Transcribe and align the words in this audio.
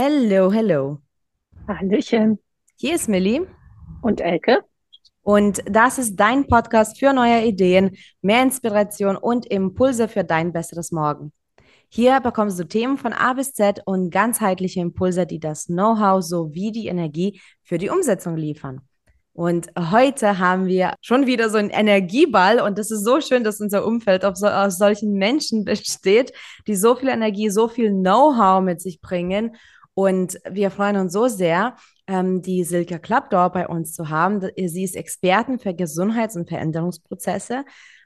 Hello, 0.00 0.52
hello. 0.52 0.98
Hallöchen. 1.66 2.38
Hier 2.76 2.94
ist 2.94 3.08
Millie 3.08 3.48
Und 4.00 4.20
Elke? 4.20 4.62
und 5.22 5.60
das 5.68 5.98
ist 5.98 6.14
dein 6.14 6.46
Podcast 6.46 7.00
für 7.00 7.12
neue 7.12 7.44
Ideen, 7.44 7.96
mehr 8.22 8.44
Inspiration 8.44 9.16
und 9.16 9.46
Impulse 9.46 10.06
für 10.06 10.22
dein 10.22 10.52
besseres 10.52 10.92
Morgen. 10.92 11.32
Hier 11.88 12.20
bekommst 12.20 12.60
du 12.60 12.68
Themen 12.68 12.96
von 12.96 13.12
A 13.12 13.32
bis 13.32 13.54
Z 13.54 13.82
und 13.86 14.10
ganzheitliche 14.10 14.78
Impulse, 14.78 15.26
die 15.26 15.40
das 15.40 15.66
Know-how 15.66 16.22
sowie 16.22 16.70
die 16.70 16.86
Energie 16.86 17.40
für 17.64 17.78
die 17.78 17.90
Umsetzung 17.90 18.36
liefern. 18.36 18.82
Und 19.32 19.68
heute 19.78 20.38
haben 20.38 20.66
wir 20.66 20.94
schon 21.00 21.26
wieder 21.26 21.48
so 21.48 21.58
einen 21.58 21.70
Energieball 21.70 22.60
und 22.60 22.76
das 22.76 22.90
ist 22.90 23.04
so 23.04 23.20
schön, 23.20 23.44
dass 23.44 23.60
unser 23.60 23.86
Umfeld 23.86 24.24
auf 24.24 24.34
so, 24.36 24.48
aus 24.48 24.78
solchen 24.78 25.12
Menschen 25.12 25.64
besteht, 25.64 26.32
die 26.66 26.74
so 26.74 26.96
viel 26.96 27.08
Energie, 27.08 27.48
so 27.48 27.68
viel 27.68 27.90
Know-how 27.90 28.62
mit 28.62 28.80
sich 28.80 29.00
bringen. 29.00 29.56
Und 29.98 30.38
wir 30.48 30.70
freuen 30.70 30.94
uns 30.94 31.12
so 31.12 31.26
sehr, 31.26 31.74
ähm, 32.06 32.40
die 32.40 32.62
Silke 32.62 33.00
Klappdor 33.00 33.50
bei 33.50 33.66
uns 33.66 33.94
zu 33.94 34.10
haben. 34.10 34.40
Sie 34.56 34.84
ist 34.84 34.94
Expertin 34.94 35.58
für 35.58 35.74
Gesundheits- 35.74 36.36
und 36.36 36.48
Veränderungsprozesse. 36.48 37.64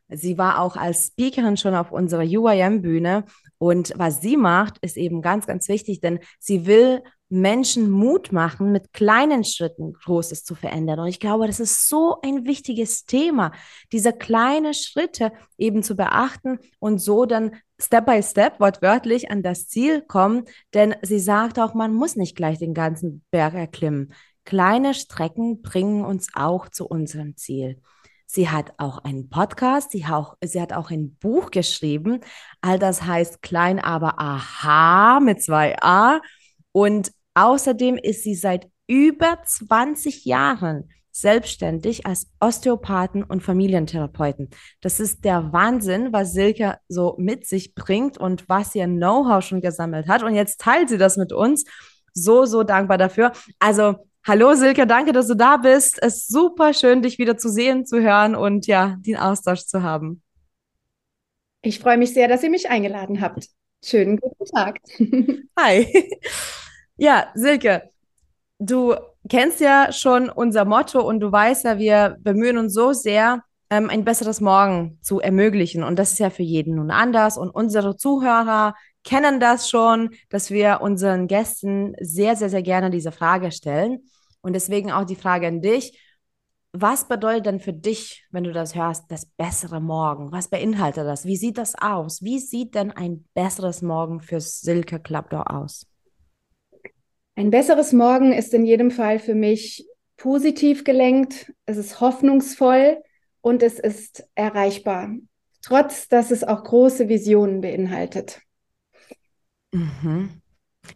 Sie 0.08 0.38
war 0.38 0.58
auch 0.60 0.76
als 0.76 1.08
Speakerin 1.08 1.58
schon 1.58 1.74
auf 1.74 1.92
unserer 1.92 2.22
UIM-Bühne. 2.22 3.24
Und 3.58 3.92
was 3.96 4.22
sie 4.22 4.38
macht, 4.38 4.78
ist 4.80 4.96
eben 4.96 5.20
ganz, 5.20 5.46
ganz 5.46 5.68
wichtig, 5.68 6.00
denn 6.00 6.20
sie 6.38 6.64
will 6.64 7.02
Menschen 7.28 7.90
Mut 7.90 8.32
machen, 8.32 8.72
mit 8.72 8.94
kleinen 8.94 9.44
Schritten 9.44 9.92
Großes 9.92 10.44
zu 10.44 10.54
verändern. 10.54 10.98
Und 10.98 11.08
ich 11.08 11.20
glaube, 11.20 11.46
das 11.46 11.60
ist 11.60 11.90
so 11.90 12.22
ein 12.22 12.46
wichtiges 12.46 13.04
Thema, 13.04 13.52
diese 13.92 14.14
kleinen 14.14 14.72
Schritte 14.72 15.30
eben 15.58 15.82
zu 15.82 15.94
beachten 15.94 16.58
und 16.78 17.00
so 17.00 17.26
dann 17.26 17.52
Step 17.82 18.06
by 18.06 18.22
Step, 18.22 18.60
wortwörtlich, 18.60 19.30
an 19.30 19.42
das 19.42 19.68
Ziel 19.68 20.02
kommen. 20.02 20.44
Denn 20.72 20.94
sie 21.02 21.18
sagt 21.18 21.58
auch, 21.58 21.74
man 21.74 21.92
muss 21.92 22.14
nicht 22.14 22.36
gleich 22.36 22.58
den 22.58 22.74
ganzen 22.74 23.24
Berg 23.30 23.54
erklimmen. 23.54 24.12
Kleine 24.44 24.94
Strecken 24.94 25.62
bringen 25.62 26.04
uns 26.04 26.28
auch 26.34 26.68
zu 26.68 26.86
unserem 26.86 27.36
Ziel. 27.36 27.80
Sie 28.26 28.48
hat 28.48 28.72
auch 28.78 28.98
einen 28.98 29.28
Podcast, 29.28 29.90
sie, 29.90 30.06
auch, 30.06 30.36
sie 30.42 30.60
hat 30.60 30.72
auch 30.72 30.90
ein 30.90 31.16
Buch 31.16 31.50
geschrieben. 31.50 32.20
All 32.60 32.78
das 32.78 33.02
heißt 33.02 33.42
Klein, 33.42 33.78
aber 33.78 34.18
Aha 34.18 35.20
mit 35.20 35.42
zwei 35.42 35.76
A. 35.82 36.20
Und 36.70 37.12
außerdem 37.34 37.98
ist 37.98 38.22
sie 38.22 38.34
seit 38.34 38.70
über 38.86 39.42
20 39.44 40.24
Jahren 40.24 40.88
selbstständig 41.12 42.06
als 42.06 42.30
Osteopathen 42.40 43.22
und 43.22 43.42
Familientherapeuten. 43.42 44.50
Das 44.80 44.98
ist 44.98 45.24
der 45.24 45.52
Wahnsinn, 45.52 46.12
was 46.12 46.32
Silke 46.32 46.78
so 46.88 47.14
mit 47.18 47.46
sich 47.46 47.74
bringt 47.74 48.18
und 48.18 48.48
was 48.48 48.74
ihr 48.74 48.86
Know-how 48.86 49.44
schon 49.44 49.60
gesammelt 49.60 50.08
hat. 50.08 50.22
Und 50.22 50.34
jetzt 50.34 50.60
teilt 50.60 50.88
sie 50.88 50.98
das 50.98 51.16
mit 51.16 51.32
uns. 51.32 51.64
So, 52.14 52.46
so 52.46 52.62
dankbar 52.62 52.98
dafür. 52.98 53.32
Also 53.58 53.96
Hallo 54.24 54.54
Silke, 54.54 54.86
danke, 54.86 55.10
dass 55.10 55.26
du 55.26 55.34
da 55.34 55.56
bist. 55.56 55.98
Es 56.00 56.18
ist 56.18 56.28
super 56.28 56.72
schön, 56.74 57.02
dich 57.02 57.18
wieder 57.18 57.36
zu 57.36 57.48
sehen, 57.48 57.84
zu 57.86 58.00
hören 58.00 58.36
und 58.36 58.68
ja, 58.68 58.96
den 59.00 59.16
Austausch 59.16 59.66
zu 59.66 59.82
haben. 59.82 60.22
Ich 61.60 61.80
freue 61.80 61.98
mich 61.98 62.14
sehr, 62.14 62.28
dass 62.28 62.44
ihr 62.44 62.50
mich 62.50 62.70
eingeladen 62.70 63.20
habt. 63.20 63.48
Schönen 63.84 64.18
guten 64.18 64.44
Tag. 64.46 64.78
Hi. 65.58 66.10
Ja, 66.98 67.32
Silke, 67.34 67.90
du 68.66 68.94
kennst 69.28 69.60
ja 69.60 69.92
schon 69.92 70.28
unser 70.30 70.64
Motto 70.64 71.00
und 71.00 71.20
du 71.20 71.30
weißt 71.30 71.64
ja, 71.64 71.78
wir 71.78 72.16
bemühen 72.20 72.58
uns 72.58 72.74
so 72.74 72.92
sehr, 72.92 73.42
ähm, 73.70 73.88
ein 73.88 74.04
besseres 74.04 74.40
Morgen 74.40 74.98
zu 75.00 75.20
ermöglichen. 75.20 75.82
Und 75.82 75.98
das 75.98 76.12
ist 76.12 76.18
ja 76.18 76.30
für 76.30 76.42
jeden 76.42 76.76
nun 76.76 76.90
anders. 76.90 77.38
Und 77.38 77.50
unsere 77.50 77.96
Zuhörer 77.96 78.74
kennen 79.04 79.40
das 79.40 79.68
schon, 79.68 80.10
dass 80.28 80.50
wir 80.50 80.80
unseren 80.82 81.26
Gästen 81.26 81.94
sehr, 82.00 82.36
sehr, 82.36 82.50
sehr 82.50 82.62
gerne 82.62 82.90
diese 82.90 83.12
Frage 83.12 83.50
stellen. 83.50 84.00
Und 84.42 84.54
deswegen 84.54 84.92
auch 84.92 85.04
die 85.04 85.16
Frage 85.16 85.46
an 85.46 85.60
dich. 85.60 85.98
Was 86.74 87.06
bedeutet 87.06 87.46
denn 87.46 87.60
für 87.60 87.72
dich, 87.72 88.24
wenn 88.30 88.44
du 88.44 88.52
das 88.52 88.74
hörst, 88.74 89.10
das 89.10 89.26
bessere 89.26 89.80
Morgen? 89.80 90.32
Was 90.32 90.48
beinhaltet 90.48 91.06
das? 91.06 91.26
Wie 91.26 91.36
sieht 91.36 91.58
das 91.58 91.74
aus? 91.74 92.22
Wie 92.22 92.38
sieht 92.38 92.74
denn 92.74 92.90
ein 92.90 93.26
besseres 93.34 93.82
Morgen 93.82 94.20
für 94.20 94.40
Silke 94.40 94.98
Klappdor 94.98 95.50
aus? 95.50 95.86
Ein 97.34 97.50
besseres 97.50 97.92
Morgen 97.92 98.32
ist 98.32 98.52
in 98.52 98.64
jedem 98.64 98.90
Fall 98.90 99.18
für 99.18 99.34
mich 99.34 99.86
positiv 100.16 100.84
gelenkt, 100.84 101.52
es 101.66 101.76
ist 101.76 102.00
hoffnungsvoll 102.00 103.02
und 103.40 103.62
es 103.62 103.78
ist 103.78 104.24
erreichbar, 104.34 105.10
trotz 105.62 106.08
dass 106.08 106.30
es 106.30 106.44
auch 106.44 106.62
große 106.62 107.08
Visionen 107.08 107.60
beinhaltet. 107.60 108.40
Mhm. 109.72 110.42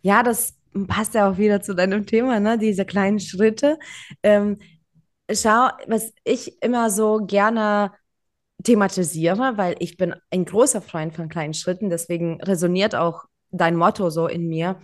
Ja, 0.03 0.23
das 0.23 0.55
passt 0.87 1.15
ja 1.15 1.31
auch 1.31 1.39
wieder 1.39 1.63
zu 1.63 1.75
deinem 1.75 2.07
Thema, 2.07 2.39
ne? 2.39 2.59
Diese 2.59 2.85
kleinen 2.85 3.19
Schritte. 3.19 3.79
Ähm, 4.23 4.59
schau, 5.33 5.71
was 5.87 6.13
ich 6.25 6.63
immer 6.63 6.91
so 6.91 7.25
gerne 7.27 7.93
thematisiere, 8.63 9.57
weil 9.57 9.77
ich 9.79 9.97
bin 9.97 10.15
ein 10.31 10.45
großer 10.45 10.83
Freund 10.83 11.15
von 11.15 11.29
kleinen 11.29 11.55
Schritten, 11.55 11.91
deswegen 11.91 12.43
resoniert 12.43 12.95
auch 12.95 13.25
dein 13.51 13.77
Motto 13.77 14.11
so 14.11 14.27
in 14.27 14.49
mir. 14.49 14.79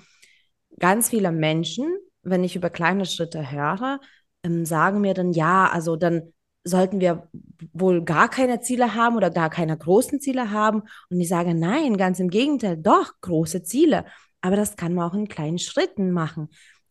Ganz 0.78 1.10
viele 1.10 1.32
Menschen, 1.32 1.86
wenn 2.22 2.44
ich 2.44 2.56
über 2.56 2.70
kleine 2.70 3.06
Schritte 3.06 3.50
höre, 3.50 4.00
ähm, 4.44 4.64
sagen 4.64 5.00
mir 5.00 5.14
dann, 5.14 5.32
ja, 5.32 5.68
also 5.70 5.96
dann 5.96 6.32
sollten 6.64 7.00
wir 7.00 7.28
wohl 7.72 8.04
gar 8.04 8.28
keine 8.28 8.60
Ziele 8.60 8.94
haben 8.94 9.16
oder 9.16 9.30
gar 9.30 9.50
keine 9.50 9.76
großen 9.76 10.20
Ziele 10.20 10.50
haben. 10.50 10.82
Und 11.10 11.20
ich 11.20 11.28
sage, 11.28 11.54
nein, 11.54 11.96
ganz 11.96 12.20
im 12.20 12.28
Gegenteil, 12.30 12.76
doch, 12.76 13.12
große 13.20 13.62
Ziele. 13.62 14.04
Aber 14.40 14.56
das 14.56 14.76
kann 14.76 14.94
man 14.94 15.10
auch 15.10 15.14
in 15.14 15.28
kleinen 15.28 15.58
Schritten 15.58 16.12
machen. 16.12 16.48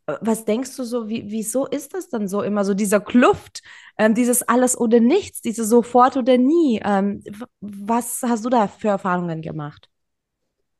Äh, 0.08 0.16
Was 0.22 0.46
denkst 0.46 0.76
du 0.76 0.84
so, 0.84 1.08
wie, 1.08 1.24
wieso 1.28 1.66
ist 1.66 1.94
das 1.94 2.10
dann 2.10 2.28
so 2.28 2.42
immer 2.42 2.66
so 2.66 2.74
dieser 2.74 3.00
Kluft, 3.00 3.62
ähm, 3.98 4.14
dieses 4.14 4.44
alles 4.44 4.78
oder 4.78 5.00
nichts, 5.00 5.42
diese 5.42 5.66
sofort 5.66 6.18
oder 6.18 6.38
nie? 6.38 6.82
Ähm, 6.84 7.24
was 7.62 8.22
hast 8.24 8.44
du 8.46 8.50
da 8.50 8.68
für 8.68 8.90
Erfahrungen 8.90 9.42
gemacht? 9.42 9.90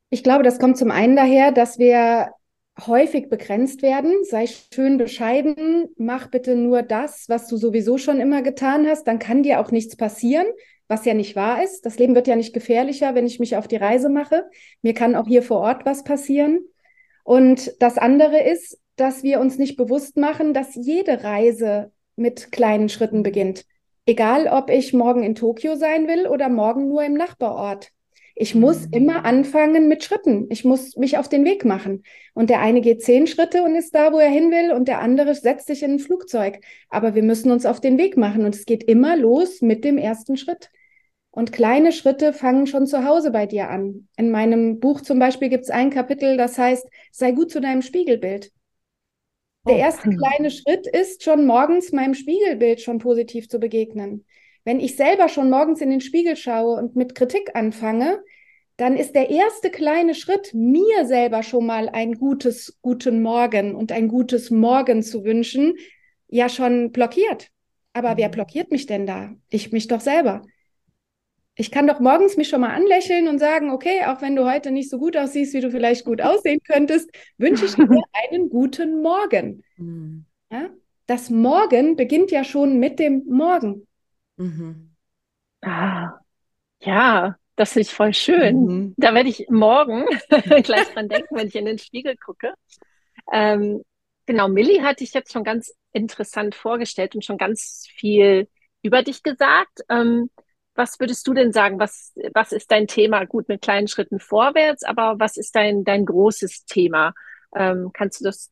Ich 0.10 0.24
glaube, 0.24 0.44
das 0.44 0.60
kommt 0.60 0.78
zum 0.78 0.92
einen 0.92 1.16
daher, 1.16 1.54
dass 1.54 1.80
wir 1.80 2.32
häufig 2.80 3.30
begrenzt 3.30 3.82
werden. 3.82 4.24
Sei 4.24 4.46
schön 4.48 4.98
bescheiden, 4.98 5.90
mach 5.98 6.28
bitte 6.28 6.56
nur 6.56 6.84
das, 6.84 7.26
was 7.28 7.48
du 7.48 7.58
sowieso 7.58 7.98
schon 7.98 8.20
immer 8.20 8.42
getan 8.42 8.88
hast, 8.88 9.06
dann 9.06 9.20
kann 9.20 9.44
dir 9.44 9.60
auch 9.60 9.72
nichts 9.72 9.96
passieren, 9.96 10.48
was 10.88 11.06
ja 11.06 11.14
nicht 11.14 11.36
wahr 11.36 11.64
ist. 11.64 11.86
Das 11.86 11.98
Leben 11.98 12.16
wird 12.16 12.28
ja 12.28 12.36
nicht 12.36 12.54
gefährlicher, 12.54 13.16
wenn 13.16 13.26
ich 13.26 13.40
mich 13.40 13.56
auf 13.56 13.68
die 13.68 13.78
Reise 13.78 14.10
mache. 14.10 14.50
Mir 14.82 14.94
kann 14.94 15.16
auch 15.16 15.28
hier 15.28 15.44
vor 15.44 15.60
Ort 15.60 15.86
was 15.86 16.04
passieren. 16.04 16.60
Und 17.24 17.74
das 17.80 17.98
andere 17.98 18.42
ist, 18.42 18.80
dass 18.96 19.24
wir 19.24 19.40
uns 19.40 19.58
nicht 19.58 19.78
bewusst 19.78 20.18
machen, 20.18 20.54
dass 20.54 20.76
jede 20.76 21.24
Reise 21.24 21.92
mit 22.16 22.52
kleinen 22.52 22.90
Schritten 22.90 23.24
beginnt. 23.24 23.66
Egal, 24.06 24.48
ob 24.48 24.70
ich 24.70 24.94
morgen 24.94 25.24
in 25.24 25.36
Tokio 25.36 25.76
sein 25.76 26.08
will 26.08 26.28
oder 26.28 26.50
morgen 26.50 26.88
nur 26.88 27.04
im 27.04 27.14
Nachbarort. 27.14 27.92
Ich 28.42 28.56
muss 28.56 28.88
immer 28.88 29.24
anfangen 29.24 29.88
mit 29.88 30.04
Schritten. 30.04 30.48
Ich 30.50 30.66
muss 30.66 30.98
mich 30.98 31.20
auf 31.20 31.30
den 31.30 31.46
Weg 31.46 31.64
machen. 31.64 32.02
Und 32.34 32.50
der 32.50 32.60
eine 32.60 32.82
geht 32.82 33.04
zehn 33.04 33.28
Schritte 33.28 33.62
und 33.62 33.76
ist 33.76 33.94
da, 33.94 34.12
wo 34.12 34.18
er 34.18 34.32
hin 34.32 34.50
will, 34.50 34.72
und 34.72 34.88
der 34.88 35.00
andere 35.00 35.36
setzt 35.36 35.68
sich 35.68 35.84
in 35.84 35.92
ein 35.92 36.00
Flugzeug. 36.00 36.60
Aber 36.90 37.14
wir 37.14 37.22
müssen 37.22 37.52
uns 37.52 37.68
auf 37.68 37.80
den 37.80 38.00
Weg 38.00 38.18
machen. 38.18 38.44
Und 38.44 38.56
es 38.56 38.66
geht 38.66 38.84
immer 38.84 39.16
los 39.16 39.62
mit 39.62 39.84
dem 39.86 40.00
ersten 40.00 40.38
Schritt. 40.38 40.72
Und 41.30 41.52
kleine 41.52 41.92
Schritte 41.92 42.34
fangen 42.34 42.66
schon 42.66 42.88
zu 42.88 43.06
Hause 43.06 43.30
bei 43.30 43.46
dir 43.46 43.70
an. 43.70 44.08
In 44.18 44.32
meinem 44.32 44.80
Buch 44.80 45.02
zum 45.02 45.20
Beispiel 45.20 45.50
gibt 45.50 45.66
es 45.66 45.70
ein 45.70 45.92
Kapitel, 45.92 46.36
das 46.36 46.58
heißt, 46.58 46.88
sei 47.12 47.34
gut 47.34 47.52
zu 47.52 47.62
deinem 47.62 47.84
Spiegelbild. 47.84 48.52
Der 49.68 49.76
Oh. 49.76 49.78
erste 49.78 50.10
kleine 50.10 50.50
Schritt 50.50 50.88
ist 50.88 51.24
schon 51.24 51.46
morgens 51.46 51.92
meinem 51.92 52.16
Spiegelbild 52.16 52.82
schon 52.82 52.98
positiv 52.98 53.50
zu 53.50 53.60
begegnen. 53.60 54.26
Wenn 54.64 54.80
ich 54.80 54.96
selber 54.96 55.28
schon 55.30 55.50
morgens 55.50 55.82
in 55.82 55.90
den 55.90 56.02
Spiegel 56.02 56.36
schaue 56.36 56.78
und 56.80 56.96
mit 56.96 57.16
Kritik 57.16 57.56
anfange, 57.56 58.24
dann 58.78 58.96
ist 58.98 59.14
der 59.14 59.30
erste 59.30 59.70
kleine 59.70 60.16
Schritt, 60.16 60.54
mir 60.54 61.06
selber 61.06 61.44
schon 61.44 61.66
mal 61.66 61.90
ein 61.90 62.14
gutes 62.16 62.78
guten 62.82 63.22
Morgen 63.22 63.76
und 63.76 63.92
ein 63.92 64.08
gutes 64.08 64.50
Morgen 64.50 65.04
zu 65.04 65.24
wünschen, 65.24 65.76
ja 66.28 66.50
schon 66.50 66.92
blockiert. 66.92 67.50
Aber 67.94 68.18
wer 68.18 68.30
Mhm. 68.30 68.32
blockiert 68.32 68.72
mich 68.72 68.86
denn 68.86 69.06
da? 69.06 69.36
Ich 69.50 69.72
mich 69.72 69.88
doch 69.88 70.02
selber. 70.02 70.44
Ich 71.56 71.70
kann 71.72 71.86
doch 71.88 72.00
morgens 72.00 72.38
mich 72.38 72.48
schon 72.50 72.62
mal 72.62 72.74
anlächeln 72.74 73.28
und 73.28 73.40
sagen, 73.40 73.72
okay, 73.72 74.06
auch 74.06 74.22
wenn 74.22 74.36
du 74.36 74.50
heute 74.50 74.72
nicht 74.72 74.90
so 74.90 74.98
gut 74.98 75.18
aussiehst, 75.18 75.54
wie 75.54 75.60
du 75.62 75.70
vielleicht 75.70 76.06
gut 76.06 76.22
aussehen 76.22 76.60
könntest, 76.66 77.10
wünsche 77.38 77.66
ich 77.66 77.76
dir 77.76 77.88
einen 78.32 78.50
guten 78.50 79.02
Morgen. 79.02 79.64
Mhm. 79.78 80.26
Ja? 80.52 80.70
Das 81.08 81.30
Morgen 81.30 81.96
beginnt 81.98 82.32
ja 82.32 82.44
schon 82.44 82.80
mit 82.80 83.00
dem 83.00 83.26
Morgen. 83.28 83.88
Mhm. 84.42 84.96
Ah, 85.62 86.20
ja, 86.82 87.36
das 87.56 87.74
finde 87.74 87.88
ich 87.88 87.94
voll 87.94 88.14
schön. 88.14 88.66
Mhm. 88.66 88.96
Da 88.98 89.14
werde 89.14 89.30
ich 89.30 89.48
morgen 89.50 90.06
gleich 90.64 90.88
dran 90.90 91.10
denken, 91.10 91.36
wenn 91.36 91.48
ich 91.48 91.56
in 91.56 91.66
den 91.66 91.80
Spiegel 91.80 92.18
gucke. 92.18 92.54
Ähm, 93.32 93.84
genau, 94.26 94.48
Millie 94.48 94.84
hat 94.84 95.00
dich 95.00 95.14
jetzt 95.14 95.34
schon 95.34 95.44
ganz 95.44 95.74
interessant 95.94 96.56
vorgestellt 96.56 97.16
und 97.16 97.26
schon 97.26 97.38
ganz 97.38 97.88
viel 97.96 98.50
über 98.82 99.04
dich 99.04 99.24
gesagt. 99.24 99.82
Ähm, 99.90 100.30
was 100.76 101.00
würdest 101.00 101.28
du 101.28 101.34
denn 101.34 101.52
sagen? 101.52 101.80
Was, 101.80 102.14
was 102.34 102.52
ist 102.52 102.72
dein 102.72 102.88
Thema? 102.88 103.26
Gut, 103.26 103.48
mit 103.50 103.62
kleinen 103.62 103.88
Schritten 103.88 104.20
vorwärts, 104.20 104.84
aber 104.84 105.20
was 105.20 105.38
ist 105.38 105.56
dein, 105.56 105.84
dein 105.84 106.06
großes 106.06 106.66
Thema? 106.66 107.14
Ähm, 107.56 107.92
kannst 107.94 108.22
du 108.22 108.26
das 108.26 108.52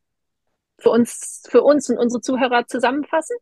für 0.78 0.90
uns, 0.90 1.42
für 1.48 1.62
uns 1.62 1.90
und 1.90 1.98
unsere 1.98 2.20
Zuhörer 2.20 2.66
zusammenfassen? 2.66 3.36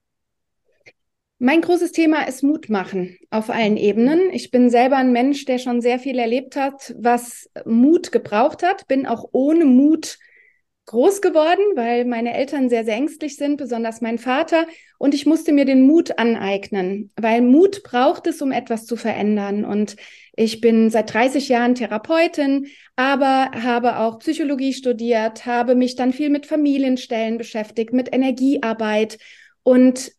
Mein 1.40 1.60
großes 1.60 1.92
Thema 1.92 2.26
ist 2.26 2.42
Mut 2.42 2.68
machen 2.68 3.16
auf 3.30 3.48
allen 3.48 3.76
Ebenen. 3.76 4.30
Ich 4.32 4.50
bin 4.50 4.70
selber 4.70 4.96
ein 4.96 5.12
Mensch, 5.12 5.44
der 5.44 5.58
schon 5.58 5.80
sehr 5.80 6.00
viel 6.00 6.18
erlebt 6.18 6.56
hat, 6.56 6.96
was 6.98 7.48
Mut 7.64 8.10
gebraucht 8.10 8.64
hat. 8.64 8.88
Bin 8.88 9.06
auch 9.06 9.28
ohne 9.30 9.64
Mut 9.64 10.18
groß 10.86 11.20
geworden, 11.20 11.62
weil 11.76 12.06
meine 12.06 12.34
Eltern 12.34 12.68
sehr, 12.68 12.84
sehr 12.84 12.96
ängstlich 12.96 13.36
sind, 13.36 13.56
besonders 13.56 14.00
mein 14.00 14.18
Vater. 14.18 14.66
Und 14.98 15.14
ich 15.14 15.26
musste 15.26 15.52
mir 15.52 15.64
den 15.64 15.86
Mut 15.86 16.18
aneignen, 16.18 17.12
weil 17.14 17.40
Mut 17.42 17.84
braucht 17.84 18.26
es, 18.26 18.42
um 18.42 18.50
etwas 18.50 18.84
zu 18.84 18.96
verändern. 18.96 19.64
Und 19.64 19.94
ich 20.34 20.60
bin 20.60 20.90
seit 20.90 21.14
30 21.14 21.48
Jahren 21.48 21.76
Therapeutin, 21.76 22.66
aber 22.96 23.52
habe 23.62 23.98
auch 23.98 24.18
Psychologie 24.18 24.72
studiert, 24.72 25.46
habe 25.46 25.76
mich 25.76 25.94
dann 25.94 26.12
viel 26.12 26.30
mit 26.30 26.46
Familienstellen 26.46 27.38
beschäftigt, 27.38 27.92
mit 27.92 28.12
Energiearbeit 28.12 29.18
und 29.62 30.17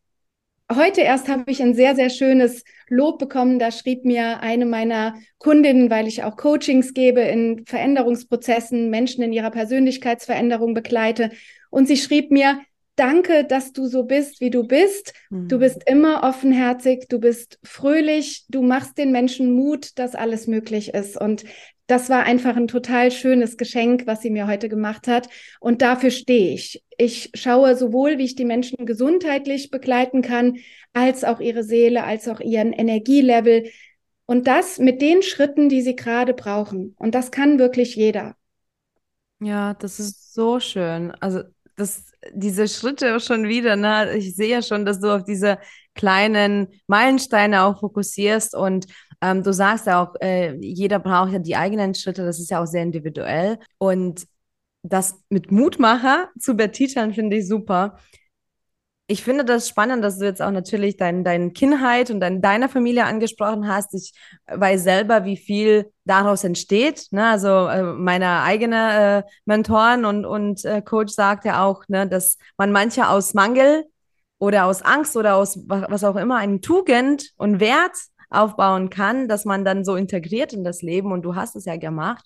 heute 0.74 1.02
erst 1.02 1.28
habe 1.28 1.50
ich 1.52 1.62
ein 1.62 1.74
sehr, 1.74 1.96
sehr 1.96 2.10
schönes 2.10 2.64
Lob 2.88 3.20
bekommen. 3.20 3.60
Da 3.60 3.72
schrieb 3.72 4.06
mir 4.06 4.42
eine 4.42 4.66
meiner 4.66 5.16
Kundinnen, 5.38 5.90
weil 5.90 6.08
ich 6.08 6.24
auch 6.24 6.38
Coachings 6.38 6.94
gebe 6.94 7.22
in 7.22 7.66
Veränderungsprozessen, 7.66 8.90
Menschen 8.90 9.24
in 9.24 9.34
ihrer 9.34 9.52
Persönlichkeitsveränderung 9.52 10.74
begleite. 10.74 11.32
Und 11.70 11.88
sie 11.88 11.98
schrieb 11.98 12.32
mir, 12.32 12.60
danke, 12.96 13.46
dass 13.46 13.72
du 13.72 13.88
so 13.88 14.04
bist, 14.04 14.42
wie 14.42 14.50
du 14.50 14.68
bist. 14.68 15.14
Du 15.30 15.56
mhm. 15.56 15.60
bist 15.60 15.90
immer 15.90 16.24
offenherzig, 16.24 17.08
du 17.08 17.20
bist 17.20 17.60
fröhlich, 17.64 18.46
du 18.50 18.62
machst 18.62 18.98
den 18.98 19.12
Menschen 19.12 19.54
Mut, 19.54 19.98
dass 19.98 20.16
alles 20.16 20.48
möglich 20.48 20.94
ist. 20.94 21.20
Und 21.20 21.46
das 21.90 22.08
war 22.08 22.24
einfach 22.24 22.56
ein 22.56 22.68
total 22.68 23.10
schönes 23.10 23.58
Geschenk, 23.58 24.06
was 24.06 24.22
sie 24.22 24.30
mir 24.30 24.46
heute 24.46 24.70
gemacht 24.70 25.08
hat. 25.08 25.28
Und 25.60 25.82
dafür 25.82 26.12
stehe 26.12 26.54
ich. 26.54 26.84
Ich 27.00 27.32
schaue 27.34 27.76
sowohl, 27.76 28.20
wie 28.20 28.26
ich 28.26 28.36
die 28.36 28.46
Menschen 28.46 28.86
gesundheitlich 28.86 29.72
begleiten 29.72 30.22
kann, 30.22 30.58
als 30.94 31.24
auch 31.24 31.40
ihre 31.40 31.64
Seele, 31.64 32.04
als 32.04 32.28
auch 32.28 32.42
ihren 32.42 32.74
Energielevel. 32.74 33.72
Und 34.28 34.46
das 34.46 34.78
mit 34.78 35.02
den 35.02 35.24
Schritten, 35.24 35.68
die 35.68 35.82
sie 35.82 35.96
gerade 35.96 36.36
brauchen. 36.36 36.96
Und 37.00 37.16
das 37.16 37.32
kann 37.32 37.58
wirklich 37.58 37.96
jeder. 37.96 38.36
Ja, 39.40 39.74
das 39.74 40.00
ist 40.00 40.36
so 40.36 40.60
schön. 40.60 41.12
Also 41.20 41.42
das, 41.76 42.12
diese 42.34 42.68
Schritte 42.68 43.20
schon 43.20 43.48
wieder, 43.48 43.76
ne? 43.76 44.16
Ich 44.16 44.36
sehe 44.36 44.50
ja 44.50 44.62
schon, 44.62 44.86
dass 44.86 45.00
du 45.00 45.10
auf 45.10 45.24
diese 45.24 45.58
kleinen 45.96 46.68
Meilensteine 46.86 47.64
auch 47.64 47.80
fokussierst 47.80 48.54
und 48.54 48.86
ähm, 49.22 49.44
du 49.44 49.54
sagst 49.54 49.86
ja 49.88 50.04
auch, 50.04 50.16
äh, 50.22 50.56
jeder 50.62 51.00
braucht 51.00 51.32
ja 51.34 51.40
die 51.40 51.56
eigenen 51.56 51.94
Schritte, 51.94 52.26
das 52.26 52.40
ist 52.40 52.52
ja 52.52 52.62
auch 52.62 52.68
sehr 52.68 52.84
individuell. 52.84 53.60
Und 53.78 54.28
das 54.84 55.22
mit 55.30 55.52
Mutmacher 55.52 56.30
zu 56.40 56.56
betiteln, 56.56 57.14
finde 57.14 57.38
ich 57.38 57.48
super. 57.48 57.98
Ich 59.12 59.24
finde 59.24 59.44
das 59.44 59.68
spannend, 59.68 60.04
dass 60.04 60.20
du 60.20 60.26
jetzt 60.26 60.42
auch 60.42 60.52
natürlich 60.52 60.96
dein, 60.96 61.24
deine 61.24 61.50
Kindheit 61.52 62.12
und 62.12 62.20
dein, 62.20 62.44
deine 62.44 62.70
Familie 62.70 63.06
angesprochen 63.06 63.68
hast. 63.68 63.96
Ich 63.96 64.14
weiß 64.46 64.84
selber, 64.84 65.26
wie 65.26 65.36
viel 65.36 65.92
daraus 66.06 66.44
entsteht. 66.44 67.08
Ne? 67.10 67.26
Also 67.26 67.68
äh, 67.68 67.82
meine 67.82 68.44
eigene 68.44 69.24
äh, 69.26 69.30
Mentoren 69.46 70.06
und, 70.06 70.26
und 70.26 70.64
äh, 70.64 70.84
Coach 70.84 71.12
sagt 71.12 71.44
ja 71.46 71.66
auch, 71.66 71.84
ne, 71.88 72.08
dass 72.08 72.38
man 72.56 72.72
manche 72.72 73.10
aus 73.10 73.34
Mangel 73.34 73.86
oder 74.38 74.66
aus 74.66 74.84
Angst 74.84 75.18
oder 75.18 75.36
aus 75.36 75.58
was 75.68 76.04
auch 76.04 76.16
immer 76.16 76.38
eine 76.38 76.62
Tugend 76.62 77.32
und 77.38 77.60
Wert 77.60 77.98
aufbauen 78.30 78.90
kann, 78.90 79.28
dass 79.28 79.46
man 79.46 79.66
dann 79.66 79.84
so 79.84 79.96
integriert 79.96 80.54
in 80.54 80.64
das 80.64 80.82
Leben 80.82 81.12
und 81.12 81.24
du 81.24 81.36
hast 81.36 81.56
es 81.56 81.66
ja 81.66 81.78
gemacht. 81.78 82.26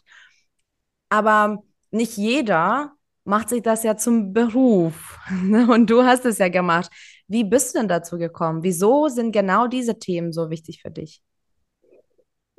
Aber 1.10 1.64
nicht 1.92 2.18
jeder 2.18 2.94
macht 3.24 3.50
sich 3.50 3.62
das 3.62 3.84
ja 3.84 3.96
zum 3.96 4.34
Beruf 4.34 5.18
ne? 5.44 5.68
und 5.72 5.90
du 5.90 6.04
hast 6.04 6.26
es 6.26 6.38
ja 6.38 6.50
gemacht. 6.50 6.92
Wie 7.28 7.44
bist 7.44 7.74
du 7.74 7.80
denn 7.80 7.88
dazu 7.88 8.18
gekommen? 8.18 8.64
Wieso 8.64 9.08
sind 9.08 9.32
genau 9.32 9.68
diese 9.68 9.98
Themen 9.98 10.34
so 10.34 10.50
wichtig 10.50 10.82
für 10.82 10.92
dich? 10.92 11.22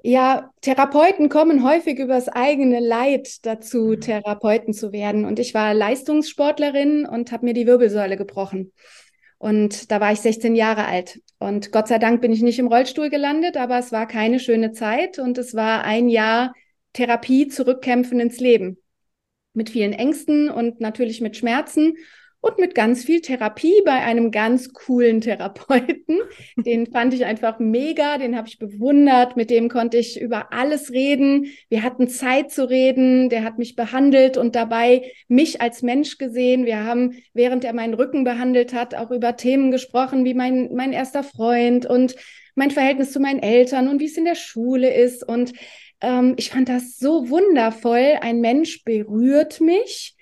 Ja, 0.06 0.50
Therapeuten 0.60 1.30
kommen 1.30 1.64
häufig 1.64 1.98
übers 1.98 2.28
eigene 2.28 2.78
Leid 2.78 3.46
dazu, 3.46 3.94
mhm. 3.96 4.00
Therapeuten 4.02 4.74
zu 4.74 4.92
werden. 4.92 5.24
Und 5.24 5.38
ich 5.38 5.54
war 5.54 5.72
Leistungssportlerin 5.72 7.06
und 7.06 7.32
habe 7.32 7.46
mir 7.46 7.54
die 7.54 7.66
Wirbelsäule 7.66 8.18
gebrochen. 8.18 8.72
Und 9.38 9.90
da 9.90 10.00
war 10.00 10.12
ich 10.12 10.20
16 10.20 10.56
Jahre 10.56 10.84
alt. 10.86 11.20
Und 11.44 11.72
Gott 11.72 11.88
sei 11.88 11.98
Dank 11.98 12.22
bin 12.22 12.32
ich 12.32 12.40
nicht 12.40 12.58
im 12.58 12.68
Rollstuhl 12.68 13.10
gelandet, 13.10 13.58
aber 13.58 13.78
es 13.78 13.92
war 13.92 14.08
keine 14.08 14.40
schöne 14.40 14.72
Zeit 14.72 15.18
und 15.18 15.36
es 15.36 15.54
war 15.54 15.84
ein 15.84 16.08
Jahr 16.08 16.54
Therapie, 16.94 17.48
zurückkämpfen 17.48 18.18
ins 18.18 18.40
Leben. 18.40 18.78
Mit 19.52 19.68
vielen 19.68 19.92
Ängsten 19.92 20.48
und 20.48 20.80
natürlich 20.80 21.20
mit 21.20 21.36
Schmerzen 21.36 21.98
und 22.44 22.58
mit 22.58 22.74
ganz 22.74 23.04
viel 23.04 23.22
Therapie 23.22 23.80
bei 23.86 24.02
einem 24.02 24.30
ganz 24.30 24.74
coolen 24.74 25.22
Therapeuten. 25.22 26.18
Den 26.56 26.86
fand 26.86 27.14
ich 27.14 27.24
einfach 27.24 27.58
mega, 27.58 28.18
den 28.18 28.36
habe 28.36 28.48
ich 28.48 28.58
bewundert, 28.58 29.34
mit 29.34 29.48
dem 29.48 29.70
konnte 29.70 29.96
ich 29.96 30.20
über 30.20 30.52
alles 30.52 30.92
reden. 30.92 31.46
Wir 31.70 31.82
hatten 31.82 32.06
Zeit 32.06 32.50
zu 32.50 32.68
reden, 32.68 33.30
der 33.30 33.44
hat 33.44 33.56
mich 33.56 33.76
behandelt 33.76 34.36
und 34.36 34.54
dabei 34.56 35.10
mich 35.26 35.62
als 35.62 35.80
Mensch 35.80 36.18
gesehen. 36.18 36.66
Wir 36.66 36.84
haben, 36.84 37.22
während 37.32 37.64
er 37.64 37.72
meinen 37.72 37.94
Rücken 37.94 38.24
behandelt 38.24 38.74
hat, 38.74 38.94
auch 38.94 39.10
über 39.10 39.36
Themen 39.36 39.70
gesprochen, 39.70 40.26
wie 40.26 40.34
mein, 40.34 40.68
mein 40.74 40.92
erster 40.92 41.22
Freund 41.22 41.86
und 41.86 42.14
mein 42.54 42.70
Verhältnis 42.70 43.10
zu 43.10 43.20
meinen 43.20 43.42
Eltern 43.42 43.88
und 43.88 44.00
wie 44.00 44.06
es 44.06 44.18
in 44.18 44.26
der 44.26 44.34
Schule 44.34 44.92
ist. 44.92 45.26
Und 45.26 45.54
ähm, 46.02 46.34
ich 46.36 46.50
fand 46.50 46.68
das 46.68 46.98
so 46.98 47.30
wundervoll. 47.30 48.18
Ein 48.20 48.42
Mensch 48.42 48.84
berührt 48.84 49.62
mich 49.62 50.14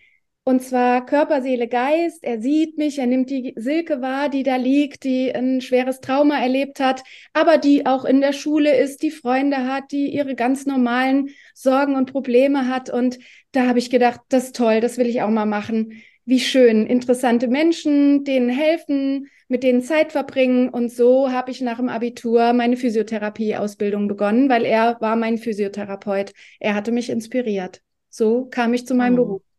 und 0.44 0.60
zwar 0.60 1.06
Körper, 1.06 1.40
Seele, 1.40 1.68
Geist. 1.68 2.24
Er 2.24 2.40
sieht 2.40 2.76
mich, 2.76 2.98
er 2.98 3.06
nimmt 3.06 3.30
die 3.30 3.52
Silke 3.56 4.02
wahr, 4.02 4.28
die 4.28 4.42
da 4.42 4.56
liegt, 4.56 5.04
die 5.04 5.32
ein 5.32 5.60
schweres 5.60 6.00
Trauma 6.00 6.40
erlebt 6.40 6.80
hat, 6.80 7.04
aber 7.32 7.58
die 7.58 7.86
auch 7.86 8.04
in 8.04 8.20
der 8.20 8.32
Schule 8.32 8.76
ist, 8.76 9.02
die 9.02 9.12
Freunde 9.12 9.68
hat, 9.68 9.92
die 9.92 10.12
ihre 10.12 10.34
ganz 10.34 10.66
normalen 10.66 11.30
Sorgen 11.54 11.94
und 11.94 12.10
Probleme 12.10 12.66
hat. 12.66 12.90
Und 12.90 13.20
da 13.52 13.68
habe 13.68 13.78
ich 13.78 13.88
gedacht, 13.88 14.20
das 14.30 14.46
ist 14.46 14.56
toll, 14.56 14.80
das 14.80 14.98
will 14.98 15.06
ich 15.06 15.22
auch 15.22 15.30
mal 15.30 15.46
machen. 15.46 16.02
Wie 16.24 16.40
schön, 16.40 16.86
interessante 16.86 17.46
Menschen, 17.46 18.24
denen 18.24 18.48
helfen, 18.48 19.28
mit 19.46 19.62
denen 19.62 19.82
Zeit 19.82 20.10
verbringen. 20.10 20.68
Und 20.68 20.90
so 20.90 21.30
habe 21.30 21.52
ich 21.52 21.60
nach 21.60 21.76
dem 21.76 21.88
Abitur 21.88 22.52
meine 22.52 22.76
Physiotherapie-Ausbildung 22.76 24.08
begonnen, 24.08 24.48
weil 24.48 24.64
er 24.64 25.00
war 25.00 25.14
mein 25.14 25.38
Physiotherapeut. 25.38 26.32
Er 26.58 26.74
hatte 26.74 26.90
mich 26.90 27.10
inspiriert. 27.10 27.80
So 28.08 28.46
kam 28.46 28.74
ich 28.74 28.86
zu 28.88 28.94
meinem 28.94 29.14
oh. 29.14 29.24
Beruf. 29.24 29.51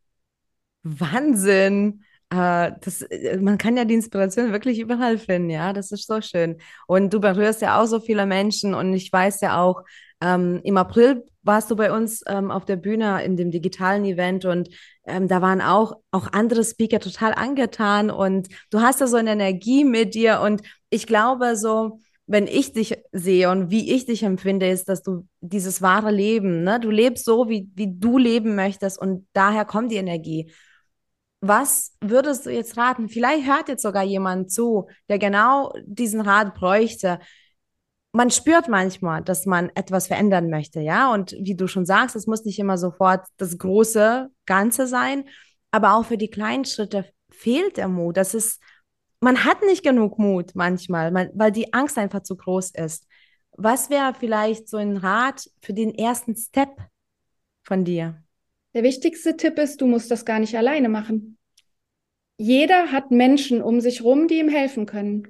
Wahnsinn. 0.84 2.04
Äh, 2.30 2.72
das, 2.82 3.02
äh, 3.04 3.38
man 3.38 3.58
kann 3.58 3.78
ja 3.78 3.86
die 3.86 3.94
Inspiration 3.94 4.52
wirklich 4.52 4.80
überall 4.80 5.18
finden, 5.18 5.50
ja, 5.50 5.74
das 5.74 5.92
ist 5.92 6.08
so 6.08 6.22
schön. 6.22 6.58
Und 6.88 7.14
du 7.14 7.20
berührst 7.20 7.62
ja 7.62 7.82
auch 7.82 7.86
so 7.86 8.00
viele 8.00 8.26
Menschen 8.26 8.74
und 8.74 8.94
ich 8.94 9.12
weiß 9.12 9.42
ja 9.42 9.62
auch, 9.62 9.84
ähm, 10.22 10.62
im 10.64 10.78
April 10.78 11.26
warst 11.44 11.70
du 11.70 11.76
bei 11.76 11.92
uns 11.92 12.24
ähm, 12.28 12.50
auf 12.50 12.66
der 12.66 12.78
Bühne 12.78 13.24
in 13.24 13.36
dem 13.36 13.52
digitalen 13.52 14.06
Event 14.06 14.46
und 14.46 14.70
ähm, 15.06 15.28
da 15.28 15.42
waren 15.42 15.62
auch, 15.62 15.98
auch 16.12 16.32
andere 16.32 16.64
Speaker 16.64 17.00
total 17.00 17.34
angetan 17.34 18.10
und 18.10 18.48
du 18.72 18.80
hast 18.82 19.02
da 19.02 19.08
so 19.08 19.18
eine 19.18 19.32
Energie 19.32 19.84
mit 19.84 20.16
dir 20.16 20.40
und 20.42 20.62
ich 20.90 21.06
glaube 21.06 21.58
so, 21.58 22.00
wenn 22.26 22.48
ich 22.48 22.72
dich 22.72 22.96
sehe 23.12 23.50
und 23.52 23.70
wie 23.70 23.94
ich 23.94 24.06
dich 24.06 24.24
empfinde, 24.24 24.70
ist, 24.70 24.88
dass 24.88 25.04
du 25.04 25.28
dieses 25.42 25.82
wahre 25.82 26.12
Leben, 26.12 26.64
ne, 26.64 26.80
du 26.80 26.90
lebst 26.90 27.26
so, 27.26 27.50
wie, 27.50 27.70
wie 27.76 27.94
du 28.00 28.18
leben 28.18 28.56
möchtest 28.56 29.00
und 29.00 29.28
daher 29.34 29.66
kommt 29.66 29.92
die 29.92 29.98
Energie. 29.98 30.52
Was 31.46 31.92
würdest 32.00 32.46
du 32.46 32.52
jetzt 32.52 32.78
raten? 32.78 33.10
Vielleicht 33.10 33.46
hört 33.46 33.68
jetzt 33.68 33.82
sogar 33.82 34.04
jemand 34.04 34.50
zu, 34.50 34.88
der 35.10 35.20
genau 35.20 35.74
diesen 35.86 36.22
Rat 36.22 36.56
bräuchte. 36.56 37.20
Man 38.14 38.32
spürt 38.32 38.70
manchmal, 38.70 39.22
dass 39.22 39.46
man 39.46 39.70
etwas 39.76 40.08
verändern 40.08 40.50
möchte, 40.50 40.80
ja. 40.80 41.12
Und 41.12 41.36
wie 41.38 41.56
du 41.56 41.68
schon 41.68 41.86
sagst, 41.86 42.16
es 42.16 42.28
muss 42.28 42.46
nicht 42.46 42.60
immer 42.60 42.78
sofort 42.78 43.28
das 43.36 43.58
große 43.58 44.30
Ganze 44.46 44.88
sein, 44.88 45.26
aber 45.70 45.96
auch 45.96 46.06
für 46.06 46.18
die 46.18 46.30
kleinen 46.30 46.64
Schritte 46.64 47.12
fehlt 47.30 47.76
der 47.76 47.90
Mut. 47.90 48.16
Das 48.16 48.34
ist, 48.34 48.62
man 49.20 49.44
hat 49.44 49.64
nicht 49.64 49.84
genug 49.84 50.18
Mut 50.18 50.52
manchmal, 50.56 51.12
man, 51.12 51.30
weil 51.34 51.52
die 51.52 51.74
Angst 51.74 51.98
einfach 51.98 52.24
zu 52.24 52.38
groß 52.38 52.72
ist. 52.72 53.06
Was 53.58 53.90
wäre 53.90 54.14
vielleicht 54.18 54.70
so 54.70 54.78
ein 54.78 54.96
Rat 54.96 55.50
für 55.62 55.74
den 55.74 55.94
ersten 55.94 56.38
Step 56.38 56.70
von 57.66 57.84
dir? 57.84 58.24
Der 58.74 58.84
wichtigste 58.84 59.38
Tipp 59.38 59.60
ist, 59.60 59.82
du 59.82 59.88
musst 59.88 60.10
das 60.10 60.26
gar 60.26 60.40
nicht 60.40 60.58
alleine 60.58 60.90
machen. 60.90 61.38
Jeder 62.38 62.92
hat 62.92 63.12
Menschen 63.12 63.62
um 63.62 63.80
sich 63.80 64.04
rum, 64.04 64.28
die 64.28 64.40
ihm 64.40 64.50
helfen 64.50 64.86
können. 64.86 65.28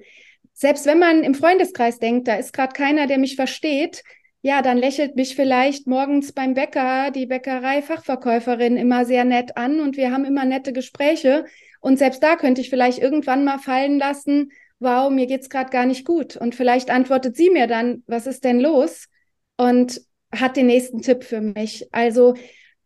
Selbst 0.54 0.86
wenn 0.86 1.00
man 1.00 1.24
im 1.24 1.36
Freundeskreis 1.36 2.00
denkt, 2.00 2.28
da 2.28 2.36
ist 2.36 2.54
gerade 2.54 2.74
keiner, 2.74 3.08
der 3.08 3.18
mich 3.18 3.36
versteht, 3.36 4.04
ja, 4.46 4.62
dann 4.62 4.78
lächelt 4.78 5.16
mich 5.16 5.36
vielleicht 5.36 5.88
morgens 5.88 6.34
beim 6.34 6.54
Bäcker 6.54 7.12
die 7.12 7.26
Bäckerei-Fachverkäuferin 7.26 8.76
immer 8.76 9.06
sehr 9.06 9.24
nett 9.24 9.56
an 9.56 9.80
und 9.80 9.96
wir 9.96 10.12
haben 10.12 10.26
immer 10.26 10.44
nette 10.44 10.74
Gespräche. 10.74 11.46
Und 11.80 11.98
selbst 11.98 12.22
da 12.22 12.36
könnte 12.36 12.60
ich 12.60 12.70
vielleicht 12.70 13.00
irgendwann 13.00 13.46
mal 13.46 13.58
fallen 13.58 13.98
lassen, 14.00 14.52
wow, 14.80 15.10
mir 15.10 15.28
geht's 15.28 15.50
gerade 15.50 15.70
gar 15.70 15.86
nicht 15.86 16.06
gut. 16.06 16.36
Und 16.36 16.56
vielleicht 16.56 16.90
antwortet 16.90 17.38
sie 17.38 17.50
mir 17.50 17.68
dann, 17.68 18.04
was 18.06 18.28
ist 18.28 18.44
denn 18.44 18.60
los? 18.60 19.08
Und 19.56 20.02
hat 20.34 20.58
den 20.58 20.68
nächsten 20.68 21.02
Tipp 21.02 21.24
für 21.24 21.40
mich. 21.40 21.88
Also 21.94 22.36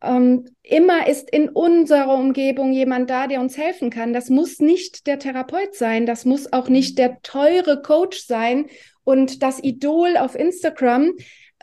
Ähm, 0.01 0.45
immer 0.61 1.07
ist 1.07 1.29
in 1.29 1.49
unserer 1.49 2.15
Umgebung 2.15 2.71
jemand 2.71 3.09
da, 3.09 3.27
der 3.27 3.39
uns 3.39 3.57
helfen 3.57 3.89
kann. 3.89 4.13
Das 4.13 4.29
muss 4.29 4.59
nicht 4.59 5.07
der 5.07 5.17
Therapeut 5.17 5.73
sein, 5.73 6.05
das 6.05 6.25
muss 6.25 6.53
auch 6.53 6.69
nicht 6.69 6.97
der 6.99 7.21
teure 7.23 7.81
Coach 7.81 8.25
sein 8.25 8.67
und 9.03 9.41
das 9.41 9.63
Idol 9.63 10.17
auf 10.17 10.35
Instagram, 10.35 11.13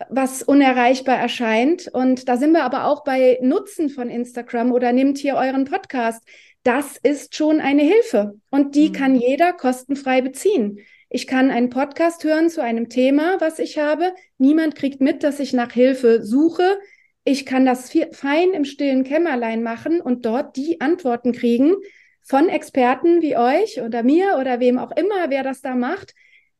was 0.08 0.42
unerreichbar 0.42 1.16
erscheint. 1.16 1.88
Und 1.92 2.28
da 2.28 2.36
sind 2.36 2.52
wir 2.52 2.64
aber 2.64 2.86
auch 2.86 3.04
bei 3.04 3.38
Nutzen 3.40 3.88
von 3.88 4.10
Instagram 4.10 4.72
oder 4.72 4.92
nimmt 4.92 5.18
hier 5.18 5.36
euren 5.36 5.64
Podcast. 5.64 6.22
Das 6.64 6.96
ist 6.96 7.36
schon 7.36 7.60
eine 7.60 7.82
Hilfe 7.82 8.40
und 8.50 8.74
die 8.74 8.88
mhm. 8.88 8.92
kann 8.94 9.14
jeder 9.14 9.52
kostenfrei 9.52 10.22
beziehen. 10.22 10.80
Ich 11.10 11.28
kann 11.28 11.50
einen 11.52 11.70
Podcast 11.70 12.24
hören 12.24 12.48
zu 12.48 12.60
einem 12.62 12.88
Thema, 12.88 13.40
was 13.40 13.60
ich 13.60 13.78
habe. 13.78 14.12
Niemand 14.38 14.74
kriegt 14.74 15.00
mit, 15.00 15.22
dass 15.22 15.38
ich 15.38 15.52
nach 15.52 15.70
Hilfe 15.70 16.24
suche. 16.24 16.78
Ich 17.24 17.46
kann 17.46 17.64
das 17.64 17.90
fein 18.12 18.52
im 18.52 18.64
stillen 18.64 19.02
Kämmerlein 19.02 19.62
machen 19.62 20.00
und 20.00 20.26
dort 20.26 20.56
die 20.56 20.80
Antworten 20.80 21.32
kriegen 21.32 21.74
von 22.22 22.48
Experten 22.48 23.22
wie 23.22 23.36
euch 23.36 23.80
oder 23.80 24.02
mir 24.02 24.36
oder 24.38 24.60
wem 24.60 24.78
auch 24.78 24.90
immer, 24.92 25.30
wer 25.30 25.42
das 25.42 25.60
da 25.60 25.74
macht. 25.74 26.14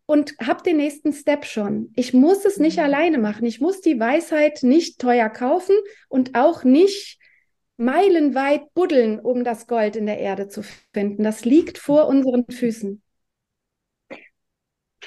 Und 0.07 0.35
hab 0.39 0.63
den 0.63 0.77
nächsten 0.77 1.15
Step 1.15 1.47
schon. 1.47 1.91
Ich 1.97 2.13
muss 2.13 2.45
es 2.45 2.59
nicht 2.59 2.77
mhm. 2.77 2.85
alleine 2.85 3.19
machen. 3.19 3.47
Ich 3.47 3.61
muss 3.61 3.81
die 3.81 3.99
Weisheit 3.99 4.63
nicht 4.63 4.99
teuer 4.99 5.31
kaufen 5.31 5.75
und 6.09 6.35
auch 6.35 6.63
nicht 6.63 7.19
meilenweit 7.79 8.73
buddeln, 8.75 9.19
um 9.19 9.45
das 9.45 9.67
Gold 9.67 9.97
in 9.97 10.07
der 10.07 10.19
Erde 10.19 10.49
zu 10.49 10.63
finden. 10.93 11.25
Das 11.25 11.45
liegt 11.45 11.79
vor 11.79 12.07
unseren 12.07 12.45
Füßen. 12.51 13.03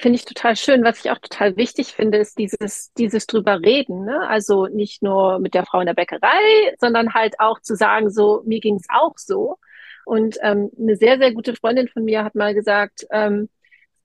Finde 0.00 0.14
ich 0.16 0.24
total 0.24 0.54
schön. 0.54 0.84
Was 0.84 1.04
ich 1.04 1.10
auch 1.10 1.18
total 1.18 1.56
wichtig 1.56 1.88
finde, 1.88 2.18
ist 2.18 2.38
dieses, 2.38 2.92
dieses 2.92 3.26
drüber 3.26 3.60
reden. 3.60 4.04
Ne? 4.04 4.28
Also 4.28 4.66
nicht 4.66 5.02
nur 5.02 5.40
mit 5.40 5.54
der 5.54 5.66
Frau 5.66 5.80
in 5.80 5.86
der 5.86 5.94
Bäckerei, 5.94 6.72
sondern 6.78 7.14
halt 7.14 7.40
auch 7.40 7.60
zu 7.60 7.74
sagen, 7.74 8.08
so, 8.08 8.42
mir 8.46 8.60
ging 8.60 8.76
es 8.76 8.86
auch 8.90 9.14
so. 9.16 9.56
Und 10.04 10.36
ähm, 10.42 10.70
eine 10.78 10.94
sehr, 10.94 11.18
sehr 11.18 11.32
gute 11.34 11.56
Freundin 11.56 11.88
von 11.88 12.04
mir 12.04 12.22
hat 12.22 12.36
mal 12.36 12.54
gesagt, 12.54 13.08
ähm, 13.10 13.48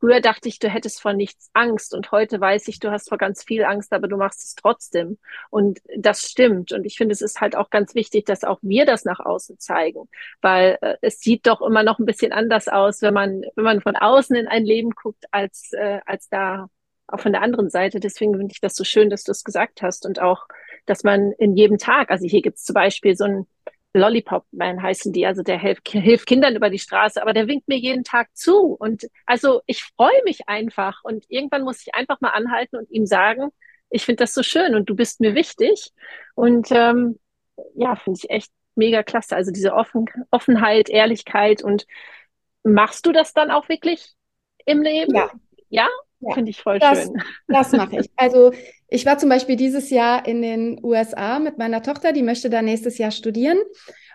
Früher 0.04 0.20
dachte 0.20 0.50
ich, 0.50 0.60
du 0.60 0.68
hättest 0.68 1.02
vor 1.02 1.14
nichts 1.14 1.50
Angst 1.54 1.94
und 1.96 2.12
heute 2.12 2.42
weiß 2.42 2.68
ich, 2.68 2.78
du 2.80 2.92
hast 2.92 3.08
vor 3.08 3.18
ganz 3.18 3.42
viel 3.42 3.64
Angst, 3.64 3.94
aber 3.94 4.10
du 4.10 4.18
machst 4.18 4.44
es 4.44 4.54
trotzdem. 4.54 5.18
Und 5.50 5.80
das 5.98 6.24
stimmt. 6.30 6.74
Und 6.74 6.86
ich 6.86 6.98
finde, 6.98 7.14
es 7.14 7.22
ist 7.22 7.40
halt 7.40 7.56
auch 7.56 7.70
ganz 7.70 7.96
wichtig, 7.96 8.26
dass 8.26 8.44
auch 8.44 8.60
wir 8.62 8.86
das 8.86 9.06
nach 9.06 9.22
außen 9.22 9.60
zeigen, 9.60 10.10
weil 10.42 10.78
äh, 10.82 10.98
es 11.00 11.22
sieht 11.22 11.48
doch 11.48 11.62
immer 11.62 11.84
noch 11.84 12.00
ein 12.00 12.06
bisschen 12.06 12.34
anders 12.34 12.68
aus, 12.68 13.02
wenn 13.02 13.14
man, 13.14 13.44
wenn 13.56 13.64
man 13.64 13.80
von 13.80 13.96
außen 13.96 14.36
in 14.36 14.50
ein 14.50 14.66
Leben 14.66 14.90
guckt, 14.90 15.24
als, 15.32 15.72
äh, 15.72 16.02
als 16.06 16.28
da 16.28 16.68
auch 17.08 17.22
von 17.22 17.32
der 17.32 17.42
anderen 17.42 17.70
Seite. 17.70 18.02
Deswegen 18.02 18.36
finde 18.36 18.52
ich 18.52 18.60
das 18.60 18.76
so 18.76 18.84
schön, 18.84 19.10
dass 19.10 19.24
du 19.24 19.32
es 19.32 19.46
gesagt 19.46 19.82
hast 19.82 20.06
und 20.06 20.20
auch, 20.20 20.48
dass 20.86 21.06
man 21.06 21.32
in 21.32 21.56
jedem 21.56 21.78
Tag, 21.78 22.12
also 22.12 22.28
hier 22.28 22.42
gibt 22.42 22.58
es 22.58 22.66
zum 22.66 22.74
Beispiel 22.74 23.16
so 23.16 23.24
ein 23.24 23.48
Lollipop 23.94 24.46
Man 24.52 24.82
heißen 24.82 25.14
die, 25.14 25.26
also 25.26 25.44
der 25.44 25.60
hilft, 25.60 25.88
hilft 25.90 26.26
Kindern 26.26 26.56
über 26.56 26.70
die 26.70 26.80
Straße, 26.80 27.22
aber 27.22 27.34
der 27.34 27.48
winkt 27.48 27.68
mir 27.68 27.78
jeden 27.78 28.04
Tag 28.04 28.36
zu. 28.36 28.74
Und 28.74 29.08
also 29.26 29.62
ich 29.68 29.84
freue 29.84 30.24
mich 30.26 30.50
einfach 30.50 31.04
und 31.04 31.26
irgendwann 31.30 31.64
muss 31.64 31.82
ich 31.82 31.94
einfach 31.94 32.20
mal 32.22 32.32
anhalten 32.32 32.78
und 32.78 32.90
ihm 32.92 33.06
sagen, 33.06 33.50
ich 33.90 34.04
finde 34.06 34.24
das 34.24 34.34
so 34.34 34.42
schön 34.42 34.74
und 34.74 34.90
du 34.90 34.96
bist 34.96 35.22
mir 35.22 35.36
wichtig. 35.36 35.92
Und 36.34 36.70
ähm, 36.72 37.20
ja, 37.76 37.96
finde 37.96 38.20
ich 38.24 38.30
echt 38.32 38.52
mega 38.76 39.04
klasse. 39.04 39.36
Also 39.36 39.52
diese 39.52 39.74
Offen 39.74 40.06
Offenheit, 40.32 40.90
Ehrlichkeit 40.90 41.64
und 41.64 41.86
machst 42.64 43.06
du 43.06 43.12
das 43.12 43.34
dann 43.34 43.52
auch 43.52 43.70
wirklich 43.70 44.14
im 44.66 44.82
Leben? 44.82 45.16
Ja. 45.16 45.30
Ja? 45.70 45.88
Ja, 46.28 46.34
Finde 46.34 46.52
ich 46.52 46.62
voll 46.62 46.80
das, 46.80 47.04
schön. 47.04 47.22
Das 47.48 47.72
mache 47.72 48.00
ich. 48.00 48.10
Also 48.16 48.52
ich 48.88 49.06
war 49.06 49.18
zum 49.18 49.30
Beispiel 49.30 49.56
dieses 49.56 49.90
Jahr 49.90 50.28
in 50.28 50.42
den 50.42 50.80
USA 50.84 51.40
mit 51.40 51.58
meiner 51.58 51.82
Tochter, 51.82 52.14
die 52.14 52.24
möchte 52.24 52.50
da 52.50 52.62
nächstes 52.62 52.98
Jahr 52.98 53.12
studieren. 53.12 53.58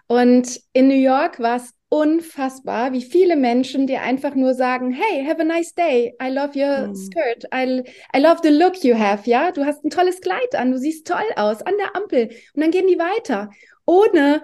Und 0.07 0.61
in 0.73 0.89
New 0.89 0.95
York 0.95 1.39
war 1.39 1.57
es 1.57 1.75
unfassbar, 1.91 2.93
wie 2.93 3.03
viele 3.03 3.37
Menschen 3.37 3.87
dir 3.87 4.03
einfach 4.03 4.35
nur 4.35 4.55
sagen, 4.55 4.91
hey, 4.93 5.25
have 5.25 5.41
a 5.41 5.45
nice 5.45 5.75
day, 5.75 6.15
I 6.23 6.29
love 6.29 6.59
your 6.59 6.89
mm. 6.89 6.95
skirt, 6.95 7.45
I, 7.55 7.83
I 8.15 8.21
love 8.21 8.41
the 8.43 8.51
look 8.51 8.85
you 8.85 8.99
have, 8.99 9.29
ja, 9.29 9.53
du 9.53 9.65
hast 9.65 9.85
ein 9.85 9.91
tolles 9.91 10.21
Kleid 10.21 10.55
an, 10.55 10.71
du 10.71 10.79
siehst 10.79 11.07
toll 11.07 11.25
aus 11.37 11.63
an 11.63 11.75
der 11.79 11.97
Ampel 11.97 12.29
und 12.55 12.63
dann 12.63 12.71
gehen 12.71 12.87
die 12.87 12.99
weiter, 12.99 13.51
ohne 13.87 14.43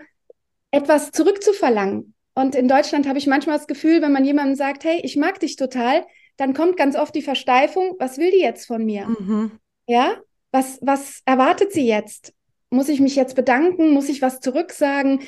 etwas 0.71 1.11
zurückzuverlangen. 1.12 2.14
Und 2.35 2.54
in 2.54 2.66
Deutschland 2.66 3.06
habe 3.06 3.18
ich 3.18 3.26
manchmal 3.26 3.59
das 3.59 3.66
Gefühl, 3.66 4.02
wenn 4.02 4.12
man 4.12 4.25
jemandem 4.25 4.56
sagt, 4.56 4.85
hey, 4.85 5.00
ich 5.02 5.16
mag 5.16 5.38
dich 5.38 5.56
total, 5.56 6.04
dann 6.36 6.54
kommt 6.54 6.76
ganz 6.76 6.96
oft 6.96 7.14
die 7.14 7.22
Versteifung, 7.22 7.94
was 7.98 8.18
will 8.18 8.30
die 8.30 8.40
jetzt 8.40 8.66
von 8.66 8.84
mir? 8.84 9.06
Mhm. 9.06 9.52
Ja, 9.86 10.16
was, 10.52 10.78
was 10.82 11.20
erwartet 11.24 11.72
sie 11.72 11.86
jetzt? 11.86 12.32
Muss 12.70 12.88
ich 12.88 13.00
mich 13.00 13.16
jetzt 13.16 13.36
bedanken? 13.36 13.90
Muss 13.90 14.08
ich 14.08 14.22
was 14.22 14.40
zurücksagen? 14.40 15.20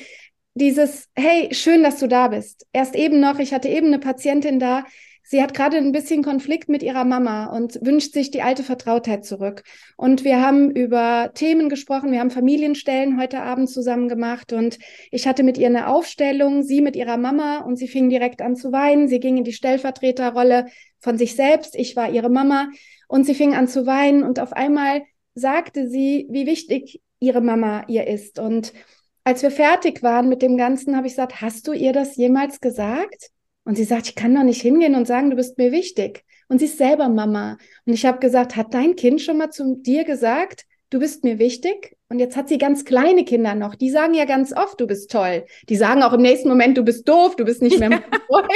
Dieses, 0.53 1.07
hey, 1.15 1.53
schön, 1.53 1.83
dass 1.83 1.99
du 1.99 2.07
da 2.07 2.29
bist. 2.29 2.65
Erst 2.73 2.95
eben 2.95 3.19
noch, 3.19 3.39
ich 3.39 3.53
hatte 3.53 3.69
eben 3.69 3.87
eine 3.87 3.99
Patientin 3.99 4.59
da, 4.59 4.83
Sie 5.29 5.41
hat 5.41 5.53
gerade 5.53 5.75
ein 5.75 5.91
bisschen 5.91 6.23
Konflikt 6.23 6.69
mit 6.69 6.83
ihrer 6.83 7.03
Mama 7.03 7.47
und 7.47 7.85
wünscht 7.85 8.13
sich 8.13 8.31
die 8.31 8.41
alte 8.41 8.63
Vertrautheit 8.63 9.25
zurück. 9.25 9.63
Und 9.97 10.23
wir 10.23 10.41
haben 10.41 10.71
über 10.71 11.31
Themen 11.33 11.67
gesprochen. 11.67 12.13
Wir 12.13 12.21
haben 12.21 12.31
Familienstellen 12.31 13.19
heute 13.19 13.41
Abend 13.41 13.69
zusammen 13.69 14.07
gemacht 14.07 14.53
und 14.53 14.79
ich 15.11 15.27
hatte 15.27 15.43
mit 15.43 15.57
ihr 15.57 15.67
eine 15.67 15.89
Aufstellung, 15.89 16.63
sie 16.63 16.79
mit 16.79 16.95
ihrer 16.95 17.17
Mama 17.17 17.57
und 17.57 17.75
sie 17.75 17.89
fing 17.89 18.07
direkt 18.07 18.41
an 18.41 18.55
zu 18.55 18.71
weinen. 18.71 19.09
Sie 19.09 19.19
ging 19.19 19.35
in 19.35 19.43
die 19.43 19.51
Stellvertreterrolle 19.51 20.67
von 20.99 21.17
sich 21.17 21.35
selbst. 21.35 21.75
Ich 21.75 21.95
war 21.95 22.09
ihre 22.09 22.29
Mama 22.29 22.69
und 23.07 23.25
sie 23.25 23.35
fing 23.35 23.55
an 23.55 23.67
zu 23.67 23.85
weinen 23.85 24.23
und 24.23 24.39
auf 24.39 24.53
einmal 24.53 25.03
sagte 25.35 25.89
sie, 25.89 26.27
wie 26.29 26.45
wichtig 26.45 27.01
ihre 27.19 27.41
Mama 27.41 27.83
ihr 27.87 28.07
ist. 28.07 28.39
Und 28.39 28.73
als 29.23 29.43
wir 29.43 29.51
fertig 29.51 30.03
waren 30.03 30.29
mit 30.29 30.41
dem 30.41 30.57
Ganzen, 30.57 30.95
habe 30.95 31.07
ich 31.07 31.13
gesagt, 31.13 31.41
hast 31.41 31.67
du 31.67 31.73
ihr 31.73 31.93
das 31.93 32.15
jemals 32.15 32.61
gesagt? 32.61 33.29
Und 33.63 33.75
sie 33.75 33.83
sagt, 33.83 34.07
ich 34.07 34.15
kann 34.15 34.33
doch 34.33 34.43
nicht 34.43 34.61
hingehen 34.61 34.95
und 34.95 35.07
sagen, 35.07 35.29
du 35.29 35.35
bist 35.35 35.57
mir 35.57 35.71
wichtig. 35.71 36.23
Und 36.47 36.59
sie 36.59 36.65
ist 36.65 36.77
selber 36.77 37.09
Mama. 37.09 37.57
Und 37.85 37.93
ich 37.93 38.05
habe 38.05 38.19
gesagt, 38.19 38.55
hat 38.55 38.73
dein 38.73 38.95
Kind 38.95 39.21
schon 39.21 39.37
mal 39.37 39.49
zu 39.49 39.75
dir 39.75 40.05
gesagt, 40.05 40.65
du 40.89 40.99
bist 40.99 41.25
mir 41.25 41.39
wichtig? 41.39 41.96
Und 42.09 42.19
jetzt 42.19 42.37
hat 42.37 42.47
sie 42.47 42.57
ganz 42.57 42.85
kleine 42.85 43.25
Kinder 43.25 43.53
noch. 43.53 43.75
Die 43.75 43.89
sagen 43.89 44.13
ja 44.13 44.25
ganz 44.25 44.53
oft, 44.53 44.79
du 44.79 44.87
bist 44.87 45.11
toll. 45.11 45.45
Die 45.67 45.75
sagen 45.75 46.03
auch 46.03 46.13
im 46.13 46.21
nächsten 46.21 46.47
Moment, 46.47 46.77
du 46.77 46.83
bist 46.83 47.07
doof, 47.07 47.35
du 47.35 47.43
bist 47.43 47.61
nicht 47.61 47.79
mehr 47.79 47.89
mein 47.89 48.03
Freund. 48.27 48.49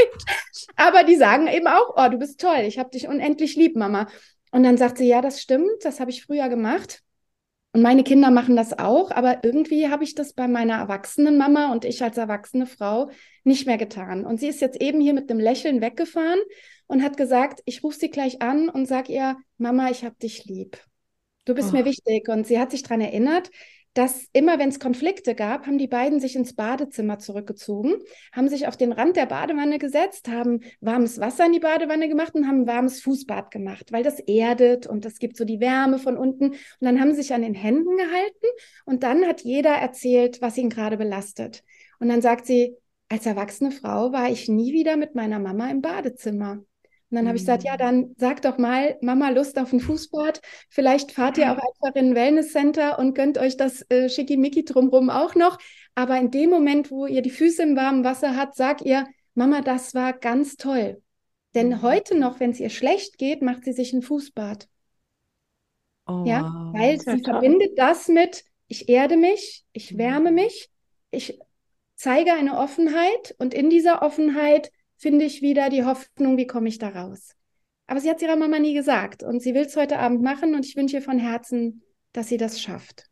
Aber 0.78 1.04
die 1.04 1.16
sagen 1.16 1.48
eben 1.48 1.68
auch, 1.68 1.96
oh, 1.98 2.10
du 2.10 2.18
bist 2.18 2.40
toll, 2.40 2.62
ich 2.66 2.80
habe 2.80 2.90
dich 2.90 3.08
unendlich 3.08 3.56
lieb, 3.56 3.76
Mama. 3.76 4.08
Und 4.52 4.64
dann 4.64 4.78
sagt 4.78 4.98
sie, 4.98 5.08
ja, 5.08 5.22
das 5.22 5.42
stimmt, 5.42 5.84
das 5.84 6.00
habe 6.00 6.12
ich 6.12 6.24
früher 6.24 6.48
gemacht. 6.48 7.02
Und 7.74 7.82
meine 7.82 8.04
Kinder 8.04 8.32
machen 8.32 8.58
das 8.58 8.78
auch, 8.78 9.12
aber 9.12 9.44
irgendwie 9.44 9.88
habe 9.88 10.04
ich 10.04 10.14
das 10.14 10.34
bei 10.34 10.50
meiner 10.50 10.76
erwachsenen 10.76 11.38
Mama 11.38 11.72
und 11.72 11.86
ich 11.86 12.04
als 12.04 12.18
erwachsene 12.18 12.66
Frau 12.66 13.10
nicht 13.46 13.66
mehr 13.66 13.78
getan. 13.78 14.26
Und 14.26 14.42
sie 14.42 14.48
ist 14.48 14.60
jetzt 14.60 14.82
eben 14.82 15.00
hier 15.00 15.14
mit 15.14 15.30
einem 15.30 15.40
Lächeln 15.40 15.80
weggefahren 15.80 16.40
und 16.88 17.02
hat 17.02 17.16
gesagt, 17.16 17.62
ich 17.66 17.82
rufe 17.82 17.98
sie 17.98 18.10
gleich 18.10 18.42
an 18.42 18.68
und 18.68 18.88
sage 18.88 19.14
ihr, 19.14 19.38
Mama, 19.58 19.90
ich 19.90 20.04
habe 20.04 20.16
dich 20.16 20.44
lieb. 20.46 20.78
Du 21.46 21.56
bist 21.56 21.70
oh. 21.70 21.78
mir 21.78 21.86
wichtig. 21.86 22.30
Und 22.30 22.48
sie 22.48 22.60
hat 22.60 22.72
sich 22.72 22.84
daran 22.84 23.02
erinnert, 23.02 23.50
dass 23.94 24.28
immer, 24.32 24.58
wenn 24.58 24.70
es 24.70 24.80
Konflikte 24.80 25.36
gab, 25.36 25.68
haben 25.68 25.78
die 25.78 25.88
beiden 25.88 26.22
sich 26.22 26.36
ins 26.36 26.56
Badezimmer 26.56 27.20
zurückgezogen, 27.20 27.96
haben 28.32 28.48
sich 28.48 28.68
auf 28.68 28.78
den 28.78 28.94
Rand 28.94 29.18
der 29.18 29.26
Badewanne 29.26 29.80
gesetzt, 29.80 30.30
haben 30.30 30.62
warmes 30.80 31.20
Wasser 31.20 31.46
in 31.46 31.52
die 31.52 31.60
Badewanne 31.60 32.08
gemacht 32.08 32.34
und 32.34 32.48
haben 32.48 32.62
ein 32.62 32.68
warmes 32.68 33.02
Fußbad 33.02 33.52
gemacht, 33.52 33.92
weil 33.92 34.04
das 34.04 34.20
erdet 34.20 34.88
und 34.88 35.04
das 35.04 35.20
gibt 35.20 35.36
so 35.36 35.44
die 35.44 35.60
Wärme 35.60 36.00
von 36.00 36.16
unten. 36.18 36.52
Und 36.52 36.58
dann 36.80 37.02
haben 37.02 37.12
sie 37.12 37.22
sich 37.22 37.34
an 37.34 37.42
den 37.42 37.54
Händen 37.54 37.98
gehalten 37.98 38.48
und 38.86 39.04
dann 39.04 39.26
hat 39.26 39.42
jeder 39.42 39.72
erzählt, 39.72 40.42
was 40.42 40.58
ihn 40.58 40.70
gerade 40.70 40.96
belastet. 40.96 41.64
Und 42.00 42.08
dann 42.08 42.22
sagt 42.22 42.46
sie, 42.46 42.78
als 43.10 43.26
erwachsene 43.26 43.72
Frau 43.72 44.14
war 44.14 44.30
ich 44.30 44.48
nie 44.48 44.72
wieder 44.72 44.96
mit 44.96 45.16
meiner 45.16 45.40
Mama 45.40 45.70
im 45.70 45.82
Badezimmer. 45.82 46.64
Und 47.12 47.18
dann 47.18 47.28
habe 47.28 47.36
ich 47.36 47.44
gesagt, 47.44 47.64
ja, 47.64 47.74
mhm. 47.74 47.78
dann 47.78 48.16
sag 48.18 48.42
doch 48.42 48.58
mal, 48.58 48.98
Mama, 49.02 49.30
Lust 49.30 49.60
auf 49.60 49.74
ein 49.74 49.82
Fußbad. 49.82 50.42
Vielleicht 50.70 51.12
fahrt 51.12 51.38
ihr 51.38 51.52
auch 51.52 51.58
einfach 51.58 51.94
in 51.96 52.12
ein 52.12 52.16
Wellnesscenter 52.16 52.98
und 53.00 53.16
gönnt 53.16 53.38
euch 53.38 53.58
das 53.58 53.86
äh, 53.90 54.08
Schickimicki 54.08 54.64
drumherum 54.64 55.10
auch 55.10 55.36
noch. 55.36 55.58
Aber 55.94 56.18
in 56.18 56.32
dem 56.32 56.50
Moment, 56.50 56.90
wo 56.90 57.06
ihr 57.06 57.22
die 57.22 57.30
Füße 57.30 57.64
im 57.64 57.76
warmen 57.76 58.06
Wasser 58.06 58.38
habt, 58.38 58.56
sag 58.56 58.82
ihr, 58.84 59.08
Mama, 59.34 59.60
das 59.60 59.94
war 59.94 60.14
ganz 60.14 60.56
toll. 60.56 61.02
Denn 61.54 61.68
mhm. 61.68 61.82
heute 61.82 62.18
noch, 62.18 62.40
wenn 62.40 62.52
es 62.52 62.62
ihr 62.62 62.70
schlecht 62.70 63.18
geht, 63.18 63.42
macht 63.42 63.66
sie 63.66 63.74
sich 63.74 63.92
ein 63.92 64.02
Fußbad. 64.02 64.70
Oh, 66.08 66.24
ja, 66.26 66.72
weil 66.74 66.98
sie 66.98 67.22
toll. 67.22 67.24
verbindet 67.24 67.78
das 67.78 68.08
mit, 68.08 68.46
ich 68.68 68.88
erde 68.88 69.18
mich, 69.18 69.66
ich 69.74 69.98
wärme 69.98 70.30
mhm. 70.30 70.36
mich, 70.36 70.70
ich 71.12 71.38
zeige 71.96 72.34
eine 72.34 72.58
Offenheit 72.58 73.36
und 73.38 73.54
in 73.54 73.70
dieser 73.70 74.02
Offenheit 74.02 74.72
finde 75.02 75.26
ich 75.26 75.42
wieder 75.42 75.70
die 75.70 75.84
Hoffnung, 75.84 76.38
wie 76.38 76.48
komme 76.48 76.70
ich 76.70 76.78
da 76.78 76.90
raus. 76.90 77.36
Aber 77.88 78.00
sie 78.00 78.10
hat 78.10 78.18
es 78.18 78.24
ihrer 78.24 78.36
Mama 78.36 78.60
nie 78.60 78.76
gesagt 78.76 79.24
und 79.24 79.42
sie 79.42 79.54
will 79.54 79.64
es 79.64 79.76
heute 79.76 79.98
Abend 80.00 80.22
machen 80.22 80.54
und 80.56 80.66
ich 80.66 80.76
wünsche 80.76 80.98
ihr 80.98 81.02
von 81.02 81.18
Herzen, 81.18 81.82
dass 82.14 82.28
sie 82.28 82.38
das 82.38 82.62
schafft. 82.62 83.06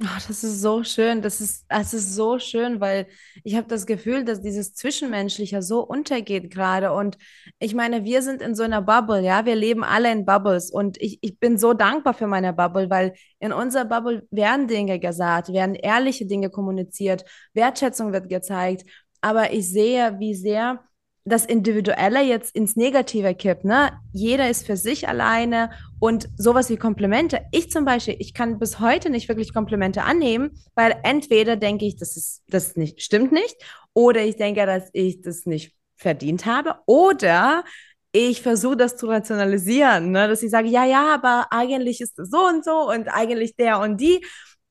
Oh, 0.00 0.18
das 0.26 0.42
ist 0.42 0.60
so 0.60 0.82
schön. 0.82 1.22
Das 1.22 1.40
ist, 1.40 1.64
das 1.68 1.94
ist 1.94 2.14
so 2.14 2.38
schön, 2.38 2.80
weil 2.80 3.06
ich 3.44 3.56
habe 3.56 3.68
das 3.68 3.86
Gefühl, 3.86 4.24
dass 4.24 4.40
dieses 4.40 4.74
Zwischenmenschliche 4.74 5.62
so 5.62 5.80
untergeht 5.80 6.50
gerade. 6.50 6.92
Und 6.92 7.18
ich 7.60 7.74
meine, 7.74 8.04
wir 8.04 8.22
sind 8.22 8.42
in 8.42 8.54
so 8.54 8.64
einer 8.64 8.82
Bubble, 8.82 9.22
ja. 9.22 9.46
Wir 9.46 9.54
leben 9.54 9.84
alle 9.84 10.10
in 10.10 10.24
Bubbles. 10.24 10.70
Und 10.70 11.00
ich, 11.00 11.18
ich 11.22 11.38
bin 11.38 11.56
so 11.56 11.72
dankbar 11.72 12.14
für 12.14 12.26
meine 12.26 12.52
Bubble, 12.52 12.90
weil 12.90 13.14
in 13.38 13.52
unserer 13.52 13.84
Bubble 13.84 14.26
werden 14.30 14.66
Dinge 14.66 14.98
gesagt, 14.98 15.52
werden 15.52 15.76
ehrliche 15.76 16.26
Dinge 16.26 16.50
kommuniziert, 16.50 17.24
Wertschätzung 17.54 18.12
wird 18.12 18.28
gezeigt. 18.28 18.84
Aber 19.20 19.52
ich 19.52 19.70
sehe, 19.70 20.18
wie 20.18 20.34
sehr 20.34 20.82
das 21.24 21.44
Individuelle 21.44 22.22
jetzt 22.22 22.54
ins 22.54 22.74
Negative 22.74 23.34
kippt, 23.34 23.64
ne? 23.64 23.92
Jeder 24.12 24.50
ist 24.50 24.66
für 24.66 24.76
sich 24.76 25.08
alleine 25.08 25.70
und 26.00 26.28
sowas 26.36 26.68
wie 26.68 26.76
Komplimente. 26.76 27.42
Ich 27.52 27.70
zum 27.70 27.84
Beispiel, 27.84 28.16
ich 28.18 28.34
kann 28.34 28.58
bis 28.58 28.80
heute 28.80 29.08
nicht 29.08 29.28
wirklich 29.28 29.54
Komplimente 29.54 30.02
annehmen, 30.02 30.58
weil 30.74 30.96
entweder 31.04 31.56
denke 31.56 31.84
ich, 31.84 31.96
das 31.96 32.16
ist, 32.16 32.42
das 32.48 32.76
nicht, 32.76 33.02
stimmt 33.02 33.30
nicht, 33.30 33.56
oder 33.94 34.22
ich 34.22 34.36
denke, 34.36 34.66
dass 34.66 34.88
ich 34.92 35.20
das 35.22 35.46
nicht 35.46 35.74
verdient 35.94 36.44
habe, 36.44 36.76
oder 36.86 37.64
ich 38.10 38.42
versuche 38.42 38.76
das 38.76 38.96
zu 38.96 39.06
rationalisieren, 39.06 40.10
ne? 40.10 40.28
dass 40.28 40.42
ich 40.42 40.50
sage, 40.50 40.68
ja, 40.68 40.84
ja, 40.84 41.14
aber 41.14 41.46
eigentlich 41.50 42.00
ist 42.00 42.18
es 42.18 42.30
so 42.30 42.46
und 42.46 42.64
so 42.64 42.90
und 42.90 43.08
eigentlich 43.08 43.56
der 43.56 43.78
und 43.78 44.00
die 44.00 44.24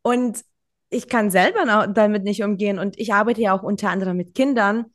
und 0.03 0.43
ich 0.89 1.07
kann 1.07 1.31
selber 1.31 1.87
damit 1.87 2.23
nicht 2.23 2.43
umgehen 2.43 2.77
und 2.77 2.99
ich 2.99 3.13
arbeite 3.13 3.41
ja 3.41 3.57
auch 3.57 3.63
unter 3.63 3.89
anderem 3.89 4.17
mit 4.17 4.35
Kindern 4.35 4.85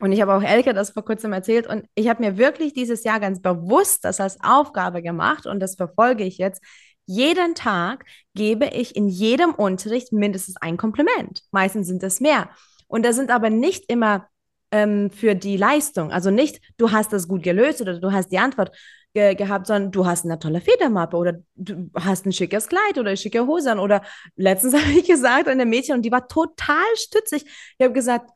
und 0.00 0.12
ich 0.12 0.20
habe 0.20 0.34
auch 0.34 0.42
Elke 0.42 0.74
das 0.74 0.90
vor 0.90 1.04
kurzem 1.04 1.32
erzählt 1.32 1.66
und 1.66 1.84
ich 1.94 2.08
habe 2.08 2.22
mir 2.22 2.38
wirklich 2.38 2.72
dieses 2.72 3.04
Jahr 3.04 3.20
ganz 3.20 3.40
bewusst 3.40 4.04
das 4.04 4.20
als 4.20 4.38
Aufgabe 4.42 5.02
gemacht 5.02 5.46
und 5.46 5.60
das 5.60 5.76
verfolge 5.76 6.24
ich 6.24 6.38
jetzt. 6.38 6.62
Jeden 7.06 7.54
Tag 7.54 8.04
gebe 8.34 8.66
ich 8.66 8.96
in 8.96 9.08
jedem 9.08 9.52
Unterricht 9.52 10.12
mindestens 10.12 10.56
ein 10.56 10.76
Kompliment. 10.76 11.42
Meistens 11.50 11.86
sind 11.86 12.02
es 12.02 12.20
mehr. 12.20 12.50
Und 12.86 13.04
das 13.04 13.16
sind 13.16 13.30
aber 13.30 13.50
nicht 13.50 13.90
immer 13.90 14.28
ähm, 14.70 15.10
für 15.10 15.34
die 15.34 15.56
Leistung. 15.56 16.12
Also 16.12 16.30
nicht, 16.30 16.60
du 16.76 16.92
hast 16.92 17.12
das 17.12 17.28
gut 17.28 17.42
gelöst 17.42 17.80
oder 17.80 17.98
du 17.98 18.12
hast 18.12 18.30
die 18.30 18.38
Antwort 18.38 18.76
ge 19.12 19.34
gehabt, 19.34 19.66
sondern 19.66 19.90
du 19.90 20.06
hast 20.06 20.24
eine 20.24 20.38
tolle 20.38 20.60
Federmappe 20.60 21.16
oder 21.16 21.42
du 21.56 21.90
hast 21.94 22.26
ein 22.26 22.32
schickes 22.32 22.68
Kleid 22.68 22.96
oder 22.96 23.16
schicke 23.16 23.46
Hosen. 23.46 23.78
Oder 23.78 24.02
letztens 24.36 24.74
habe 24.80 24.92
ich 24.92 25.06
gesagt, 25.06 25.48
eine 25.48 25.66
Mädchen 25.66 25.96
und 25.96 26.02
die 26.02 26.12
war 26.12 26.28
total 26.28 26.86
stützig. 26.94 27.44
Ich 27.78 27.84
habe 27.84 27.92
gesagt, 27.92 28.30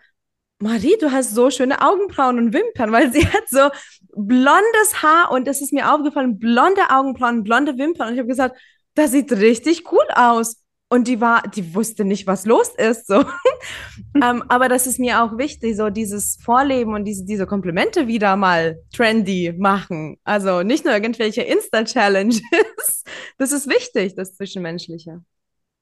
Marie, 0.64 0.96
du 0.98 1.12
hast 1.12 1.34
so 1.34 1.50
schöne 1.50 1.82
Augenbrauen 1.82 2.38
und 2.38 2.54
Wimpern, 2.54 2.90
weil 2.90 3.12
sie 3.12 3.26
hat 3.26 3.44
so 3.50 3.68
blondes 4.16 5.02
Haar 5.02 5.30
und 5.30 5.46
es 5.46 5.60
ist 5.60 5.74
mir 5.74 5.92
aufgefallen, 5.92 6.38
blonde 6.38 6.80
Augenbrauen, 6.88 7.44
blonde 7.44 7.76
Wimpern. 7.76 8.08
Und 8.08 8.14
ich 8.14 8.18
habe 8.18 8.28
gesagt, 8.28 8.56
das 8.94 9.10
sieht 9.10 9.30
richtig 9.30 9.92
cool 9.92 10.06
aus. 10.14 10.62
Und 10.88 11.06
die 11.06 11.20
war, 11.20 11.42
die 11.42 11.74
wusste 11.74 12.06
nicht, 12.06 12.26
was 12.26 12.46
los 12.46 12.70
ist. 12.78 13.06
So. 13.08 13.26
ähm, 14.22 14.42
aber 14.48 14.70
das 14.70 14.86
ist 14.86 14.98
mir 14.98 15.22
auch 15.22 15.36
wichtig, 15.36 15.76
so 15.76 15.90
dieses 15.90 16.38
Vorleben 16.42 16.94
und 16.94 17.04
diese, 17.04 17.26
diese 17.26 17.46
Komplimente 17.46 18.06
wieder 18.06 18.34
mal 18.36 18.78
trendy 18.90 19.52
machen. 19.58 20.16
Also 20.24 20.62
nicht 20.62 20.86
nur 20.86 20.94
irgendwelche 20.94 21.42
Insta-Challenges. 21.42 22.40
das 23.36 23.52
ist 23.52 23.68
wichtig, 23.68 24.14
das 24.14 24.34
Zwischenmenschliche. 24.34 25.20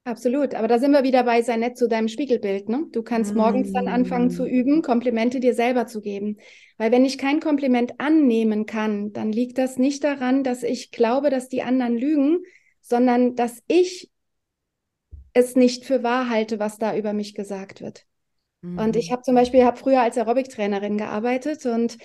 Absolut, 0.05 0.53
aber 0.53 0.67
da 0.67 0.79
sind 0.79 0.91
wir 0.91 1.03
wieder 1.03 1.23
bei, 1.23 1.41
sei 1.43 1.55
nett 1.55 1.77
zu 1.77 1.87
deinem 1.87 2.09
Spiegelbild. 2.09 2.67
Ne? 2.67 2.87
Du 2.91 3.03
kannst 3.03 3.33
morgens 3.35 3.71
dann 3.71 3.87
anfangen 3.87 4.29
zu 4.29 4.43
mm. 4.43 4.47
üben, 4.47 4.81
Komplimente 4.81 5.39
dir 5.39 5.53
selber 5.53 5.87
zu 5.87 6.01
geben. 6.01 6.39
Weil 6.77 6.91
wenn 6.91 7.05
ich 7.05 7.17
kein 7.17 7.39
Kompliment 7.39 8.01
annehmen 8.01 8.65
kann, 8.65 9.13
dann 9.13 9.31
liegt 9.31 9.57
das 9.57 9.77
nicht 9.77 10.03
daran, 10.03 10.43
dass 10.43 10.63
ich 10.63 10.91
glaube, 10.91 11.29
dass 11.29 11.47
die 11.47 11.63
anderen 11.63 11.97
lügen, 11.97 12.39
sondern 12.81 13.35
dass 13.35 13.63
ich 13.67 14.11
es 15.31 15.55
nicht 15.55 15.85
für 15.85 16.03
wahr 16.03 16.29
halte, 16.29 16.59
was 16.59 16.77
da 16.77 16.97
über 16.97 17.13
mich 17.13 17.33
gesagt 17.33 17.79
wird. 17.79 18.05
Mhm. 18.61 18.79
Und 18.79 18.95
ich 18.97 19.09
mm. 19.09 19.13
habe 19.13 19.21
zum 19.21 19.35
Beispiel, 19.35 19.63
habe 19.63 19.77
früher 19.77 20.01
als 20.01 20.17
Aerobic-Trainerin 20.17 20.97
gearbeitet 20.97 21.65
und 21.65 21.97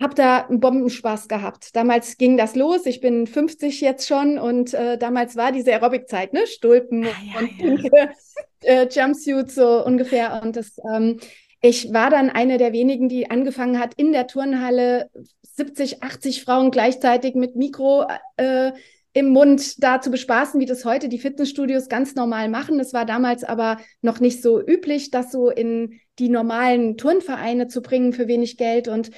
habe 0.00 0.14
da 0.14 0.46
einen 0.46 0.60
Bombenspaß 0.60 1.28
gehabt. 1.28 1.76
Damals 1.76 2.18
ging 2.18 2.36
das 2.36 2.56
los. 2.56 2.84
Ich 2.86 3.00
bin 3.00 3.26
50 3.26 3.80
jetzt 3.80 4.08
schon 4.08 4.38
und 4.38 4.74
äh, 4.74 4.98
damals 4.98 5.36
war 5.36 5.52
diese 5.52 5.72
Aerobic-Zeit, 5.72 6.32
ne? 6.32 6.46
Stulpen 6.46 7.04
ah, 7.04 7.08
ja, 7.32 7.40
und 7.40 7.58
pinke 7.58 8.10
äh, 8.62 8.88
Jumpsuits 8.88 9.54
so 9.54 9.84
ungefähr. 9.84 10.42
Und 10.42 10.56
das, 10.56 10.76
ähm, 10.92 11.20
ich 11.60 11.92
war 11.92 12.10
dann 12.10 12.28
eine 12.28 12.58
der 12.58 12.72
wenigen, 12.72 13.08
die 13.08 13.30
angefangen 13.30 13.78
hat, 13.78 13.94
in 13.94 14.12
der 14.12 14.26
Turnhalle 14.26 15.10
70, 15.42 16.02
80 16.02 16.42
Frauen 16.42 16.72
gleichzeitig 16.72 17.36
mit 17.36 17.54
Mikro 17.54 18.06
äh, 18.36 18.72
im 19.12 19.28
Mund 19.28 19.82
da 19.82 20.00
zu 20.00 20.10
bespaßen, 20.10 20.60
wie 20.60 20.66
das 20.66 20.84
heute 20.84 21.08
die 21.08 21.20
Fitnessstudios 21.20 21.88
ganz 21.88 22.16
normal 22.16 22.48
machen. 22.48 22.80
Es 22.80 22.92
war 22.92 23.06
damals 23.06 23.44
aber 23.44 23.78
noch 24.02 24.18
nicht 24.18 24.42
so 24.42 24.60
üblich, 24.60 25.12
das 25.12 25.30
so 25.30 25.50
in 25.50 26.00
die 26.18 26.28
normalen 26.28 26.96
Turnvereine 26.96 27.68
zu 27.68 27.80
bringen 27.80 28.12
für 28.12 28.26
wenig 28.26 28.56
Geld. 28.56 28.88
Und 28.88 29.12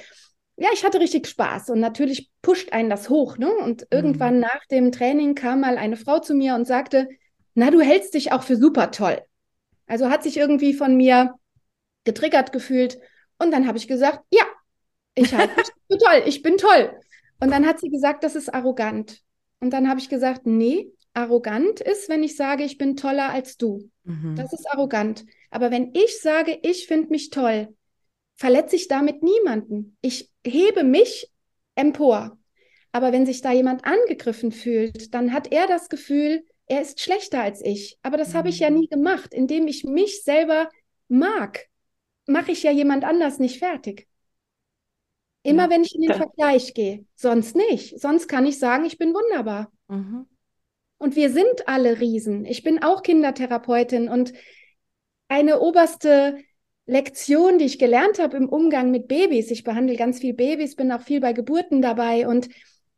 ja, 0.57 0.69
ich 0.73 0.83
hatte 0.83 0.99
richtig 0.99 1.27
Spaß 1.27 1.69
und 1.69 1.79
natürlich 1.79 2.31
pusht 2.41 2.73
einen 2.73 2.89
das 2.89 3.09
hoch. 3.09 3.37
Ne? 3.37 3.53
Und 3.55 3.81
mhm. 3.81 3.87
irgendwann 3.91 4.39
nach 4.39 4.65
dem 4.71 4.91
Training 4.91 5.35
kam 5.35 5.61
mal 5.61 5.77
eine 5.77 5.97
Frau 5.97 6.19
zu 6.19 6.33
mir 6.33 6.55
und 6.55 6.65
sagte, 6.65 7.07
na, 7.53 7.69
du 7.71 7.79
hältst 7.79 8.15
dich 8.15 8.31
auch 8.31 8.43
für 8.43 8.55
super 8.55 8.91
toll. 8.91 9.21
Also 9.85 10.09
hat 10.09 10.23
sich 10.23 10.37
irgendwie 10.37 10.73
von 10.73 10.97
mir 10.97 11.35
getriggert 12.03 12.51
gefühlt. 12.51 12.99
Und 13.37 13.51
dann 13.51 13.67
habe 13.67 13.77
ich 13.77 13.87
gesagt, 13.87 14.21
ja, 14.31 14.43
ich 15.13 15.33
halte 15.33 15.55
mich 15.55 15.67
für 15.89 15.97
toll, 15.97 16.23
ich 16.25 16.41
bin 16.41 16.57
toll. 16.57 16.91
Und 17.39 17.51
dann 17.51 17.67
hat 17.67 17.79
sie 17.79 17.89
gesagt, 17.89 18.23
das 18.23 18.35
ist 18.35 18.53
arrogant. 18.53 19.21
Und 19.59 19.71
dann 19.71 19.87
habe 19.87 19.99
ich 19.99 20.09
gesagt, 20.09 20.45
nee, 20.45 20.91
arrogant 21.13 21.81
ist, 21.81 22.09
wenn 22.09 22.23
ich 22.23 22.35
sage, 22.35 22.63
ich 22.63 22.77
bin 22.77 22.95
toller 22.95 23.29
als 23.29 23.57
du. 23.57 23.89
Mhm. 24.03 24.35
Das 24.35 24.53
ist 24.53 24.67
arrogant. 24.71 25.25
Aber 25.51 25.69
wenn 25.69 25.93
ich 25.93 26.19
sage, 26.19 26.57
ich 26.63 26.87
finde 26.87 27.09
mich 27.09 27.29
toll, 27.29 27.75
verletze 28.37 28.75
ich 28.75 28.87
damit 28.87 29.23
niemanden. 29.23 29.97
Ich 30.01 30.31
hebe 30.45 30.83
mich 30.83 31.31
empor. 31.75 32.37
Aber 32.91 33.11
wenn 33.11 33.25
sich 33.25 33.41
da 33.41 33.51
jemand 33.51 33.85
angegriffen 33.85 34.51
fühlt, 34.51 35.13
dann 35.13 35.33
hat 35.33 35.51
er 35.51 35.67
das 35.67 35.89
Gefühl, 35.89 36.45
er 36.67 36.81
ist 36.81 37.01
schlechter 37.01 37.41
als 37.41 37.61
ich. 37.63 37.97
Aber 38.01 38.17
das 38.17 38.33
habe 38.33 38.49
ich 38.49 38.59
ja 38.59 38.69
mhm. 38.69 38.79
nie 38.79 38.87
gemacht. 38.87 39.33
Indem 39.33 39.67
ich 39.67 39.83
mich 39.83 40.23
selber 40.23 40.69
mag, 41.07 41.65
mache 42.25 42.51
ich 42.51 42.63
ja 42.63 42.71
jemand 42.71 43.03
anders 43.03 43.39
nicht 43.39 43.59
fertig. 43.59 44.07
Immer 45.43 45.63
ja. 45.63 45.69
wenn 45.69 45.83
ich 45.83 45.95
in 45.95 46.01
den. 46.01 46.13
Vergleich 46.13 46.73
gehe. 46.73 47.05
Sonst 47.15 47.55
nicht. 47.55 47.99
Sonst 47.99 48.27
kann 48.27 48.45
ich 48.45 48.59
sagen, 48.59 48.85
ich 48.85 48.97
bin 48.97 49.13
wunderbar. 49.13 49.71
Mhm. 49.87 50.27
Und 50.97 51.15
wir 51.15 51.29
sind 51.29 51.67
alle 51.67 51.99
Riesen. 51.99 52.45
Ich 52.45 52.63
bin 52.63 52.83
auch 52.83 53.03
Kindertherapeutin 53.03 54.09
und 54.09 54.33
eine 55.29 55.59
oberste 55.59 56.39
Lektion, 56.87 57.57
die 57.57 57.65
ich 57.65 57.79
gelernt 57.79 58.17
habe 58.17 58.37
im 58.37 58.47
Umgang 58.47 58.91
mit 58.91 59.09
Babys. 59.09 59.51
Ich 59.51 59.63
behandle 59.65 59.97
ganz 59.97 60.19
viel 60.19 60.33
Babys, 60.33 60.75
bin 60.75 60.91
auch 60.91 61.01
viel 61.01 61.19
bei 61.19 61.33
Geburten 61.33 61.81
dabei 61.81 62.27
und 62.27 62.47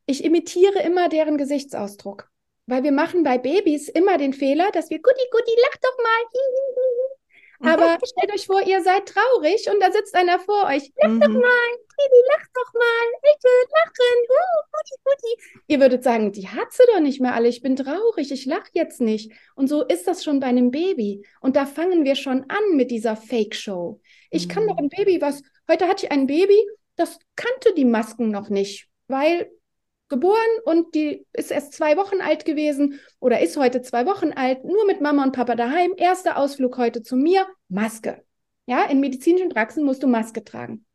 ich 0.06 0.24
imitiere 0.24 0.80
immer 0.84 1.10
deren 1.10 1.38
Gesichtsausdruck. 1.38 2.30
Weil 2.68 2.84
wir 2.84 2.92
machen 2.92 3.24
bei 3.24 3.40
Babys 3.40 3.90
immer 3.90 4.20
den 4.20 4.34
Fehler, 4.34 4.70
dass 4.72 4.92
wir, 4.92 5.02
Gutti, 5.02 5.24
Gutti, 5.32 5.52
lach 5.62 5.78
doch 5.82 5.98
mal. 5.98 6.40
Aber 7.62 7.98
stellt 8.06 8.34
euch 8.34 8.46
vor, 8.46 8.62
ihr 8.62 8.82
seid 8.82 9.08
traurig 9.08 9.70
und 9.70 9.82
da 9.82 9.92
sitzt 9.92 10.16
einer 10.16 10.40
vor 10.40 10.66
euch. 10.66 10.92
Lach 11.02 11.10
mhm. 11.10 11.20
doch 11.20 11.30
mal, 11.30 11.70
Baby, 11.98 12.22
lach 12.32 12.46
doch 12.54 12.74
mal. 12.74 13.06
Ich 13.24 13.44
will 13.44 13.68
lachen. 13.72 14.20
Uh, 14.30 14.62
Guti, 14.72 14.96
Guti. 15.04 15.62
Ihr 15.68 15.80
würdet 15.82 16.04
sagen, 16.04 16.32
die 16.32 16.48
hat 16.48 16.72
sie 16.72 16.84
doch 16.94 17.02
nicht 17.02 17.20
mehr 17.20 17.34
alle. 17.34 17.50
Ich 17.50 17.62
bin 17.62 17.76
traurig, 17.76 18.32
ich 18.32 18.46
lache 18.46 18.70
jetzt 18.74 19.02
nicht. 19.02 19.34
Und 19.56 19.68
so 19.68 19.84
ist 19.86 20.08
das 20.08 20.24
schon 20.24 20.40
bei 20.40 20.48
einem 20.48 20.72
Baby. 20.72 21.26
Und 21.42 21.58
da 21.58 21.66
fangen 21.66 22.06
wir 22.06 22.16
schon 22.16 22.46
an 22.50 22.76
mit 22.76 22.92
dieser 22.92 23.18
Fake-Show. 23.18 24.00
Ich 24.30 24.48
mhm. 24.48 24.52
kann 24.52 24.68
doch 24.68 24.78
ein 24.78 24.90
Baby, 24.90 25.22
was, 25.22 25.42
heute 25.70 25.88
hatte 25.88 26.06
ich 26.06 26.12
ein 26.12 26.28
Baby, 26.28 26.66
das 26.96 27.20
kannte 27.36 27.74
die 27.76 27.86
Masken 27.86 28.30
noch 28.30 28.50
nicht, 28.50 28.88
weil 29.08 29.50
geboren 30.10 30.38
und 30.66 30.94
die 30.96 31.26
ist 31.34 31.52
erst 31.52 31.74
zwei 31.74 31.96
Wochen 31.98 32.22
alt 32.22 32.46
gewesen 32.46 33.00
oder 33.20 33.40
ist 33.40 33.58
heute 33.58 33.82
zwei 33.82 34.06
Wochen 34.06 34.32
alt, 34.32 34.64
nur 34.64 34.86
mit 34.86 35.02
Mama 35.02 35.24
und 35.24 35.32
Papa 35.32 35.56
daheim. 35.56 35.94
Erster 35.96 36.38
Ausflug 36.38 36.78
heute 36.78 37.02
zu 37.02 37.16
mir, 37.16 37.48
Maske. 37.70 38.24
Ja, 38.66 38.84
in 38.86 39.00
medizinischen 39.00 39.50
Praxen 39.50 39.84
musst 39.84 40.04
du 40.04 40.08
Maske 40.08 40.44
tragen. 40.44 40.86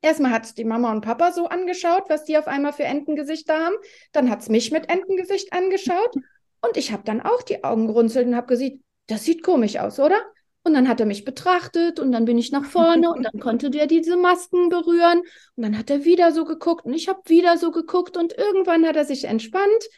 Erstmal 0.00 0.32
hat 0.32 0.58
die 0.58 0.64
Mama 0.64 0.90
und 0.90 1.02
Papa 1.02 1.30
so 1.30 1.46
angeschaut, 1.46 2.04
was 2.08 2.24
die 2.24 2.36
auf 2.36 2.48
einmal 2.48 2.72
für 2.72 2.84
Entengesichter 2.84 3.54
haben. 3.54 3.76
Dann 4.10 4.30
hat 4.30 4.40
es 4.40 4.48
mich 4.48 4.72
mit 4.72 4.90
Entengesicht 4.90 5.52
angeschaut. 5.52 6.16
Und 6.60 6.76
ich 6.76 6.92
habe 6.92 7.04
dann 7.04 7.20
auch 7.20 7.42
die 7.42 7.62
Augen 7.62 7.86
gerunzelt 7.86 8.26
und 8.26 8.34
habe 8.34 8.48
gesagt, 8.48 8.78
das 9.06 9.24
sieht 9.24 9.44
komisch 9.44 9.78
aus, 9.78 10.00
oder? 10.00 10.20
Und 10.64 10.74
dann 10.74 10.88
hat 10.88 11.00
er 11.00 11.06
mich 11.06 11.24
betrachtet 11.24 11.98
und 11.98 12.12
dann 12.12 12.24
bin 12.24 12.38
ich 12.38 12.52
nach 12.52 12.64
vorne 12.64 13.10
und 13.12 13.24
dann 13.24 13.40
konnte 13.40 13.68
der 13.68 13.86
diese 13.88 14.16
Masken 14.16 14.68
berühren 14.68 15.22
und 15.56 15.62
dann 15.64 15.76
hat 15.76 15.90
er 15.90 16.04
wieder 16.04 16.30
so 16.30 16.44
geguckt 16.44 16.84
und 16.84 16.94
ich 16.94 17.08
habe 17.08 17.20
wieder 17.26 17.58
so 17.58 17.72
geguckt 17.72 18.16
und 18.16 18.38
irgendwann 18.38 18.86
hat 18.86 18.94
er 18.94 19.04
sich 19.04 19.24
entspannt 19.24 19.88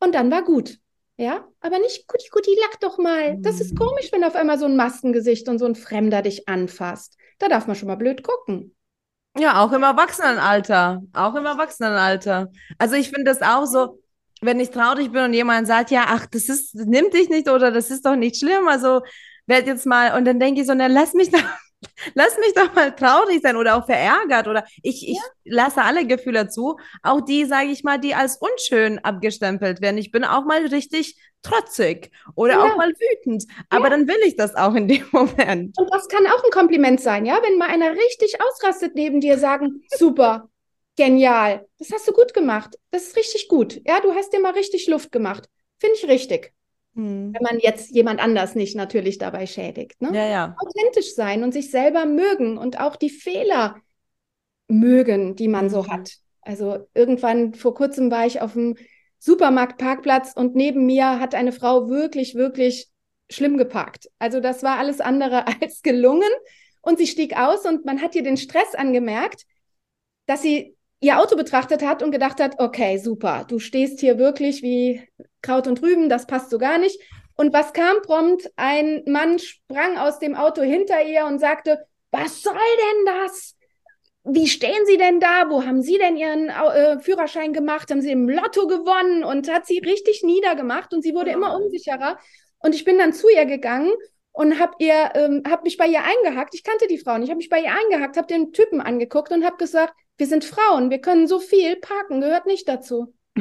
und 0.00 0.14
dann 0.14 0.30
war 0.30 0.42
gut. 0.42 0.78
Ja, 1.16 1.46
aber 1.60 1.78
nicht 1.78 2.08
guti 2.08 2.28
guti 2.30 2.56
lach 2.58 2.76
doch 2.80 2.96
mal. 2.96 3.36
Das 3.40 3.60
ist 3.60 3.76
komisch, 3.78 4.10
wenn 4.10 4.24
auf 4.24 4.34
einmal 4.34 4.58
so 4.58 4.64
ein 4.64 4.74
Maskengesicht 4.74 5.48
und 5.48 5.58
so 5.58 5.66
ein 5.66 5.74
Fremder 5.74 6.22
dich 6.22 6.48
anfasst. 6.48 7.16
Da 7.38 7.48
darf 7.48 7.66
man 7.66 7.76
schon 7.76 7.88
mal 7.88 7.96
blöd 7.96 8.22
gucken. 8.24 8.74
Ja, 9.38 9.62
auch 9.62 9.70
im 9.72 9.82
Erwachsenenalter. 9.82 11.02
Auch 11.12 11.34
im 11.34 11.44
Erwachsenenalter. 11.44 12.50
Also 12.78 12.94
ich 12.96 13.10
finde 13.10 13.24
das 13.24 13.42
auch 13.42 13.66
so, 13.66 14.00
wenn 14.40 14.60
ich 14.60 14.70
traurig 14.70 15.12
bin 15.12 15.24
und 15.24 15.34
jemand 15.34 15.66
sagt, 15.66 15.90
ja, 15.90 16.06
ach, 16.08 16.26
das 16.26 16.48
ist, 16.48 16.74
das 16.74 16.86
nimmt 16.86 17.12
dich 17.12 17.28
nicht 17.28 17.48
oder 17.50 17.70
das 17.70 17.90
ist 17.90 18.06
doch 18.06 18.16
nicht 18.16 18.36
schlimm, 18.36 18.66
also 18.66 19.02
werd 19.50 19.66
jetzt 19.66 19.86
mal, 19.86 20.16
und 20.16 20.24
dann 20.24 20.40
denke 20.40 20.62
ich 20.62 20.66
so, 20.66 20.74
na, 20.74 20.86
lass 20.88 21.12
mich 21.14 21.30
doch, 21.30 21.42
lass 22.14 22.38
mich 22.38 22.54
doch 22.54 22.74
mal 22.74 22.94
traurig 22.96 23.40
sein 23.42 23.56
oder 23.56 23.76
auch 23.76 23.86
verärgert 23.86 24.48
oder 24.48 24.64
ich, 24.82 25.06
ich 25.08 25.18
lasse 25.44 25.82
alle 25.82 26.06
Gefühle 26.06 26.48
zu, 26.48 26.78
auch 27.02 27.20
die, 27.20 27.44
sage 27.44 27.68
ich 27.68 27.84
mal, 27.84 27.98
die 27.98 28.14
als 28.14 28.38
unschön 28.38 28.98
abgestempelt 29.00 29.82
werden. 29.82 29.98
Ich 29.98 30.10
bin 30.12 30.24
auch 30.24 30.44
mal 30.46 30.66
richtig 30.66 31.16
trotzig 31.42 32.10
oder 32.34 32.54
Ja. 32.54 32.64
auch 32.64 32.76
mal 32.76 32.90
wütend, 32.90 33.44
aber 33.70 33.90
dann 33.90 34.08
will 34.08 34.18
ich 34.26 34.36
das 34.36 34.54
auch 34.54 34.74
in 34.74 34.88
dem 34.88 35.04
Moment. 35.12 35.76
Und 35.78 35.92
das 35.92 36.08
kann 36.08 36.26
auch 36.26 36.44
ein 36.44 36.50
Kompliment 36.50 37.00
sein, 37.00 37.24
ja? 37.26 37.40
Wenn 37.42 37.58
mal 37.58 37.68
einer 37.68 37.92
richtig 37.92 38.36
ausrastet 38.42 38.94
neben 38.94 39.20
dir, 39.20 39.38
sagen, 39.38 39.82
super, 39.96 40.50
genial, 40.96 41.66
das 41.78 41.92
hast 41.92 42.06
du 42.08 42.12
gut 42.12 42.34
gemacht, 42.34 42.76
das 42.90 43.04
ist 43.08 43.16
richtig 43.16 43.48
gut. 43.48 43.80
Ja, 43.86 44.00
du 44.00 44.14
hast 44.14 44.32
dir 44.32 44.40
mal 44.40 44.52
richtig 44.52 44.86
Luft 44.88 45.12
gemacht. 45.12 45.48
Finde 45.78 45.96
ich 45.96 46.06
richtig. 46.08 46.52
Hm. 46.94 47.32
Wenn 47.32 47.42
man 47.42 47.60
jetzt 47.60 47.90
jemand 47.94 48.20
anders 48.20 48.54
nicht 48.54 48.76
natürlich 48.76 49.18
dabei 49.18 49.46
schädigt, 49.46 50.00
ne? 50.02 50.10
Ja, 50.14 50.26
ja. 50.26 50.56
Authentisch 50.58 51.14
sein 51.14 51.44
und 51.44 51.52
sich 51.52 51.70
selber 51.70 52.06
mögen 52.06 52.58
und 52.58 52.80
auch 52.80 52.96
die 52.96 53.10
Fehler 53.10 53.76
mögen, 54.68 55.36
die 55.36 55.48
man 55.48 55.70
so 55.70 55.82
Mhm. 55.82 55.90
hat. 55.90 56.12
Also 56.42 56.88
irgendwann 56.94 57.54
vor 57.54 57.74
kurzem 57.74 58.10
war 58.10 58.26
ich 58.26 58.40
auf 58.40 58.54
dem 58.54 58.76
Supermarktparkplatz 59.18 60.32
und 60.34 60.54
neben 60.56 60.86
mir 60.86 61.20
hat 61.20 61.34
eine 61.34 61.52
Frau 61.52 61.88
wirklich, 61.88 62.34
wirklich 62.34 62.88
schlimm 63.30 63.58
geparkt. 63.58 64.08
Also 64.18 64.40
das 64.40 64.62
war 64.62 64.78
alles 64.78 65.00
andere 65.00 65.44
als 65.62 65.82
gelungen. 65.82 66.30
Und 66.82 66.98
sie 66.98 67.06
stieg 67.06 67.36
aus 67.36 67.66
und 67.66 67.84
man 67.84 68.00
hat 68.00 68.14
ihr 68.14 68.22
den 68.22 68.38
Stress 68.38 68.74
angemerkt, 68.74 69.44
dass 70.26 70.42
sie 70.42 70.76
ihr 71.00 71.18
Auto 71.18 71.36
betrachtet 71.36 71.82
hat 71.82 72.02
und 72.02 72.10
gedacht 72.10 72.40
hat, 72.40 72.58
okay, 72.58 72.98
super, 72.98 73.44
du 73.48 73.58
stehst 73.58 74.00
hier 74.00 74.18
wirklich 74.18 74.62
wie 74.62 75.02
Kraut 75.42 75.66
und 75.66 75.82
Rüben, 75.82 76.08
das 76.08 76.26
passt 76.26 76.50
so 76.50 76.58
gar 76.58 76.78
nicht. 76.78 77.00
Und 77.36 77.52
was 77.52 77.72
kam 77.72 78.02
prompt? 78.02 78.50
Ein 78.56 79.02
Mann 79.06 79.38
sprang 79.38 79.96
aus 79.96 80.18
dem 80.18 80.34
Auto 80.34 80.62
hinter 80.62 81.02
ihr 81.02 81.24
und 81.24 81.38
sagte, 81.38 81.78
was 82.10 82.42
soll 82.42 82.54
denn 82.54 83.14
das? 83.14 83.56
Wie 84.24 84.46
stehen 84.46 84.84
Sie 84.84 84.98
denn 84.98 85.20
da? 85.20 85.48
Wo 85.48 85.64
haben 85.64 85.80
Sie 85.80 85.96
denn 85.96 86.16
Ihren 86.16 86.48
äh, 86.50 86.98
Führerschein 87.00 87.52
gemacht? 87.52 87.90
Haben 87.90 88.02
Sie 88.02 88.10
im 88.10 88.28
Lotto 88.28 88.66
gewonnen? 88.66 89.24
Und 89.24 89.50
hat 89.50 89.66
sie 89.66 89.78
richtig 89.78 90.22
niedergemacht 90.22 90.92
und 90.92 91.02
sie 91.02 91.14
wurde 91.14 91.30
immer 91.30 91.56
unsicherer. 91.56 92.18
Und 92.58 92.74
ich 92.74 92.84
bin 92.84 92.98
dann 92.98 93.14
zu 93.14 93.28
ihr 93.30 93.46
gegangen 93.46 93.90
und 94.32 94.60
habe 94.60 94.74
ihr, 94.78 95.12
ähm, 95.14 95.42
habe 95.48 95.62
mich 95.62 95.78
bei 95.78 95.86
ihr 95.86 96.02
eingehackt. 96.02 96.54
Ich 96.54 96.62
kannte 96.62 96.86
die 96.86 96.98
Frauen. 96.98 97.22
Ich 97.22 97.30
habe 97.30 97.38
mich 97.38 97.48
bei 97.48 97.60
ihr 97.60 97.72
eingehackt, 97.72 98.18
habe 98.18 98.26
den 98.26 98.52
Typen 98.52 98.82
angeguckt 98.82 99.32
und 99.32 99.44
habe 99.44 99.56
gesagt, 99.56 99.94
wir 100.18 100.26
sind 100.26 100.44
Frauen, 100.44 100.90
wir 100.90 101.00
können 101.00 101.26
so 101.26 101.40
viel 101.40 101.76
parken, 101.76 102.20
gehört 102.20 102.44
nicht 102.44 102.68
dazu. 102.68 103.14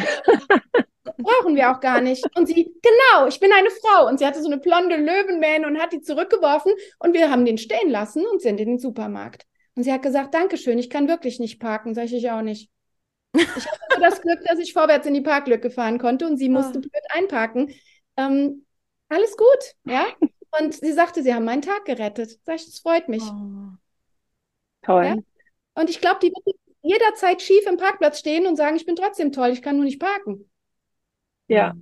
Brauchen 1.03 1.55
wir 1.55 1.71
auch 1.71 1.79
gar 1.79 2.01
nicht. 2.01 2.25
Und 2.37 2.47
sie, 2.47 2.55
genau, 2.81 3.27
ich 3.27 3.39
bin 3.39 3.51
eine 3.51 3.69
Frau. 3.69 4.07
Und 4.07 4.19
sie 4.19 4.25
hatte 4.25 4.41
so 4.41 4.47
eine 4.47 4.57
blonde 4.59 4.95
Löwenmähne 4.97 5.65
und 5.65 5.79
hat 5.79 5.93
die 5.93 6.01
zurückgeworfen 6.01 6.71
und 6.99 7.13
wir 7.13 7.31
haben 7.31 7.45
den 7.45 7.57
stehen 7.57 7.89
lassen 7.89 8.25
und 8.25 8.41
sind 8.41 8.59
in 8.59 8.67
den 8.69 8.79
Supermarkt. 8.79 9.45
Und 9.75 9.83
sie 9.83 9.93
hat 9.93 10.01
gesagt, 10.01 10.33
Dankeschön, 10.33 10.77
ich 10.77 10.89
kann 10.89 11.07
wirklich 11.07 11.39
nicht 11.39 11.59
parken. 11.59 11.93
Sag 11.95 12.05
ich, 12.05 12.13
ich 12.13 12.29
auch 12.31 12.41
nicht. 12.41 12.69
Ich 13.33 13.45
hatte 13.67 14.01
das 14.01 14.21
Glück, 14.21 14.39
dass 14.45 14.59
ich 14.59 14.73
vorwärts 14.73 15.07
in 15.07 15.13
die 15.13 15.21
Parklücke 15.21 15.69
fahren 15.71 15.99
konnte 15.99 16.27
und 16.27 16.37
sie 16.37 16.49
musste 16.49 16.79
Ah. 16.79 16.81
blöd 16.81 17.03
einparken. 17.11 17.73
Ähm, 18.17 18.65
alles 19.07 19.37
gut, 19.37 19.75
ja? 19.85 20.05
Und 20.59 20.73
sie 20.73 20.91
sagte, 20.93 21.21
sie 21.23 21.33
haben 21.33 21.45
meinen 21.45 21.61
Tag 21.61 21.85
gerettet. 21.85 22.39
Sag 22.45 22.55
ich, 22.55 22.65
das 22.65 22.79
freut 22.79 23.07
mich. 23.07 23.23
Oh. 23.23 23.69
Toll. 24.81 25.05
Ja. 25.05 25.15
Und 25.75 25.89
ich 25.89 26.01
glaube, 26.01 26.19
die 26.21 26.29
wird 26.31 26.57
jederzeit 26.81 27.41
schief 27.41 27.65
im 27.67 27.77
Parkplatz 27.77 28.19
stehen 28.19 28.47
und 28.47 28.55
sagen, 28.55 28.75
ich 28.75 28.85
bin 28.85 28.95
trotzdem 28.95 29.31
toll, 29.31 29.49
ich 29.49 29.61
kann 29.61 29.75
nur 29.75 29.85
nicht 29.85 29.99
parken. 29.99 30.48
Ja. 31.49 31.75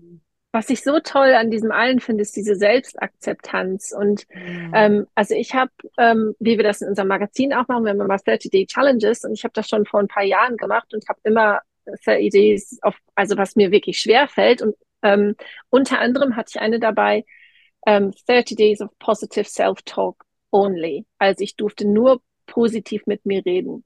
Was 0.54 0.70
ich 0.70 0.82
so 0.82 1.00
toll 1.00 1.34
an 1.34 1.52
diesem 1.52 1.72
allen 1.72 2.00
finde, 2.00 2.22
ist 2.24 2.36
diese 2.36 2.56
Selbstakzeptanz. 2.56 3.94
Und 3.96 4.26
Mhm. 4.34 4.72
ähm, 4.74 5.08
also 5.14 5.36
ich 5.36 5.54
habe, 5.54 5.72
ähm, 5.98 6.36
wie 6.40 6.58
wir 6.58 6.64
das 6.64 6.82
in 6.82 6.88
unserem 6.88 7.10
Magazin 7.10 7.54
auch 7.54 7.68
machen, 7.68 7.84
wir 7.84 7.92
haben 7.92 8.02
immer 8.02 8.18
30-Day-Challenges 8.18 9.24
und 9.24 9.34
ich 9.34 9.44
habe 9.44 9.54
das 9.54 9.68
schon 9.68 9.86
vor 9.86 10.00
ein 10.00 10.08
paar 10.08 10.24
Jahren 10.24 10.58
gemacht 10.58 10.94
und 10.94 11.08
habe 11.08 11.20
immer 11.24 11.62
30 11.86 12.32
Days 12.32 12.80
auf, 12.82 12.96
also 13.16 13.38
was 13.38 13.56
mir 13.56 13.72
wirklich 13.72 14.00
schwer 14.00 14.28
fällt. 14.28 14.62
Und 14.62 14.76
ähm, 15.04 15.36
unter 15.70 16.00
anderem 16.00 16.36
hatte 16.36 16.54
ich 16.56 16.62
eine 16.62 16.80
dabei, 16.80 17.26
ähm, 17.86 18.14
30 18.26 18.58
Days 18.58 18.82
of 18.82 18.90
Positive 19.00 19.46
Self-Talk 19.46 20.24
only. 20.52 21.06
Also 21.20 21.44
ich 21.44 21.56
durfte 21.56 21.88
nur 21.88 22.22
positiv 22.46 23.06
mit 23.06 23.26
mir 23.26 23.46
reden. 23.46 23.84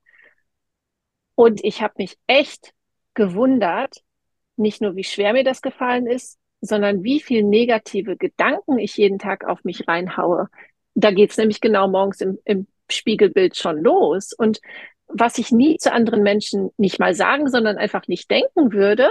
Und 1.36 1.64
ich 1.64 1.82
habe 1.82 1.96
mich 1.98 2.18
echt 2.28 2.72
gewundert, 3.14 3.98
nicht 4.56 4.82
nur 4.82 4.96
wie 4.96 5.04
schwer 5.04 5.34
mir 5.34 5.44
das 5.44 5.62
gefallen 5.62 6.08
ist, 6.08 6.38
sondern 6.62 7.04
wie 7.04 7.20
viel 7.20 7.44
negative 7.44 8.18
Gedanken 8.18 8.78
ich 8.78 8.98
jeden 8.98 9.20
Tag 9.20 9.46
auf 9.46 9.64
mich 9.64 9.88
reinhaue. 9.88 10.48
Da 10.94 11.12
geht's 11.12 11.38
nämlich 11.38 11.62
genau 11.62 11.88
morgens 11.88 12.22
im, 12.22 12.38
im 12.46 12.68
Spiegelbild 12.90 13.58
schon 13.58 13.82
los. 13.82 14.34
Und 14.34 14.60
was 15.08 15.38
ich 15.38 15.52
nie 15.52 15.78
zu 15.78 15.92
anderen 15.92 16.24
Menschen 16.24 16.70
nicht 16.78 17.00
mal 17.00 17.14
sagen, 17.14 17.50
sondern 17.50 17.78
einfach 17.78 18.08
nicht 18.08 18.30
denken 18.30 18.72
würde, 18.72 19.10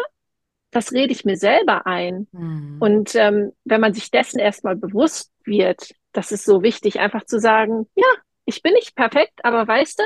das 0.71 0.93
rede 0.93 1.13
ich 1.13 1.25
mir 1.25 1.37
selber 1.37 1.87
ein. 1.87 2.29
Mhm. 2.33 2.77
Und 2.79 3.15
ähm, 3.17 3.53
wenn 3.65 3.81
man 3.81 3.95
sich 3.95 4.11
dessen 4.11 4.39
erstmal 4.39 4.77
bewusst 4.77 5.33
wird, 5.45 5.91
das 6.13 6.33
ist 6.33 6.45
so 6.45 6.63
wichtig, 6.63 7.01
einfach 7.01 7.25
zu 7.25 7.41
sagen, 7.41 7.89
ja, 7.97 8.07
ich 8.45 8.63
bin 8.63 8.73
nicht 8.75 8.95
perfekt, 8.95 9.41
aber 9.43 9.67
weißt 9.67 9.99
du, 9.99 10.03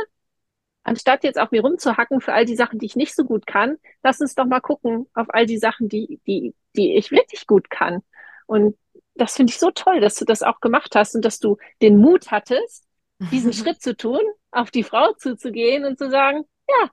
anstatt 0.84 1.24
jetzt 1.24 1.38
auf 1.38 1.50
mir 1.50 1.62
rumzuhacken 1.62 2.20
für 2.20 2.32
all 2.32 2.44
die 2.44 2.56
Sachen, 2.56 2.78
die 2.78 2.86
ich 2.86 2.96
nicht 2.96 3.14
so 3.14 3.24
gut 3.24 3.46
kann, 3.46 3.78
lass 4.02 4.20
uns 4.20 4.34
doch 4.34 4.44
mal 4.44 4.60
gucken 4.60 5.06
auf 5.14 5.26
all 5.30 5.46
die 5.46 5.58
Sachen, 5.58 5.88
die, 5.88 6.20
die, 6.26 6.54
die 6.76 6.94
ich 6.94 7.10
wirklich 7.10 7.46
gut 7.46 7.70
kann. 7.70 8.02
Und 8.46 8.76
das 9.14 9.34
finde 9.34 9.50
ich 9.50 9.58
so 9.58 9.70
toll, 9.70 10.00
dass 10.00 10.16
du 10.16 10.24
das 10.24 10.42
auch 10.42 10.60
gemacht 10.60 10.94
hast 10.94 11.14
und 11.14 11.24
dass 11.24 11.38
du 11.38 11.56
den 11.82 11.96
Mut 11.96 12.30
hattest, 12.30 12.86
diesen 13.32 13.52
Schritt 13.54 13.80
zu 13.80 13.96
tun, 13.96 14.20
auf 14.50 14.70
die 14.70 14.84
Frau 14.84 15.12
zuzugehen 15.14 15.84
und 15.84 15.98
zu 15.98 16.10
sagen, 16.10 16.44
ja, 16.68 16.90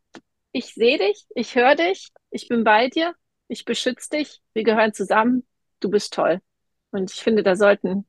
ich 0.53 0.73
sehe 0.73 0.97
dich, 0.97 1.25
ich 1.35 1.55
höre 1.55 1.75
dich, 1.75 2.09
ich 2.29 2.47
bin 2.47 2.63
bei 2.63 2.87
dir, 2.89 3.13
ich 3.47 3.65
beschütze 3.65 4.09
dich, 4.09 4.41
wir 4.53 4.63
gehören 4.63 4.93
zusammen, 4.93 5.45
du 5.79 5.89
bist 5.89 6.13
toll. 6.13 6.39
Und 6.91 7.11
ich 7.11 7.21
finde, 7.21 7.43
da 7.43 7.55
sollten, 7.55 8.07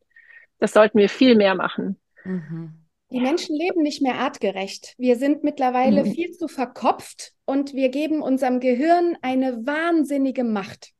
das 0.58 0.72
sollten 0.72 0.98
wir 0.98 1.08
viel 1.08 1.36
mehr 1.36 1.54
machen. 1.54 2.00
Mhm. 2.24 2.81
Die 3.12 3.20
Menschen 3.20 3.56
leben 3.56 3.82
nicht 3.82 4.00
mehr 4.02 4.14
artgerecht. 4.14 4.94
Wir 4.96 5.16
sind 5.16 5.44
mittlerweile 5.44 6.04
Mhm. 6.04 6.12
viel 6.12 6.30
zu 6.32 6.48
verkopft 6.48 7.32
und 7.44 7.74
wir 7.74 7.90
geben 7.90 8.22
unserem 8.22 8.58
Gehirn 8.60 9.16
eine 9.22 9.66
wahnsinnige 9.66 10.44
Macht. 10.44 10.92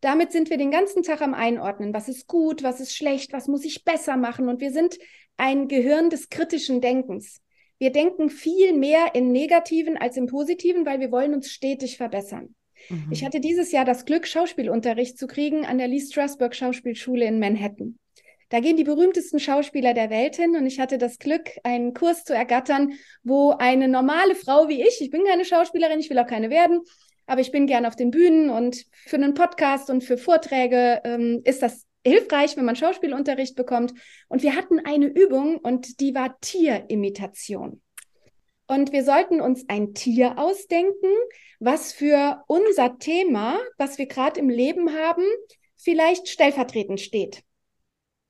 Damit 0.00 0.32
sind 0.32 0.48
wir 0.48 0.56
den 0.56 0.70
ganzen 0.70 1.02
Tag 1.02 1.20
am 1.20 1.34
Einordnen. 1.34 1.92
Was 1.92 2.08
ist 2.08 2.26
gut, 2.26 2.62
was 2.62 2.80
ist 2.80 2.96
schlecht, 2.96 3.32
was 3.32 3.48
muss 3.48 3.64
ich 3.64 3.84
besser 3.84 4.16
machen? 4.16 4.48
Und 4.48 4.60
wir 4.60 4.72
sind 4.72 4.96
ein 5.36 5.68
Gehirn 5.68 6.08
des 6.08 6.28
kritischen 6.30 6.80
Denkens. 6.80 7.40
Wir 7.78 7.92
denken 7.92 8.30
viel 8.30 8.72
mehr 8.72 9.14
in 9.14 9.30
Negativen 9.30 9.96
als 9.96 10.16
im 10.16 10.26
Positiven, 10.26 10.86
weil 10.86 11.00
wir 11.00 11.12
wollen 11.12 11.34
uns 11.34 11.50
stetig 11.50 11.96
verbessern. 11.96 12.54
Mhm. 12.88 13.08
Ich 13.10 13.24
hatte 13.24 13.40
dieses 13.40 13.72
Jahr 13.72 13.84
das 13.84 14.04
Glück, 14.04 14.26
Schauspielunterricht 14.26 15.18
zu 15.18 15.26
kriegen 15.26 15.66
an 15.66 15.78
der 15.78 15.88
Lee 15.88 16.00
Strasberg 16.00 16.54
Schauspielschule 16.54 17.24
in 17.26 17.38
Manhattan. 17.40 17.98
Da 18.50 18.60
gehen 18.60 18.76
die 18.76 18.84
berühmtesten 18.84 19.38
Schauspieler 19.38 19.92
der 19.92 20.08
Welt 20.08 20.36
hin 20.36 20.56
und 20.56 20.64
ich 20.66 20.80
hatte 20.80 20.96
das 20.96 21.18
Glück, 21.18 21.50
einen 21.64 21.92
Kurs 21.92 22.24
zu 22.24 22.34
ergattern, 22.34 22.94
wo 23.22 23.50
eine 23.50 23.88
normale 23.88 24.34
Frau 24.34 24.68
wie 24.68 24.82
ich, 24.82 25.00
ich 25.00 25.10
bin 25.10 25.24
keine 25.24 25.44
Schauspielerin, 25.44 26.00
ich 26.00 26.08
will 26.08 26.18
auch 26.18 26.26
keine 26.26 26.48
werden, 26.48 26.80
aber 27.26 27.42
ich 27.42 27.52
bin 27.52 27.66
gern 27.66 27.84
auf 27.84 27.94
den 27.94 28.10
Bühnen 28.10 28.48
und 28.48 28.84
für 29.06 29.16
einen 29.16 29.34
Podcast 29.34 29.90
und 29.90 30.02
für 30.02 30.16
Vorträge 30.16 31.02
ähm, 31.04 31.42
ist 31.44 31.62
das 31.62 31.84
hilfreich, 32.06 32.56
wenn 32.56 32.64
man 32.64 32.76
Schauspielunterricht 32.76 33.54
bekommt. 33.54 33.92
Und 34.28 34.42
wir 34.42 34.56
hatten 34.56 34.80
eine 34.80 35.06
Übung 35.06 35.58
und 35.58 36.00
die 36.00 36.14
war 36.14 36.40
Tierimitation. 36.40 37.82
Und 38.66 38.92
wir 38.92 39.04
sollten 39.04 39.40
uns 39.40 39.64
ein 39.68 39.94
Tier 39.94 40.38
ausdenken, 40.38 41.10
was 41.60 41.92
für 41.92 42.44
unser 42.46 42.98
Thema, 42.98 43.58
was 43.76 43.98
wir 43.98 44.06
gerade 44.06 44.40
im 44.40 44.48
Leben 44.48 44.94
haben, 44.94 45.24
vielleicht 45.76 46.28
stellvertretend 46.28 47.00
steht. 47.00 47.42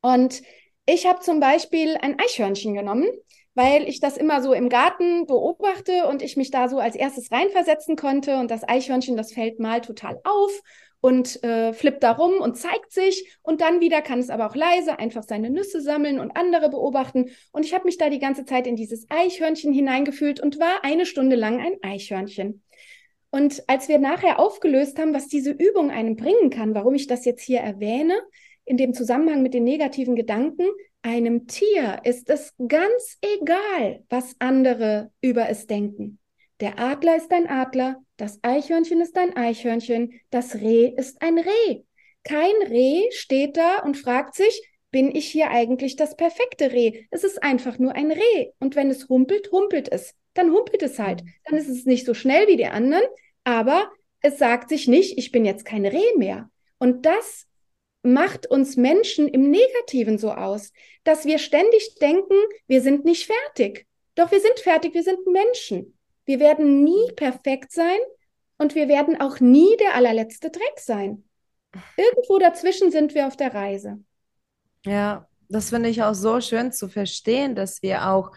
Und 0.00 0.42
ich 0.86 1.06
habe 1.06 1.20
zum 1.20 1.40
Beispiel 1.40 1.96
ein 2.00 2.18
Eichhörnchen 2.18 2.74
genommen, 2.74 3.08
weil 3.54 3.88
ich 3.88 4.00
das 4.00 4.16
immer 4.16 4.42
so 4.42 4.52
im 4.52 4.68
Garten 4.68 5.26
beobachte 5.26 6.06
und 6.06 6.22
ich 6.22 6.36
mich 6.36 6.50
da 6.50 6.68
so 6.68 6.78
als 6.78 6.96
erstes 6.96 7.30
reinversetzen 7.30 7.96
konnte. 7.96 8.38
Und 8.38 8.50
das 8.50 8.66
Eichhörnchen, 8.66 9.16
das 9.16 9.32
fällt 9.32 9.58
mal 9.58 9.80
total 9.80 10.20
auf 10.24 10.62
und 11.00 11.42
äh, 11.44 11.72
flippt 11.72 12.02
da 12.02 12.12
rum 12.12 12.40
und 12.40 12.56
zeigt 12.56 12.92
sich. 12.92 13.38
Und 13.42 13.60
dann 13.60 13.80
wieder 13.80 14.02
kann 14.02 14.18
es 14.18 14.30
aber 14.30 14.46
auch 14.46 14.56
leise 14.56 14.98
einfach 14.98 15.22
seine 15.22 15.50
Nüsse 15.50 15.80
sammeln 15.80 16.20
und 16.20 16.36
andere 16.36 16.70
beobachten. 16.70 17.30
Und 17.52 17.64
ich 17.64 17.74
habe 17.74 17.84
mich 17.84 17.98
da 17.98 18.10
die 18.10 18.18
ganze 18.18 18.44
Zeit 18.44 18.66
in 18.66 18.76
dieses 18.76 19.06
Eichhörnchen 19.10 19.72
hineingefühlt 19.72 20.40
und 20.40 20.58
war 20.58 20.84
eine 20.84 21.06
Stunde 21.06 21.36
lang 21.36 21.60
ein 21.60 21.76
Eichhörnchen. 21.82 22.62
Und 23.30 23.62
als 23.66 23.88
wir 23.88 23.98
nachher 23.98 24.38
aufgelöst 24.38 24.98
haben, 24.98 25.12
was 25.12 25.28
diese 25.28 25.50
Übung 25.50 25.90
einem 25.90 26.16
bringen 26.16 26.50
kann, 26.50 26.74
warum 26.74 26.94
ich 26.94 27.06
das 27.06 27.24
jetzt 27.26 27.42
hier 27.42 27.60
erwähne, 27.60 28.18
in 28.68 28.76
dem 28.76 28.94
Zusammenhang 28.94 29.42
mit 29.42 29.54
den 29.54 29.64
negativen 29.64 30.14
Gedanken, 30.14 30.66
einem 31.02 31.46
Tier 31.46 32.00
ist 32.04 32.28
es 32.28 32.54
ganz 32.66 33.18
egal, 33.20 34.04
was 34.08 34.36
andere 34.38 35.10
über 35.20 35.48
es 35.48 35.66
denken. 35.66 36.18
Der 36.60 36.78
Adler 36.78 37.16
ist 37.16 37.32
ein 37.32 37.48
Adler, 37.48 38.02
Das 38.16 38.40
Eichhörnchen 38.42 39.00
ist 39.00 39.16
ein 39.16 39.36
Eichhörnchen, 39.36 40.20
das 40.30 40.56
Reh 40.56 40.92
ist 40.96 41.22
ein 41.22 41.38
Reh. 41.38 41.82
Kein 42.24 42.54
Reh 42.68 43.10
steht 43.12 43.56
da 43.56 43.78
und 43.78 43.96
fragt 43.96 44.34
sich, 44.34 44.60
bin 44.90 45.14
ich 45.14 45.28
hier 45.28 45.50
eigentlich 45.50 45.96
das 45.96 46.16
perfekte 46.16 46.72
Reh? 46.72 47.04
Es 47.10 47.22
ist 47.22 47.42
einfach 47.42 47.78
nur 47.78 47.94
ein 47.94 48.10
Reh. 48.10 48.50
Und 48.58 48.74
wenn 48.74 48.90
es 48.90 49.08
humpelt, 49.08 49.52
humpelt 49.52 49.90
es. 49.92 50.14
Dann 50.34 50.50
humpelt 50.50 50.82
es 50.82 50.98
halt. 50.98 51.22
Dann 51.44 51.58
ist 51.58 51.68
es 51.68 51.84
nicht 51.84 52.04
so 52.06 52.14
schnell 52.14 52.48
wie 52.48 52.56
die 52.56 52.66
anderen, 52.66 53.04
aber 53.44 53.90
es 54.20 54.38
sagt 54.38 54.68
sich 54.68 54.88
nicht, 54.88 55.16
ich 55.16 55.30
bin 55.30 55.44
jetzt 55.44 55.64
kein 55.64 55.86
Reh 55.86 56.16
mehr. 56.16 56.50
Und 56.78 57.06
das 57.06 57.47
macht 58.02 58.46
uns 58.46 58.76
Menschen 58.76 59.28
im 59.28 59.50
Negativen 59.50 60.18
so 60.18 60.32
aus, 60.32 60.72
dass 61.04 61.24
wir 61.24 61.38
ständig 61.38 61.96
denken, 62.00 62.34
wir 62.66 62.80
sind 62.80 63.04
nicht 63.04 63.26
fertig. 63.26 63.86
Doch 64.14 64.30
wir 64.30 64.40
sind 64.40 64.58
fertig, 64.60 64.94
wir 64.94 65.02
sind 65.02 65.26
Menschen. 65.26 65.98
Wir 66.24 66.40
werden 66.40 66.84
nie 66.84 67.12
perfekt 67.16 67.72
sein 67.72 67.98
und 68.58 68.74
wir 68.74 68.88
werden 68.88 69.20
auch 69.20 69.40
nie 69.40 69.76
der 69.78 69.94
allerletzte 69.94 70.50
Dreck 70.50 70.78
sein. 70.78 71.24
Irgendwo 71.96 72.38
dazwischen 72.38 72.90
sind 72.90 73.14
wir 73.14 73.26
auf 73.26 73.36
der 73.36 73.54
Reise. 73.54 73.98
Ja, 74.84 75.28
das 75.48 75.70
finde 75.70 75.88
ich 75.88 76.02
auch 76.02 76.14
so 76.14 76.40
schön 76.40 76.72
zu 76.72 76.88
verstehen, 76.88 77.54
dass 77.54 77.82
wir 77.82 78.08
auch 78.08 78.32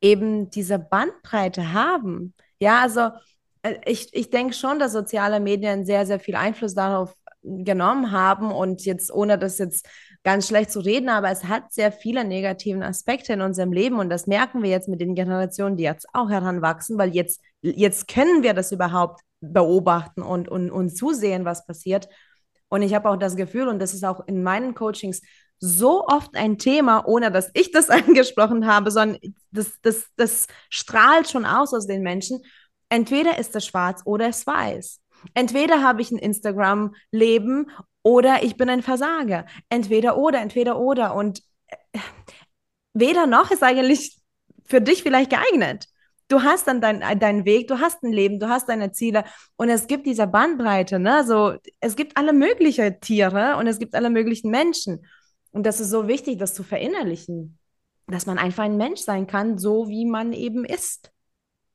eben 0.00 0.50
diese 0.50 0.78
Bandbreite 0.78 1.72
haben. 1.72 2.34
Ja, 2.58 2.80
also 2.82 3.10
äh, 3.62 3.78
ich, 3.86 4.12
ich 4.12 4.30
denke 4.30 4.54
schon, 4.54 4.78
dass 4.78 4.92
soziale 4.92 5.40
Medien 5.40 5.84
sehr, 5.84 6.06
sehr 6.06 6.20
viel 6.20 6.36
Einfluss 6.36 6.74
darauf 6.74 7.14
genommen 7.44 8.10
haben 8.10 8.50
und 8.50 8.84
jetzt 8.84 9.12
ohne 9.12 9.38
das 9.38 9.58
jetzt 9.58 9.86
ganz 10.24 10.48
schlecht 10.48 10.70
zu 10.70 10.80
reden, 10.80 11.10
aber 11.10 11.30
es 11.30 11.44
hat 11.44 11.72
sehr 11.72 11.92
viele 11.92 12.24
negativen 12.24 12.82
Aspekte 12.82 13.34
in 13.34 13.42
unserem 13.42 13.72
Leben 13.72 13.98
und 13.98 14.08
das 14.08 14.26
merken 14.26 14.62
wir 14.62 14.70
jetzt 14.70 14.88
mit 14.88 15.00
den 15.00 15.14
Generationen, 15.14 15.76
die 15.76 15.84
jetzt 15.84 16.06
auch 16.14 16.30
heranwachsen, 16.30 16.96
weil 16.98 17.14
jetzt, 17.14 17.42
jetzt 17.60 18.08
können 18.08 18.42
wir 18.42 18.54
das 18.54 18.72
überhaupt 18.72 19.20
beobachten 19.40 20.22
und, 20.22 20.48
und, 20.48 20.70
und 20.70 20.96
zusehen, 20.96 21.44
was 21.44 21.66
passiert. 21.66 22.08
Und 22.68 22.82
ich 22.82 22.94
habe 22.94 23.10
auch 23.10 23.16
das 23.16 23.36
Gefühl, 23.36 23.68
und 23.68 23.78
das 23.78 23.92
ist 23.94 24.04
auch 24.04 24.26
in 24.26 24.42
meinen 24.42 24.74
Coachings 24.74 25.20
so 25.58 26.06
oft 26.06 26.34
ein 26.36 26.58
Thema, 26.58 27.06
ohne 27.06 27.30
dass 27.30 27.50
ich 27.54 27.70
das 27.70 27.90
angesprochen 27.90 28.66
habe, 28.66 28.90
sondern 28.90 29.20
das, 29.50 29.78
das, 29.82 30.06
das 30.16 30.46
strahlt 30.70 31.28
schon 31.28 31.44
aus 31.44 31.74
aus 31.74 31.86
den 31.86 32.02
Menschen. 32.02 32.40
Entweder 32.88 33.38
ist 33.38 33.54
es 33.56 33.66
schwarz 33.66 34.02
oder 34.04 34.28
es 34.28 34.46
weiß. 34.46 35.00
Entweder 35.32 35.82
habe 35.82 36.02
ich 36.02 36.10
ein 36.10 36.18
Instagram-Leben 36.18 37.70
oder 38.02 38.42
ich 38.42 38.56
bin 38.56 38.68
ein 38.68 38.82
Versager. 38.82 39.46
Entweder 39.68 40.18
oder, 40.18 40.40
entweder 40.40 40.78
oder. 40.78 41.14
Und 41.14 41.42
äh, 41.68 41.98
weder 42.92 43.26
noch 43.26 43.50
ist 43.50 43.62
eigentlich 43.62 44.20
für 44.66 44.80
dich 44.80 45.02
vielleicht 45.02 45.30
geeignet. 45.30 45.86
Du 46.28 46.42
hast 46.42 46.66
dann 46.66 46.80
dein, 46.80 47.00
deinen 47.18 47.44
Weg, 47.44 47.68
du 47.68 47.80
hast 47.80 48.02
ein 48.02 48.12
Leben, 48.12 48.40
du 48.40 48.48
hast 48.48 48.68
deine 48.68 48.92
Ziele 48.92 49.24
und 49.56 49.68
es 49.68 49.86
gibt 49.86 50.06
diese 50.06 50.26
Bandbreite, 50.26 50.98
ne? 50.98 51.22
So, 51.24 51.54
es 51.80 51.96
gibt 51.96 52.16
alle 52.16 52.32
möglichen 52.32 52.98
Tiere 53.00 53.56
und 53.58 53.66
es 53.66 53.78
gibt 53.78 53.94
alle 53.94 54.08
möglichen 54.08 54.50
Menschen. 54.50 55.06
Und 55.50 55.66
das 55.66 55.80
ist 55.80 55.90
so 55.90 56.08
wichtig, 56.08 56.38
das 56.38 56.54
zu 56.54 56.62
verinnerlichen, 56.62 57.58
dass 58.06 58.26
man 58.26 58.38
einfach 58.38 58.64
ein 58.64 58.78
Mensch 58.78 59.00
sein 59.00 59.26
kann, 59.26 59.58
so 59.58 59.88
wie 59.88 60.06
man 60.06 60.32
eben 60.32 60.64
ist. 60.64 61.13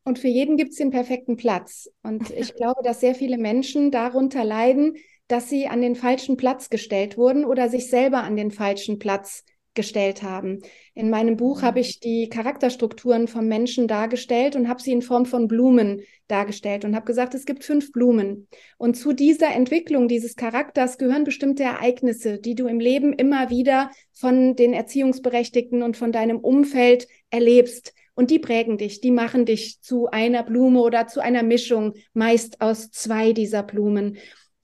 Und 0.10 0.18
für 0.18 0.28
jeden 0.28 0.58
gibt 0.58 0.72
es 0.72 0.78
den 0.78 0.90
perfekten 0.90 1.38
Platz. 1.38 1.88
Und 2.02 2.32
ich 2.36 2.56
glaube, 2.56 2.82
dass 2.84 3.00
sehr 3.00 3.14
viele 3.14 3.38
Menschen 3.38 3.92
darunter 3.92 4.44
leiden, 4.44 4.96
dass 5.28 5.50
sie 5.50 5.68
an 5.68 5.82
den 5.82 5.96
falschen 5.96 6.36
Platz 6.36 6.72
gestellt 6.72 7.16
wurden 7.16 7.46
oder 7.46 7.70
sich 7.70 7.92
selber 7.92 8.24
an 8.24 8.36
den 8.36 8.50
falschen 8.50 8.98
Platz 8.98 9.44
gestellt 9.76 10.24
haben. 10.24 10.64
In 10.96 11.12
meinem 11.12 11.38
Buch 11.38 11.62
habe 11.62 11.80
ich 11.80 12.00
die 12.00 12.28
Charakterstrukturen 12.28 13.28
vom 13.28 13.48
Menschen 13.48 13.88
dargestellt 13.88 14.56
und 14.56 14.68
habe 14.68 14.82
sie 14.82 14.94
in 14.94 15.04
Form 15.04 15.28
von 15.28 15.48
Blumen 15.48 16.02
dargestellt 16.28 16.86
und 16.86 16.96
habe 16.96 17.06
gesagt, 17.06 17.36
es 17.36 17.46
gibt 17.46 17.64
fünf 17.64 17.92
Blumen. 17.92 18.48
Und 18.80 18.96
zu 18.96 19.14
dieser 19.14 19.54
Entwicklung 19.54 20.08
dieses 20.08 20.36
Charakters 20.36 20.98
gehören 20.98 21.24
bestimmte 21.24 21.62
Ereignisse, 21.62 22.40
die 22.40 22.56
du 22.56 22.66
im 22.66 22.80
Leben 22.80 23.14
immer 23.14 23.52
wieder 23.52 23.92
von 24.12 24.56
den 24.56 24.74
Erziehungsberechtigten 24.74 25.84
und 25.84 25.98
von 25.98 26.12
deinem 26.12 26.40
Umfeld 26.40 27.08
erlebst. 27.30 27.94
Und 28.20 28.32
die 28.32 28.40
prägen 28.40 28.78
dich, 28.78 29.00
die 29.00 29.12
machen 29.12 29.46
dich 29.46 29.80
zu 29.80 30.08
einer 30.08 30.44
Blume 30.44 30.82
oder 30.82 31.08
zu 31.08 31.22
einer 31.22 31.42
Mischung, 31.42 31.94
meist 32.12 32.60
aus 32.60 32.92
zwei 32.92 33.32
dieser 33.32 33.64
Blumen. 33.64 34.18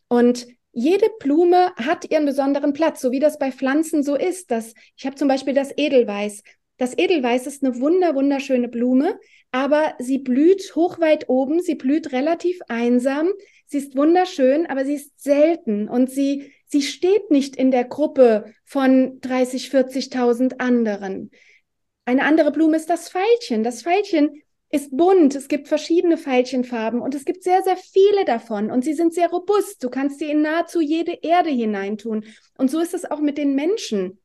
Und 0.09 0.45
jede 0.73 1.05
Blume 1.21 1.71
hat 1.77 2.11
ihren 2.11 2.25
besonderen 2.25 2.73
Platz, 2.73 2.99
so 2.99 3.13
wie 3.13 3.21
das 3.21 3.39
bei 3.39 3.53
Pflanzen 3.53 4.03
so 4.03 4.15
ist. 4.15 4.51
Das, 4.51 4.73
ich 4.97 5.05
habe 5.05 5.15
zum 5.15 5.29
Beispiel 5.29 5.53
das 5.53 5.71
Edelweiß. 5.77 6.43
Das 6.75 6.97
Edelweiß 6.97 7.47
ist 7.47 7.63
eine 7.63 7.79
wunder, 7.79 8.13
wunderschöne 8.13 8.67
Blume, 8.67 9.17
aber 9.51 9.95
sie 9.99 10.17
blüht 10.17 10.75
hochweit 10.75 11.29
oben, 11.29 11.61
sie 11.61 11.75
blüht 11.75 12.11
relativ 12.11 12.59
einsam, 12.67 13.29
sie 13.67 13.77
ist 13.77 13.95
wunderschön, 13.95 14.65
aber 14.65 14.83
sie 14.83 14.95
ist 14.95 15.17
selten 15.23 15.87
und 15.87 16.09
sie, 16.11 16.51
sie 16.65 16.81
steht 16.81 17.31
nicht 17.31 17.55
in 17.55 17.71
der 17.71 17.85
Gruppe 17.85 18.53
von 18.65 19.21
30, 19.21 19.69
40.000 19.69 20.59
anderen. 20.59 21.31
Eine 22.05 22.23
andere 22.23 22.51
Blume 22.51 22.77
ist 22.77 22.89
das 22.89 23.09
Veilchen. 23.09 23.63
Das 23.63 23.81
Veilchen 23.81 24.43
ist 24.69 24.95
bunt, 24.95 25.35
es 25.35 25.47
gibt 25.47 25.67
verschiedene 25.67 26.17
Veilchenfarben 26.17 27.01
und 27.01 27.15
es 27.15 27.25
gibt 27.25 27.43
sehr, 27.43 27.63
sehr 27.63 27.77
viele 27.77 28.25
davon 28.25 28.71
und 28.71 28.83
sie 28.83 28.93
sind 28.93 29.13
sehr 29.13 29.29
robust. 29.29 29.83
Du 29.83 29.89
kannst 29.89 30.19
sie 30.19 30.29
in 30.29 30.41
nahezu 30.41 30.81
jede 30.81 31.13
Erde 31.21 31.49
hineintun. 31.49 32.25
Und 32.57 32.69
so 32.69 32.79
ist 32.79 32.93
es 32.93 33.09
auch 33.09 33.19
mit 33.19 33.37
den 33.37 33.55
Menschen. 33.55 34.19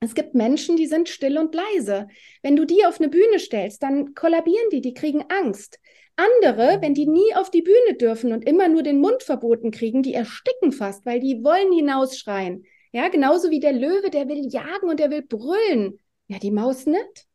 Es 0.00 0.14
gibt 0.14 0.34
Menschen, 0.34 0.76
die 0.76 0.86
sind 0.86 1.10
still 1.10 1.36
und 1.36 1.54
leise. 1.54 2.08
Wenn 2.42 2.56
du 2.56 2.64
die 2.64 2.86
auf 2.86 3.00
eine 3.00 3.10
Bühne 3.10 3.38
stellst, 3.38 3.82
dann 3.82 4.14
kollabieren 4.14 4.70
die, 4.72 4.80
die 4.80 4.94
kriegen 4.94 5.24
Angst. 5.28 5.78
Andere, 6.16 6.78
wenn 6.80 6.94
die 6.94 7.06
nie 7.06 7.34
auf 7.34 7.50
die 7.50 7.62
Bühne 7.62 7.96
dürfen 7.98 8.32
und 8.32 8.46
immer 8.46 8.68
nur 8.68 8.82
den 8.82 9.00
Mund 9.00 9.22
verboten 9.22 9.70
kriegen, 9.70 10.02
die 10.02 10.14
ersticken 10.14 10.72
fast, 10.72 11.04
weil 11.04 11.20
die 11.20 11.44
wollen 11.44 11.72
hinausschreien. 11.72 12.64
Ja, 12.92 13.08
genauso 13.08 13.50
wie 13.50 13.60
der 13.60 13.72
Löwe, 13.72 14.10
der 14.10 14.28
will 14.28 14.48
jagen 14.50 14.88
und 14.88 15.00
der 15.00 15.10
will 15.10 15.22
brüllen. 15.22 15.98
Ja, 16.30 16.38
die 16.38 16.52
Maus 16.52 16.86
nicht. 16.86 17.26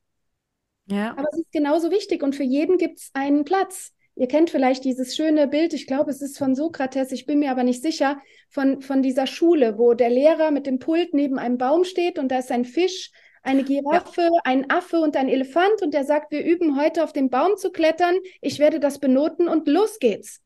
Ja. 0.85 1.11
Aber 1.17 1.27
es 1.29 1.39
ist 1.39 1.51
genauso 1.51 1.91
wichtig 1.91 2.23
und 2.23 2.33
für 2.33 2.43
jeden 2.43 2.77
gibt 2.77 2.99
es 2.99 3.09
einen 3.13 3.43
Platz. 3.43 3.91
Ihr 4.15 4.29
kennt 4.29 4.49
vielleicht 4.49 4.85
dieses 4.85 5.17
schöne 5.17 5.49
Bild, 5.49 5.73
ich 5.73 5.85
glaube, 5.85 6.11
es 6.11 6.21
ist 6.21 6.37
von 6.37 6.55
Sokrates, 6.55 7.11
ich 7.11 7.25
bin 7.25 7.39
mir 7.39 7.51
aber 7.51 7.63
nicht 7.63 7.81
sicher, 7.81 8.21
von, 8.49 8.81
von 8.81 9.01
dieser 9.01 9.27
Schule, 9.27 9.77
wo 9.77 9.95
der 9.95 10.09
Lehrer 10.09 10.51
mit 10.51 10.65
dem 10.65 10.79
Pult 10.79 11.13
neben 11.13 11.37
einem 11.37 11.57
Baum 11.57 11.83
steht 11.83 12.17
und 12.17 12.29
da 12.29 12.39
ist 12.39 12.53
ein 12.53 12.63
Fisch, 12.63 13.11
eine 13.43 13.65
Giraffe, 13.65 14.21
ja. 14.21 14.41
ein 14.45 14.69
Affe 14.69 15.01
und 15.01 15.17
ein 15.17 15.27
Elefant 15.27 15.81
und 15.81 15.93
der 15.93 16.05
sagt, 16.05 16.31
wir 16.31 16.45
üben 16.45 16.79
heute 16.79 17.03
auf 17.03 17.11
den 17.11 17.29
Baum 17.29 17.57
zu 17.57 17.71
klettern, 17.71 18.15
ich 18.39 18.59
werde 18.59 18.79
das 18.79 18.99
benoten 18.99 19.49
und 19.49 19.67
los 19.67 19.99
geht's. 19.99 20.41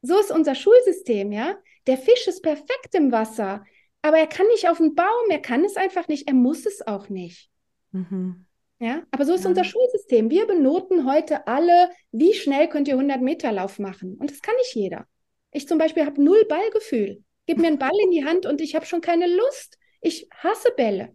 So 0.00 0.18
ist 0.18 0.30
unser 0.30 0.54
Schulsystem, 0.54 1.30
ja. 1.30 1.58
Der 1.86 1.98
Fisch 1.98 2.26
ist 2.26 2.42
perfekt 2.42 2.94
im 2.94 3.12
Wasser, 3.12 3.66
aber 4.00 4.16
er 4.16 4.28
kann 4.28 4.46
nicht 4.46 4.66
auf 4.66 4.78
den 4.78 4.94
Baum, 4.94 5.28
er 5.28 5.42
kann 5.42 5.62
es 5.62 5.76
einfach 5.76 6.08
nicht, 6.08 6.26
er 6.26 6.34
muss 6.34 6.64
es 6.64 6.86
auch 6.86 7.10
nicht. 7.10 7.50
Mhm. 7.96 8.46
Ja, 8.78 9.02
aber 9.10 9.24
so 9.24 9.32
ist 9.34 9.44
ja. 9.44 9.50
unser 9.50 9.64
Schulsystem. 9.64 10.30
Wir 10.30 10.46
benoten 10.46 11.10
heute 11.10 11.46
alle, 11.46 11.90
wie 12.12 12.34
schnell 12.34 12.68
könnt 12.68 12.88
ihr 12.88 12.94
100 12.94 13.22
Meter 13.22 13.50
Lauf 13.52 13.78
machen. 13.78 14.16
Und 14.18 14.30
das 14.30 14.42
kann 14.42 14.54
nicht 14.56 14.74
jeder. 14.74 15.06
Ich 15.50 15.66
zum 15.66 15.78
Beispiel 15.78 16.04
habe 16.04 16.22
null 16.22 16.44
Ballgefühl. 16.46 17.22
Gib 17.46 17.58
mir 17.58 17.68
einen 17.68 17.78
Ball 17.78 17.98
in 18.04 18.10
die 18.10 18.24
Hand 18.24 18.44
und 18.44 18.60
ich 18.60 18.74
habe 18.74 18.84
schon 18.84 19.00
keine 19.00 19.26
Lust. 19.26 19.78
Ich 20.02 20.28
hasse 20.34 20.72
Bälle. 20.76 21.14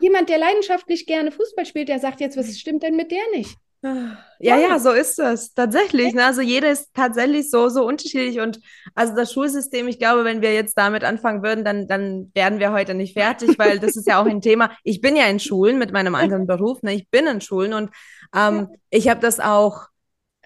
Jemand, 0.00 0.28
der 0.28 0.38
leidenschaftlich 0.38 1.06
gerne 1.06 1.30
Fußball 1.30 1.66
spielt, 1.66 1.88
der 1.88 1.98
sagt 1.98 2.20
jetzt, 2.20 2.36
was 2.36 2.58
stimmt 2.58 2.82
denn 2.82 2.96
mit 2.96 3.10
der 3.10 3.28
nicht? 3.34 3.56
Ja, 3.82 4.56
ja, 4.58 4.78
so 4.78 4.90
ist 4.90 5.18
es 5.18 5.54
tatsächlich. 5.54 6.14
Ne? 6.14 6.24
Also 6.24 6.40
jeder 6.40 6.70
ist 6.70 6.92
tatsächlich 6.94 7.50
so, 7.50 7.68
so 7.68 7.86
unterschiedlich 7.86 8.40
und 8.40 8.60
also 8.94 9.14
das 9.14 9.32
Schulsystem, 9.32 9.88
ich 9.88 9.98
glaube, 9.98 10.24
wenn 10.24 10.42
wir 10.42 10.52
jetzt 10.54 10.76
damit 10.76 11.04
anfangen 11.04 11.42
würden, 11.42 11.64
dann, 11.64 11.86
dann 11.86 12.30
werden 12.34 12.58
wir 12.58 12.72
heute 12.72 12.94
nicht 12.94 13.14
fertig, 13.14 13.58
weil 13.58 13.78
das 13.78 13.96
ist 13.96 14.06
ja 14.06 14.20
auch 14.20 14.26
ein 14.26 14.40
Thema. 14.40 14.70
Ich 14.82 15.00
bin 15.00 15.16
ja 15.16 15.26
in 15.26 15.40
Schulen 15.40 15.78
mit 15.78 15.92
meinem 15.92 16.14
anderen 16.14 16.46
Beruf, 16.46 16.82
ne? 16.82 16.94
ich 16.94 17.08
bin 17.10 17.26
in 17.26 17.40
Schulen 17.40 17.72
und 17.72 17.90
ähm, 18.34 18.68
ich 18.90 19.08
habe 19.08 19.20
das 19.20 19.40
auch 19.40 19.86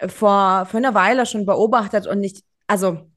vor, 0.08 0.66
vor 0.66 0.78
einer 0.78 0.94
Weile 0.94 1.26
schon 1.26 1.46
beobachtet 1.46 2.06
und 2.06 2.20
nicht, 2.20 2.42
also 2.66 3.10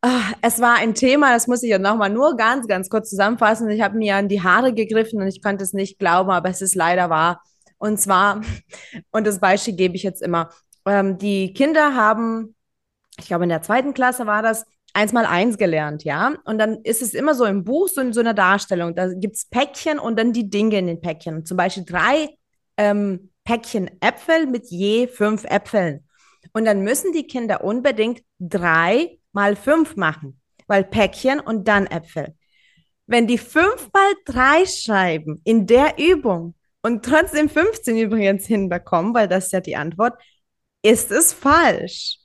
ach, 0.00 0.32
es 0.42 0.60
war 0.60 0.76
ein 0.76 0.94
Thema, 0.94 1.32
das 1.32 1.46
muss 1.46 1.62
ich 1.62 1.70
ja 1.70 1.78
nochmal 1.78 2.10
nur 2.10 2.36
ganz, 2.36 2.66
ganz 2.66 2.88
kurz 2.88 3.10
zusammenfassen. 3.10 3.68
Ich 3.70 3.80
habe 3.80 3.96
mir 3.96 4.16
an 4.16 4.28
die 4.28 4.42
Haare 4.42 4.72
gegriffen 4.74 5.20
und 5.20 5.28
ich 5.28 5.42
konnte 5.42 5.64
es 5.64 5.72
nicht 5.72 5.98
glauben, 5.98 6.30
aber 6.30 6.50
es 6.50 6.62
ist 6.62 6.74
leider 6.74 7.10
wahr 7.10 7.42
und 7.84 8.00
zwar, 8.00 8.40
und 9.10 9.26
das 9.26 9.40
Beispiel 9.40 9.76
gebe 9.76 9.94
ich 9.94 10.02
jetzt 10.02 10.22
immer, 10.22 10.48
ähm, 10.86 11.18
die 11.18 11.52
Kinder 11.52 11.94
haben, 11.94 12.56
ich 13.18 13.26
glaube 13.26 13.44
in 13.44 13.50
der 13.50 13.60
zweiten 13.60 13.92
Klasse 13.92 14.26
war 14.26 14.42
das, 14.42 14.64
eins 14.94 15.12
mal 15.12 15.26
eins 15.26 15.58
gelernt, 15.58 16.02
ja. 16.02 16.34
Und 16.44 16.56
dann 16.58 16.78
ist 16.84 17.02
es 17.02 17.12
immer 17.12 17.34
so 17.34 17.44
im 17.44 17.62
Buch, 17.62 17.88
so 17.88 18.00
in 18.00 18.14
so 18.14 18.20
einer 18.20 18.32
Darstellung. 18.32 18.94
Da 18.94 19.12
gibt 19.12 19.36
es 19.36 19.50
Päckchen 19.50 19.98
und 19.98 20.18
dann 20.18 20.32
die 20.32 20.48
Dinge 20.48 20.78
in 20.78 20.86
den 20.86 21.00
Päckchen. 21.02 21.44
Zum 21.44 21.58
Beispiel 21.58 21.84
drei 21.84 22.30
ähm, 22.78 23.30
Päckchen 23.44 23.90
Äpfel 24.00 24.46
mit 24.46 24.70
je 24.70 25.06
fünf 25.06 25.44
Äpfeln. 25.44 26.08
Und 26.54 26.64
dann 26.64 26.82
müssen 26.84 27.12
die 27.12 27.26
Kinder 27.26 27.64
unbedingt 27.64 28.22
drei 28.38 29.18
mal 29.32 29.56
fünf 29.56 29.96
machen, 29.96 30.40
weil 30.68 30.84
Päckchen 30.84 31.38
und 31.38 31.68
dann 31.68 31.86
Äpfel. 31.86 32.34
Wenn 33.06 33.26
die 33.26 33.38
fünf 33.38 33.90
mal 33.92 34.12
drei 34.24 34.64
schreiben 34.64 35.42
in 35.44 35.66
der 35.66 35.98
Übung, 35.98 36.54
und 36.84 37.02
trotzdem 37.02 37.48
15 37.48 37.96
übrigens 37.96 38.46
hinbekommen, 38.46 39.14
weil 39.14 39.26
das 39.26 39.46
ist 39.46 39.52
ja 39.52 39.60
die 39.60 39.74
Antwort, 39.74 40.20
ist 40.82 41.10
es 41.10 41.32
falsch. 41.32 42.18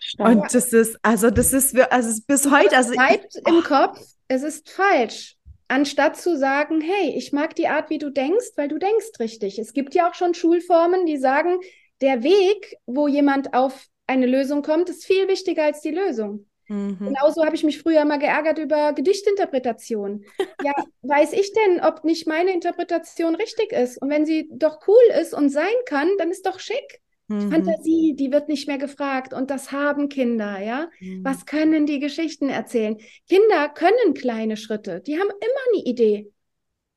Stark. 0.00 0.28
Und 0.28 0.54
das 0.54 0.72
ist, 0.72 0.98
also 1.02 1.30
das 1.30 1.52
ist, 1.52 1.78
also 1.92 2.20
bis 2.26 2.50
heute, 2.50 2.76
also 2.76 2.92
bleibt 2.92 3.36
ich, 3.36 3.46
im 3.46 3.62
Kopf, 3.62 4.00
es 4.26 4.42
ist 4.42 4.68
falsch. 4.68 5.36
Anstatt 5.68 6.16
zu 6.16 6.36
sagen, 6.36 6.80
hey, 6.80 7.14
ich 7.16 7.32
mag 7.32 7.54
die 7.54 7.68
Art, 7.68 7.88
wie 7.88 7.98
du 7.98 8.10
denkst, 8.10 8.48
weil 8.56 8.68
du 8.68 8.78
denkst 8.78 9.20
richtig. 9.20 9.60
Es 9.60 9.74
gibt 9.74 9.94
ja 9.94 10.10
auch 10.10 10.14
schon 10.14 10.34
Schulformen, 10.34 11.06
die 11.06 11.18
sagen, 11.18 11.60
der 12.00 12.24
Weg, 12.24 12.78
wo 12.86 13.06
jemand 13.06 13.54
auf 13.54 13.86
eine 14.08 14.26
Lösung 14.26 14.62
kommt, 14.62 14.88
ist 14.88 15.04
viel 15.04 15.28
wichtiger 15.28 15.64
als 15.64 15.82
die 15.82 15.92
Lösung. 15.92 16.46
Mhm. 16.68 16.98
Genauso 16.98 17.44
habe 17.44 17.56
ich 17.56 17.64
mich 17.64 17.80
früher 17.80 18.04
mal 18.04 18.18
geärgert 18.18 18.58
über 18.58 18.92
Gedichtinterpretation. 18.92 20.24
ja, 20.64 20.72
weiß 21.02 21.32
ich 21.32 21.52
denn, 21.52 21.80
ob 21.80 22.04
nicht 22.04 22.26
meine 22.26 22.52
Interpretation 22.52 23.34
richtig 23.34 23.72
ist? 23.72 24.00
Und 24.00 24.10
wenn 24.10 24.26
sie 24.26 24.48
doch 24.52 24.86
cool 24.86 25.20
ist 25.20 25.34
und 25.34 25.50
sein 25.50 25.66
kann, 25.86 26.08
dann 26.18 26.30
ist 26.30 26.46
doch 26.46 26.60
schick. 26.60 27.00
Mhm. 27.28 27.50
Fantasie, 27.50 28.14
die 28.16 28.32
wird 28.32 28.48
nicht 28.48 28.68
mehr 28.68 28.78
gefragt 28.78 29.34
und 29.34 29.50
das 29.50 29.70
haben 29.70 30.08
Kinder, 30.08 30.58
ja. 30.60 30.88
Mhm. 31.00 31.24
Was 31.24 31.44
können 31.46 31.86
die 31.86 31.98
Geschichten 31.98 32.48
erzählen? 32.48 32.98
Kinder 33.28 33.68
können 33.68 34.14
kleine 34.14 34.56
Schritte, 34.56 35.00
die 35.00 35.18
haben 35.18 35.28
immer 35.28 35.74
eine 35.74 35.84
Idee. 35.84 36.32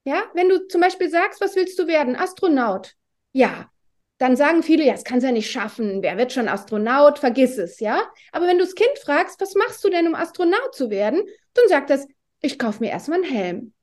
Ja, 0.04 0.24
wenn 0.34 0.50
du 0.50 0.68
zum 0.68 0.82
Beispiel 0.82 1.10
sagst, 1.10 1.42
was 1.42 1.56
willst 1.56 1.78
du 1.78 1.86
werden? 1.86 2.16
Astronaut. 2.16 2.94
Ja, 3.34 3.70
dann 4.22 4.36
sagen 4.36 4.62
viele, 4.62 4.86
ja, 4.86 4.94
das 4.94 5.04
kannst 5.04 5.24
du 5.24 5.28
ja 5.30 5.34
nicht 5.34 5.50
schaffen. 5.50 6.04
Wer 6.04 6.16
wird 6.16 6.32
schon 6.32 6.48
Astronaut? 6.48 7.18
Vergiss 7.18 7.58
es, 7.58 7.80
ja. 7.80 8.04
Aber 8.32 8.46
wenn 8.46 8.60
du 8.60 8.64
das 8.64 8.76
Kind 8.76 8.92
fragst, 9.04 9.42
was 9.42 9.56
machst 9.56 9.84
du 9.84 9.90
denn, 9.90 10.08
um 10.08 10.14
Astronaut 10.14 10.76
zu 10.76 10.92
werden? 10.92 11.24
Dann 11.56 11.68
sagt 11.68 11.90
es, 11.90 12.08
ich 12.40 12.60
kaufe 12.60 12.82
mir 12.82 12.92
erstmal 12.92 13.24
einen 13.24 13.32
Helm. 13.32 13.74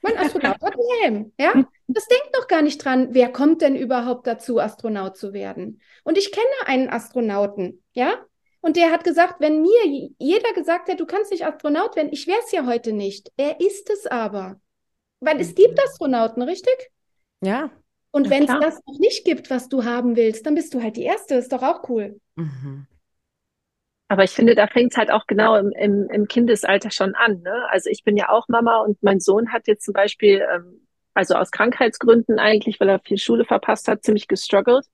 Mein 0.00 0.16
Astronaut 0.16 0.62
hat 0.62 0.72
einen 0.72 1.02
Helm, 1.02 1.32
ja? 1.38 1.52
Das 1.86 2.06
denkt 2.06 2.30
noch 2.34 2.48
gar 2.48 2.62
nicht 2.62 2.82
dran, 2.82 3.08
wer 3.12 3.30
kommt 3.30 3.60
denn 3.60 3.76
überhaupt 3.76 4.26
dazu, 4.26 4.58
Astronaut 4.58 5.16
zu 5.16 5.32
werden? 5.34 5.82
Und 6.02 6.16
ich 6.16 6.32
kenne 6.32 6.46
einen 6.66 6.88
Astronauten, 6.88 7.82
ja? 7.92 8.24
Und 8.60 8.76
der 8.76 8.90
hat 8.90 9.04
gesagt, 9.04 9.40
wenn 9.40 9.60
mir 9.60 10.10
jeder 10.18 10.52
gesagt 10.54 10.88
hätte, 10.88 10.98
du 10.98 11.06
kannst 11.06 11.30
nicht 11.30 11.44
Astronaut 11.44 11.94
werden, 11.94 12.12
ich 12.12 12.26
wäre 12.26 12.40
es 12.44 12.52
ja 12.52 12.64
heute 12.64 12.92
nicht. 12.92 13.32
Er 13.36 13.60
ist 13.60 13.90
es 13.90 14.06
aber. 14.06 14.60
Weil 15.20 15.40
es 15.40 15.54
gibt 15.54 15.78
Astronauten, 15.82 16.42
richtig? 16.42 16.90
Ja. 17.42 17.70
Und 18.18 18.30
wenn 18.30 18.42
es 18.42 18.48
das 18.48 18.80
noch 18.84 18.98
nicht 18.98 19.24
gibt, 19.24 19.48
was 19.48 19.68
du 19.68 19.84
haben 19.84 20.16
willst, 20.16 20.44
dann 20.44 20.56
bist 20.56 20.74
du 20.74 20.82
halt 20.82 20.96
die 20.96 21.04
Erste. 21.04 21.36
Ist 21.36 21.52
doch 21.52 21.62
auch 21.62 21.88
cool. 21.88 22.20
Mhm. 22.34 22.88
Aber 24.08 24.24
ich 24.24 24.32
finde, 24.32 24.56
da 24.56 24.66
fängt 24.66 24.90
es 24.90 24.98
halt 24.98 25.12
auch 25.12 25.28
genau 25.28 25.54
im, 25.54 25.70
im, 25.70 26.10
im 26.10 26.26
Kindesalter 26.26 26.90
schon 26.90 27.14
an. 27.14 27.42
Ne? 27.42 27.64
Also 27.70 27.90
ich 27.90 28.02
bin 28.02 28.16
ja 28.16 28.30
auch 28.30 28.48
Mama 28.48 28.80
und 28.80 29.00
mein 29.04 29.20
Sohn 29.20 29.52
hat 29.52 29.68
jetzt 29.68 29.84
zum 29.84 29.92
Beispiel, 29.92 30.44
ähm, 30.52 30.84
also 31.14 31.34
aus 31.34 31.52
Krankheitsgründen 31.52 32.40
eigentlich, 32.40 32.80
weil 32.80 32.88
er 32.88 32.98
viel 32.98 33.18
Schule 33.18 33.44
verpasst 33.44 33.86
hat, 33.86 34.02
ziemlich 34.02 34.26
gestruggelt. 34.26 34.84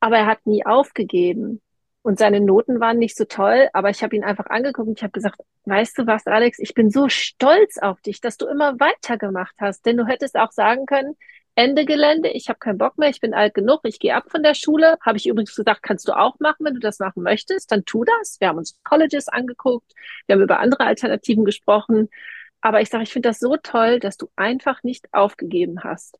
Aber 0.00 0.16
er 0.16 0.26
hat 0.26 0.46
nie 0.46 0.64
aufgegeben. 0.64 1.60
Und 2.00 2.18
seine 2.18 2.40
Noten 2.40 2.80
waren 2.80 2.98
nicht 2.98 3.18
so 3.18 3.26
toll, 3.26 3.68
aber 3.74 3.90
ich 3.90 4.02
habe 4.02 4.16
ihn 4.16 4.24
einfach 4.24 4.46
angeguckt 4.46 4.88
und 4.88 4.98
ich 4.98 5.02
habe 5.02 5.12
gesagt, 5.12 5.40
weißt 5.64 5.98
du 5.98 6.06
was, 6.06 6.26
Alex, 6.26 6.58
ich 6.58 6.72
bin 6.72 6.88
so 6.88 7.10
stolz 7.10 7.76
auf 7.76 8.00
dich, 8.00 8.22
dass 8.22 8.38
du 8.38 8.46
immer 8.46 8.80
weitergemacht 8.80 9.56
hast. 9.58 9.84
Denn 9.84 9.98
du 9.98 10.06
hättest 10.06 10.36
auch 10.36 10.52
sagen 10.52 10.86
können, 10.86 11.16
Ende 11.58 11.86
Gelände, 11.86 12.28
ich 12.28 12.50
habe 12.50 12.58
keinen 12.58 12.76
Bock 12.76 12.98
mehr, 12.98 13.08
ich 13.08 13.20
bin 13.20 13.32
alt 13.32 13.54
genug, 13.54 13.80
ich 13.84 13.98
gehe 13.98 14.14
ab 14.14 14.30
von 14.30 14.42
der 14.42 14.52
Schule. 14.52 14.98
Habe 15.00 15.16
ich 15.16 15.26
übrigens 15.26 15.54
gesagt, 15.54 15.82
kannst 15.82 16.06
du 16.06 16.12
auch 16.12 16.38
machen, 16.38 16.66
wenn 16.66 16.74
du 16.74 16.80
das 16.80 16.98
machen 16.98 17.22
möchtest, 17.22 17.72
dann 17.72 17.86
tu 17.86 18.04
das. 18.04 18.36
Wir 18.40 18.48
haben 18.48 18.58
uns 18.58 18.78
Colleges 18.84 19.28
angeguckt, 19.28 19.94
wir 20.26 20.34
haben 20.34 20.42
über 20.42 20.60
andere 20.60 20.84
Alternativen 20.84 21.46
gesprochen. 21.46 22.10
Aber 22.60 22.82
ich 22.82 22.90
sage, 22.90 23.04
ich 23.04 23.12
finde 23.12 23.30
das 23.30 23.38
so 23.38 23.56
toll, 23.56 24.00
dass 24.00 24.18
du 24.18 24.28
einfach 24.36 24.82
nicht 24.82 25.08
aufgegeben 25.12 25.82
hast. 25.82 26.18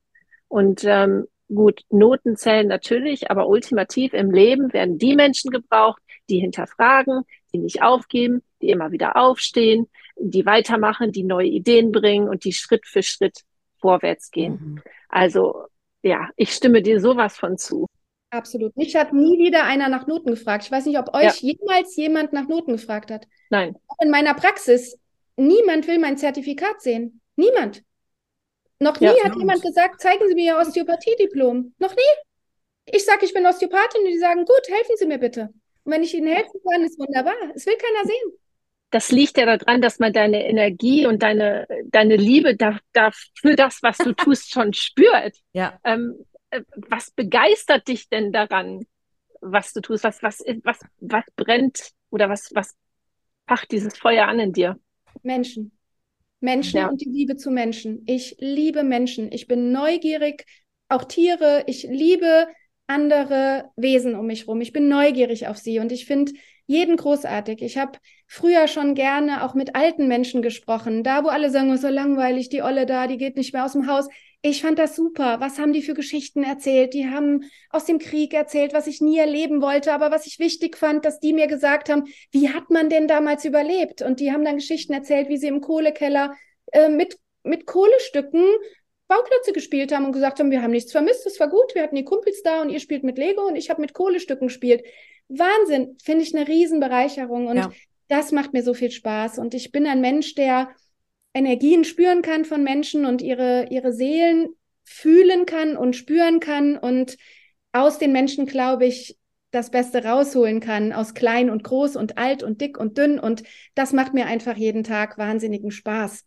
Und 0.48 0.84
ähm, 0.84 1.26
gut, 1.54 1.82
Noten 1.90 2.36
zählen 2.36 2.66
natürlich, 2.66 3.30
aber 3.30 3.46
ultimativ 3.46 4.14
im 4.14 4.30
Leben 4.30 4.72
werden 4.72 4.96
die 4.96 5.16
Menschen 5.16 5.50
gebraucht, 5.50 6.00
die 6.30 6.38
hinterfragen, 6.38 7.24
die 7.52 7.58
nicht 7.58 7.82
aufgeben, 7.82 8.42
die 8.62 8.70
immer 8.70 8.90
wieder 8.90 9.16
aufstehen, 9.16 9.90
die 10.16 10.46
weitermachen, 10.46 11.12
die 11.12 11.24
neue 11.24 11.48
Ideen 11.48 11.92
bringen 11.92 12.30
und 12.30 12.44
die 12.44 12.54
Schritt 12.54 12.86
für 12.86 13.02
Schritt 13.02 13.42
vorwärts 13.86 14.32
gehen. 14.32 14.52
Mhm. 14.52 14.82
Also 15.08 15.66
ja, 16.02 16.28
ich 16.36 16.52
stimme 16.52 16.82
dir 16.82 17.00
sowas 17.00 17.36
von 17.36 17.56
zu. 17.56 17.86
Absolut. 18.30 18.76
Mich 18.76 18.96
hat 18.96 19.12
nie 19.12 19.38
wieder 19.38 19.64
einer 19.64 19.88
nach 19.88 20.08
Noten 20.08 20.30
gefragt. 20.30 20.64
Ich 20.64 20.72
weiß 20.72 20.86
nicht, 20.86 20.98
ob 20.98 21.14
euch 21.14 21.40
ja. 21.40 21.52
jemals 21.52 21.94
jemand 21.94 22.32
nach 22.32 22.48
Noten 22.48 22.72
gefragt 22.72 23.12
hat. 23.12 23.26
Nein. 23.50 23.76
Auch 23.86 24.02
in 24.02 24.10
meiner 24.10 24.34
Praxis, 24.34 24.98
niemand 25.36 25.86
will 25.86 26.00
mein 26.00 26.18
Zertifikat 26.18 26.82
sehen. 26.82 27.20
Niemand. 27.36 27.84
Noch 28.80 28.98
nie 29.00 29.06
ja, 29.06 29.24
hat 29.24 29.36
jemand 29.36 29.62
gesagt, 29.62 30.00
zeigen 30.00 30.28
Sie 30.28 30.34
mir 30.34 30.54
Ihr 30.54 30.58
Osteopathie-Diplom. 30.58 31.74
Noch 31.78 31.94
nie. 31.94 32.92
Ich 32.92 33.04
sage, 33.04 33.24
ich 33.24 33.32
bin 33.32 33.46
Osteopathin 33.46 34.02
und 34.02 34.10
die 34.10 34.18
sagen, 34.18 34.44
gut, 34.44 34.68
helfen 34.68 34.96
Sie 34.96 35.06
mir 35.06 35.18
bitte. 35.18 35.50
Und 35.84 35.92
wenn 35.92 36.02
ich 36.02 36.14
Ihnen 36.14 36.26
helfen 36.26 36.60
kann, 36.68 36.82
ist 36.82 36.98
wunderbar. 36.98 37.34
Es 37.54 37.64
will 37.64 37.76
keiner 37.76 38.04
sehen 38.04 38.38
das 38.90 39.10
liegt 39.10 39.36
ja 39.36 39.46
daran, 39.46 39.80
dass 39.80 39.98
man 39.98 40.12
deine 40.12 40.46
Energie 40.46 41.06
und 41.06 41.22
deine, 41.22 41.66
deine 41.86 42.16
Liebe 42.16 42.56
da, 42.56 42.78
da 42.92 43.10
für 43.40 43.56
das, 43.56 43.82
was 43.82 43.98
du 43.98 44.12
tust, 44.12 44.50
schon 44.52 44.72
spürt. 44.72 45.36
Ja. 45.52 45.78
Ähm, 45.84 46.14
äh, 46.50 46.62
was 46.88 47.10
begeistert 47.10 47.88
dich 47.88 48.08
denn 48.08 48.32
daran, 48.32 48.86
was 49.40 49.72
du 49.72 49.80
tust? 49.80 50.04
Was, 50.04 50.22
was, 50.22 50.42
was, 50.62 50.80
was 51.00 51.24
brennt 51.36 51.90
oder 52.10 52.28
was, 52.28 52.54
was 52.54 52.74
pacht 53.46 53.70
dieses 53.72 53.98
Feuer 53.98 54.26
an 54.28 54.38
in 54.38 54.52
dir? 54.52 54.78
Menschen. 55.22 55.72
Menschen 56.40 56.78
ja. 56.78 56.88
und 56.88 57.00
die 57.00 57.08
Liebe 57.08 57.36
zu 57.36 57.50
Menschen. 57.50 58.02
Ich 58.06 58.36
liebe 58.38 58.84
Menschen. 58.84 59.32
Ich 59.32 59.48
bin 59.48 59.72
neugierig, 59.72 60.44
auch 60.88 61.04
Tiere. 61.04 61.64
Ich 61.66 61.82
liebe 61.84 62.46
andere 62.86 63.70
Wesen 63.76 64.14
um 64.14 64.26
mich 64.26 64.42
herum. 64.42 64.60
Ich 64.60 64.72
bin 64.72 64.88
neugierig 64.88 65.48
auf 65.48 65.56
sie 65.56 65.80
und 65.80 65.90
ich 65.90 66.06
finde 66.06 66.32
jeden 66.66 66.96
großartig. 66.96 67.62
Ich 67.62 67.78
habe 67.78 67.98
früher 68.26 68.68
schon 68.68 68.94
gerne 68.94 69.44
auch 69.44 69.54
mit 69.54 69.76
alten 69.76 70.08
Menschen 70.08 70.42
gesprochen, 70.42 71.04
da 71.04 71.24
wo 71.24 71.28
alle 71.28 71.50
sagen, 71.50 71.72
oh, 71.72 71.76
so 71.76 71.88
langweilig, 71.88 72.48
die 72.48 72.62
Olle 72.62 72.86
da, 72.86 73.06
die 73.06 73.18
geht 73.18 73.36
nicht 73.36 73.52
mehr 73.52 73.64
aus 73.64 73.72
dem 73.72 73.86
Haus. 73.86 74.08
Ich 74.42 74.62
fand 74.62 74.78
das 74.78 74.94
super. 74.94 75.40
Was 75.40 75.58
haben 75.58 75.72
die 75.72 75.82
für 75.82 75.94
Geschichten 75.94 76.42
erzählt? 76.42 76.94
Die 76.94 77.08
haben 77.08 77.44
aus 77.70 77.84
dem 77.84 77.98
Krieg 77.98 78.34
erzählt, 78.34 78.74
was 78.74 78.86
ich 78.86 79.00
nie 79.00 79.18
erleben 79.18 79.60
wollte, 79.62 79.92
aber 79.92 80.10
was 80.10 80.26
ich 80.26 80.38
wichtig 80.38 80.76
fand, 80.76 81.04
dass 81.04 81.20
die 81.20 81.32
mir 81.32 81.46
gesagt 81.46 81.88
haben, 81.88 82.04
wie 82.30 82.50
hat 82.50 82.70
man 82.70 82.88
denn 82.88 83.08
damals 83.08 83.44
überlebt? 83.44 84.02
Und 84.02 84.20
die 84.20 84.32
haben 84.32 84.44
dann 84.44 84.56
Geschichten 84.56 84.92
erzählt, 84.92 85.28
wie 85.28 85.38
sie 85.38 85.48
im 85.48 85.60
Kohlekeller 85.60 86.34
äh, 86.72 86.88
mit, 86.88 87.18
mit 87.42 87.66
Kohlestücken 87.66 88.44
Bauklötze 89.08 89.52
gespielt 89.52 89.92
haben 89.92 90.04
und 90.04 90.12
gesagt 90.12 90.40
haben, 90.40 90.50
wir 90.50 90.62
haben 90.62 90.72
nichts 90.72 90.90
vermisst, 90.90 91.26
das 91.26 91.38
war 91.38 91.48
gut, 91.48 91.74
wir 91.74 91.82
hatten 91.82 91.94
die 91.94 92.04
Kumpels 92.04 92.42
da 92.42 92.62
und 92.62 92.70
ihr 92.70 92.80
spielt 92.80 93.04
mit 93.04 93.18
Lego 93.18 93.46
und 93.46 93.54
ich 93.54 93.70
habe 93.70 93.80
mit 93.80 93.92
Kohlestücken 93.92 94.48
gespielt. 94.48 94.82
Wahnsinn, 95.28 95.96
finde 96.02 96.24
ich 96.24 96.34
eine 96.34 96.46
Riesenbereicherung 96.46 97.46
und 97.48 97.56
ja. 97.56 97.72
das 98.08 98.32
macht 98.32 98.52
mir 98.52 98.62
so 98.62 98.74
viel 98.74 98.90
Spaß. 98.90 99.38
Und 99.38 99.54
ich 99.54 99.72
bin 99.72 99.86
ein 99.86 100.00
Mensch, 100.00 100.34
der 100.34 100.70
Energien 101.34 101.84
spüren 101.84 102.22
kann 102.22 102.44
von 102.44 102.62
Menschen 102.62 103.04
und 103.04 103.22
ihre, 103.22 103.68
ihre 103.70 103.92
Seelen 103.92 104.48
fühlen 104.84 105.46
kann 105.46 105.76
und 105.76 105.96
spüren 105.96 106.40
kann 106.40 106.78
und 106.78 107.16
aus 107.72 107.98
den 107.98 108.12
Menschen, 108.12 108.46
glaube 108.46 108.86
ich, 108.86 109.18
das 109.50 109.70
Beste 109.70 110.04
rausholen 110.04 110.60
kann, 110.60 110.92
aus 110.92 111.14
klein 111.14 111.50
und 111.50 111.64
groß 111.64 111.96
und 111.96 112.18
alt 112.18 112.42
und 112.42 112.60
dick 112.60 112.78
und 112.78 112.98
dünn. 112.98 113.18
Und 113.18 113.42
das 113.74 113.92
macht 113.92 114.14
mir 114.14 114.26
einfach 114.26 114.56
jeden 114.56 114.84
Tag 114.84 115.18
wahnsinnigen 115.18 115.70
Spaß. 115.70 116.24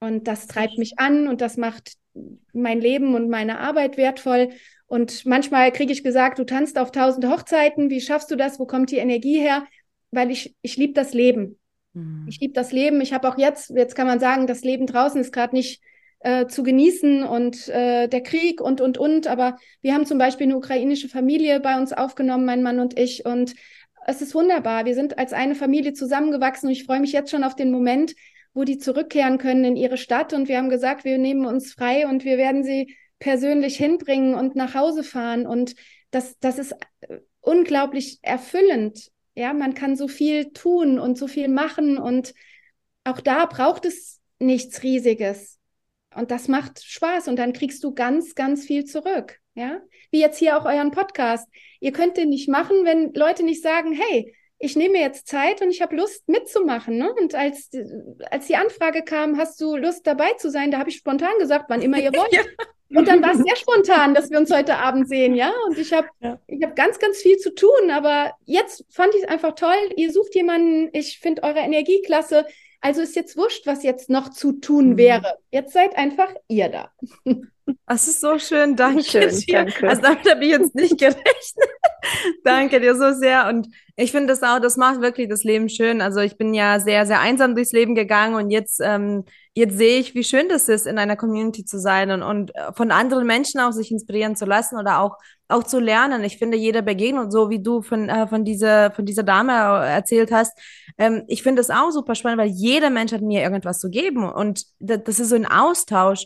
Und 0.00 0.28
das 0.28 0.46
treibt 0.46 0.78
mich 0.78 0.98
an 0.98 1.28
und 1.28 1.40
das 1.40 1.56
macht 1.56 1.94
mein 2.52 2.80
Leben 2.80 3.14
und 3.14 3.28
meine 3.28 3.60
Arbeit 3.60 3.96
wertvoll. 3.96 4.50
Und 4.90 5.24
manchmal 5.24 5.70
kriege 5.70 5.92
ich 5.92 6.02
gesagt, 6.02 6.40
du 6.40 6.44
tanzt 6.44 6.76
auf 6.76 6.90
tausend 6.90 7.24
Hochzeiten, 7.24 7.90
wie 7.90 8.00
schaffst 8.00 8.28
du 8.32 8.34
das? 8.34 8.58
Wo 8.58 8.66
kommt 8.66 8.90
die 8.90 8.96
Energie 8.96 9.38
her? 9.38 9.62
Weil 10.10 10.32
ich, 10.32 10.56
ich 10.62 10.76
liebe 10.76 10.94
das 10.94 11.14
Leben. 11.14 11.60
Mhm. 11.92 12.26
Ich 12.28 12.40
liebe 12.40 12.54
das 12.54 12.72
Leben. 12.72 13.00
Ich 13.00 13.12
habe 13.12 13.28
auch 13.28 13.38
jetzt, 13.38 13.70
jetzt 13.70 13.94
kann 13.94 14.08
man 14.08 14.18
sagen, 14.18 14.48
das 14.48 14.62
Leben 14.64 14.88
draußen 14.88 15.20
ist 15.20 15.32
gerade 15.32 15.54
nicht 15.54 15.80
äh, 16.18 16.48
zu 16.48 16.64
genießen 16.64 17.22
und 17.22 17.68
äh, 17.68 18.08
der 18.08 18.20
Krieg 18.20 18.60
und, 18.60 18.80
und, 18.80 18.98
und. 18.98 19.28
Aber 19.28 19.58
wir 19.80 19.94
haben 19.94 20.06
zum 20.06 20.18
Beispiel 20.18 20.48
eine 20.48 20.56
ukrainische 20.56 21.08
Familie 21.08 21.60
bei 21.60 21.78
uns 21.78 21.92
aufgenommen, 21.92 22.44
mein 22.44 22.64
Mann 22.64 22.80
und 22.80 22.98
ich. 22.98 23.24
Und 23.24 23.54
es 24.08 24.20
ist 24.20 24.34
wunderbar. 24.34 24.86
Wir 24.86 24.96
sind 24.96 25.20
als 25.20 25.32
eine 25.32 25.54
Familie 25.54 25.92
zusammengewachsen 25.92 26.66
und 26.66 26.72
ich 26.72 26.82
freue 26.82 26.98
mich 26.98 27.12
jetzt 27.12 27.30
schon 27.30 27.44
auf 27.44 27.54
den 27.54 27.70
Moment, 27.70 28.16
wo 28.54 28.64
die 28.64 28.78
zurückkehren 28.78 29.38
können 29.38 29.64
in 29.64 29.76
ihre 29.76 29.98
Stadt. 29.98 30.32
Und 30.32 30.48
wir 30.48 30.56
haben 30.56 30.68
gesagt, 30.68 31.04
wir 31.04 31.16
nehmen 31.16 31.46
uns 31.46 31.74
frei 31.74 32.08
und 32.08 32.24
wir 32.24 32.38
werden 32.38 32.64
sie 32.64 32.96
persönlich 33.20 33.76
hinbringen 33.76 34.34
und 34.34 34.56
nach 34.56 34.74
Hause 34.74 35.04
fahren. 35.04 35.46
Und 35.46 35.76
das, 36.10 36.36
das 36.40 36.58
ist 36.58 36.74
äh, 37.02 37.18
unglaublich 37.40 38.18
erfüllend. 38.22 39.12
Ja, 39.36 39.52
man 39.52 39.74
kann 39.74 39.94
so 39.94 40.08
viel 40.08 40.52
tun 40.52 40.98
und 40.98 41.16
so 41.16 41.28
viel 41.28 41.46
machen. 41.46 41.98
Und 41.98 42.34
auch 43.04 43.20
da 43.20 43.46
braucht 43.46 43.84
es 43.84 44.20
nichts 44.40 44.82
Riesiges. 44.82 45.58
Und 46.16 46.32
das 46.32 46.48
macht 46.48 46.82
Spaß. 46.82 47.28
Und 47.28 47.36
dann 47.36 47.52
kriegst 47.52 47.84
du 47.84 47.94
ganz, 47.94 48.34
ganz 48.34 48.64
viel 48.64 48.84
zurück. 48.84 49.38
Ja, 49.54 49.80
wie 50.10 50.20
jetzt 50.20 50.38
hier 50.38 50.56
auch 50.58 50.64
euren 50.64 50.90
Podcast. 50.90 51.46
Ihr 51.80 51.92
könnt 51.92 52.16
den 52.16 52.30
nicht 52.30 52.48
machen, 52.48 52.84
wenn 52.84 53.12
Leute 53.14 53.44
nicht 53.44 53.62
sagen, 53.62 53.92
hey, 53.92 54.34
ich 54.62 54.76
nehme 54.76 54.98
jetzt 54.98 55.26
Zeit 55.26 55.62
und 55.62 55.70
ich 55.70 55.80
habe 55.80 55.96
Lust 55.96 56.28
mitzumachen. 56.28 56.98
Ne? 56.98 57.12
Und 57.14 57.34
als, 57.34 57.70
als 58.30 58.46
die 58.46 58.56
Anfrage 58.56 59.02
kam, 59.02 59.38
hast 59.38 59.58
du 59.60 59.74
Lust 59.74 60.06
dabei 60.06 60.34
zu 60.34 60.50
sein, 60.50 60.70
da 60.70 60.78
habe 60.78 60.90
ich 60.90 60.96
spontan 60.96 61.38
gesagt, 61.38 61.64
wann 61.68 61.80
immer 61.80 61.98
ihr 61.98 62.12
wollt. 62.14 62.32
ja. 62.32 62.42
Und 62.94 63.08
dann 63.08 63.22
war 63.22 63.32
es 63.32 63.38
sehr 63.38 63.56
spontan, 63.56 64.14
dass 64.14 64.30
wir 64.30 64.38
uns 64.38 64.50
heute 64.50 64.76
Abend 64.76 65.08
sehen, 65.08 65.34
ja. 65.34 65.52
Und 65.66 65.78
ich 65.78 65.92
habe 65.92 66.08
ja. 66.20 66.38
hab 66.62 66.76
ganz, 66.76 66.98
ganz 66.98 67.18
viel 67.18 67.38
zu 67.38 67.54
tun, 67.54 67.90
aber 67.90 68.32
jetzt 68.44 68.84
fand 68.90 69.14
ich 69.14 69.22
es 69.22 69.28
einfach 69.28 69.54
toll. 69.54 69.92
Ihr 69.96 70.12
sucht 70.12 70.34
jemanden, 70.34 70.90
ich 70.92 71.20
finde 71.20 71.42
eure 71.42 71.60
Energie 71.60 72.02
klasse. 72.02 72.44
Also 72.82 73.00
ist 73.00 73.16
jetzt 73.16 73.36
wurscht, 73.36 73.66
was 73.66 73.82
jetzt 73.82 74.10
noch 74.10 74.28
zu 74.30 74.52
tun 74.52 74.90
mhm. 74.90 74.96
wäre. 74.98 75.38
Jetzt 75.50 75.72
seid 75.72 75.96
einfach 75.96 76.34
ihr 76.48 76.68
da. 76.68 76.90
Das 77.86 78.08
ist 78.08 78.20
so 78.20 78.38
schön, 78.38 78.76
danke 78.76 79.04
schön, 79.04 79.28
dir. 79.30 79.64
Danke. 79.64 79.88
Also 79.88 80.02
damit 80.02 80.30
habe 80.30 80.44
ich 80.44 80.50
jetzt 80.50 80.74
nicht 80.74 80.98
gerechnet. 80.98 81.24
danke 82.44 82.80
dir 82.80 82.94
so 82.94 83.12
sehr. 83.12 83.48
Und 83.48 83.68
ich 83.96 84.12
finde 84.12 84.28
das 84.28 84.42
auch, 84.42 84.60
das 84.60 84.76
macht 84.76 85.00
wirklich 85.00 85.28
das 85.28 85.44
Leben 85.44 85.68
schön. 85.68 86.00
Also 86.00 86.20
ich 86.20 86.36
bin 86.38 86.54
ja 86.54 86.80
sehr, 86.80 87.06
sehr 87.06 87.20
einsam 87.20 87.54
durchs 87.54 87.72
Leben 87.72 87.94
gegangen 87.94 88.34
und 88.34 88.50
jetzt, 88.50 88.80
ähm, 88.82 89.24
jetzt 89.54 89.76
sehe 89.76 89.98
ich, 89.98 90.14
wie 90.14 90.24
schön 90.24 90.48
das 90.48 90.68
ist, 90.68 90.86
in 90.86 90.98
einer 90.98 91.16
Community 91.16 91.64
zu 91.64 91.78
sein 91.78 92.10
und, 92.10 92.22
und 92.22 92.52
von 92.74 92.90
anderen 92.90 93.26
Menschen 93.26 93.60
auch 93.60 93.72
sich 93.72 93.90
inspirieren 93.90 94.36
zu 94.36 94.46
lassen 94.46 94.78
oder 94.78 95.00
auch, 95.00 95.16
auch 95.48 95.64
zu 95.64 95.80
lernen. 95.80 96.24
Ich 96.24 96.38
finde, 96.38 96.56
jede 96.56 96.82
Begegnung, 96.82 97.30
so 97.30 97.50
wie 97.50 97.62
du 97.62 97.82
von, 97.82 98.08
äh, 98.08 98.26
von, 98.26 98.44
dieser, 98.44 98.90
von 98.92 99.04
dieser 99.04 99.22
Dame 99.22 99.52
erzählt 99.52 100.32
hast, 100.32 100.58
ähm, 100.96 101.24
ich 101.26 101.42
finde 101.42 101.60
das 101.60 101.70
auch 101.70 101.90
super 101.90 102.14
spannend, 102.14 102.38
weil 102.38 102.50
jeder 102.50 102.90
Mensch 102.90 103.12
hat 103.12 103.22
mir 103.22 103.42
irgendwas 103.42 103.78
zu 103.78 103.90
geben 103.90 104.30
und 104.30 104.64
das, 104.78 105.00
das 105.04 105.20
ist 105.20 105.28
so 105.30 105.36
ein 105.36 105.46
Austausch. 105.46 106.24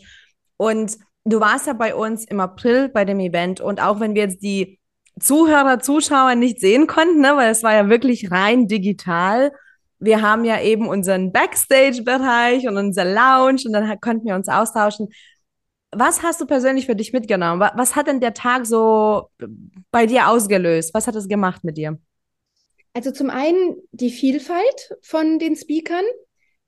Und 0.57 0.97
du 1.25 1.39
warst 1.39 1.67
ja 1.67 1.73
bei 1.73 1.95
uns 1.95 2.23
im 2.25 2.39
April 2.39 2.89
bei 2.89 3.03
dem 3.03 3.19
Event 3.19 3.59
und 3.59 3.81
auch 3.81 3.99
wenn 3.99 4.15
wir 4.15 4.23
jetzt 4.23 4.41
die 4.41 4.79
Zuhörer, 5.19 5.79
Zuschauer 5.79 6.35
nicht 6.35 6.59
sehen 6.59 6.87
konnten, 6.87 7.21
ne, 7.21 7.33
weil 7.35 7.49
es 7.49 7.63
war 7.63 7.73
ja 7.73 7.89
wirklich 7.89 8.31
rein 8.31 8.67
digital. 8.67 9.51
Wir 9.99 10.21
haben 10.21 10.43
ja 10.43 10.61
eben 10.61 10.87
unseren 10.87 11.31
Backstage-Bereich 11.31 12.67
und 12.67 12.77
unser 12.77 13.05
Lounge 13.05 13.61
und 13.65 13.73
dann 13.73 13.99
konnten 14.01 14.27
wir 14.27 14.35
uns 14.35 14.49
austauschen. 14.49 15.07
Was 15.91 16.21
hast 16.21 16.41
du 16.41 16.45
persönlich 16.45 16.85
für 16.85 16.97
dich 16.97 17.13
mitgenommen? 17.13 17.61
Was 17.75 17.95
hat 17.95 18.07
denn 18.07 18.19
der 18.19 18.33
Tag 18.33 18.65
so 18.65 19.29
bei 19.91 20.05
dir 20.05 20.27
ausgelöst? 20.27 20.93
Was 20.93 21.07
hat 21.07 21.15
es 21.15 21.29
gemacht 21.29 21.63
mit 21.63 21.77
dir? 21.77 21.97
Also 22.93 23.11
zum 23.11 23.29
einen 23.29 23.77
die 23.93 24.11
Vielfalt 24.11 24.97
von 25.01 25.39
den 25.39 25.55
Speakern. 25.55 26.03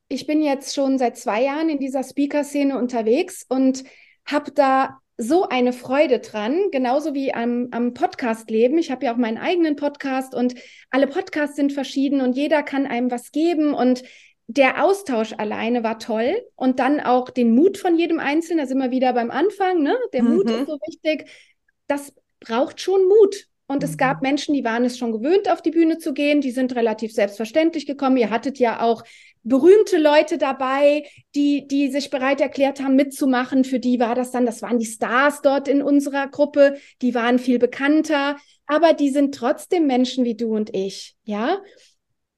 Ich 0.07 0.25
bin 0.25 0.41
jetzt 0.41 0.73
schon 0.73 0.97
seit 0.97 1.17
zwei 1.17 1.43
Jahren 1.43 1.67
in 1.67 1.79
dieser 1.79 2.03
Speaker-Szene 2.03 2.77
unterwegs 2.77 3.45
und 3.49 3.83
habe 4.27 4.51
da 4.51 4.99
so 5.17 5.49
eine 5.49 5.73
Freude 5.73 6.19
dran, 6.19 6.69
genauso 6.71 7.15
wie 7.15 7.33
am, 7.33 7.69
am 7.71 7.93
Podcast 7.95 8.51
leben. 8.51 8.77
Ich 8.77 8.91
habe 8.91 9.05
ja 9.05 9.13
auch 9.13 9.17
meinen 9.17 9.39
eigenen 9.39 9.75
Podcast 9.75 10.35
und 10.35 10.53
alle 10.91 11.07
Podcasts 11.07 11.55
sind 11.55 11.73
verschieden 11.73 12.21
und 12.21 12.35
jeder 12.35 12.61
kann 12.61 12.85
einem 12.85 13.09
was 13.09 13.31
geben 13.31 13.73
und 13.73 14.03
der 14.47 14.83
Austausch 14.83 15.33
alleine 15.37 15.83
war 15.83 15.99
toll 15.99 16.41
und 16.55 16.79
dann 16.79 16.99
auch 16.99 17.29
den 17.29 17.53
Mut 17.53 17.77
von 17.77 17.97
jedem 17.97 18.19
Einzelnen, 18.19 18.59
da 18.59 18.67
sind 18.67 18.77
wir 18.77 18.91
wieder 18.91 19.11
beim 19.11 19.31
Anfang, 19.31 19.81
ne? 19.81 19.97
Der 20.13 20.23
mhm. 20.23 20.35
Mut 20.35 20.49
ist 20.49 20.67
so 20.67 20.77
wichtig. 20.87 21.29
Das 21.87 22.13
braucht 22.39 22.79
schon 22.79 23.07
Mut. 23.07 23.47
Und 23.69 23.83
es 23.83 23.97
gab 23.97 24.21
mhm. 24.21 24.29
Menschen, 24.29 24.53
die 24.53 24.63
waren 24.63 24.85
es 24.85 24.97
schon 24.97 25.11
gewöhnt, 25.11 25.51
auf 25.51 25.61
die 25.61 25.71
Bühne 25.71 25.97
zu 25.97 26.13
gehen, 26.13 26.39
die 26.39 26.51
sind 26.51 26.75
relativ 26.75 27.13
selbstverständlich 27.13 27.85
gekommen. 27.85 28.15
Ihr 28.15 28.29
hattet 28.29 28.57
ja 28.59 28.79
auch 28.79 29.03
berühmte 29.47 29.97
Leute 29.97 30.37
dabei, 30.37 31.07
die, 31.35 31.67
die 31.67 31.89
sich 31.89 32.09
bereit 32.09 32.41
erklärt 32.41 32.81
haben, 32.81 32.95
mitzumachen. 32.95 33.63
Für 33.63 33.79
die 33.79 33.99
war 33.99 34.13
das 34.13 34.31
dann, 34.31 34.45
das 34.45 34.61
waren 34.61 34.79
die 34.79 34.85
Stars 34.85 35.41
dort 35.41 35.67
in 35.67 35.81
unserer 35.81 36.27
Gruppe, 36.27 36.77
die 37.01 37.15
waren 37.15 37.39
viel 37.39 37.57
bekannter, 37.57 38.37
aber 38.65 38.93
die 38.93 39.09
sind 39.09 39.33
trotzdem 39.33 39.87
Menschen 39.87 40.25
wie 40.25 40.35
du 40.35 40.55
und 40.55 40.75
ich, 40.75 41.15
ja. 41.23 41.59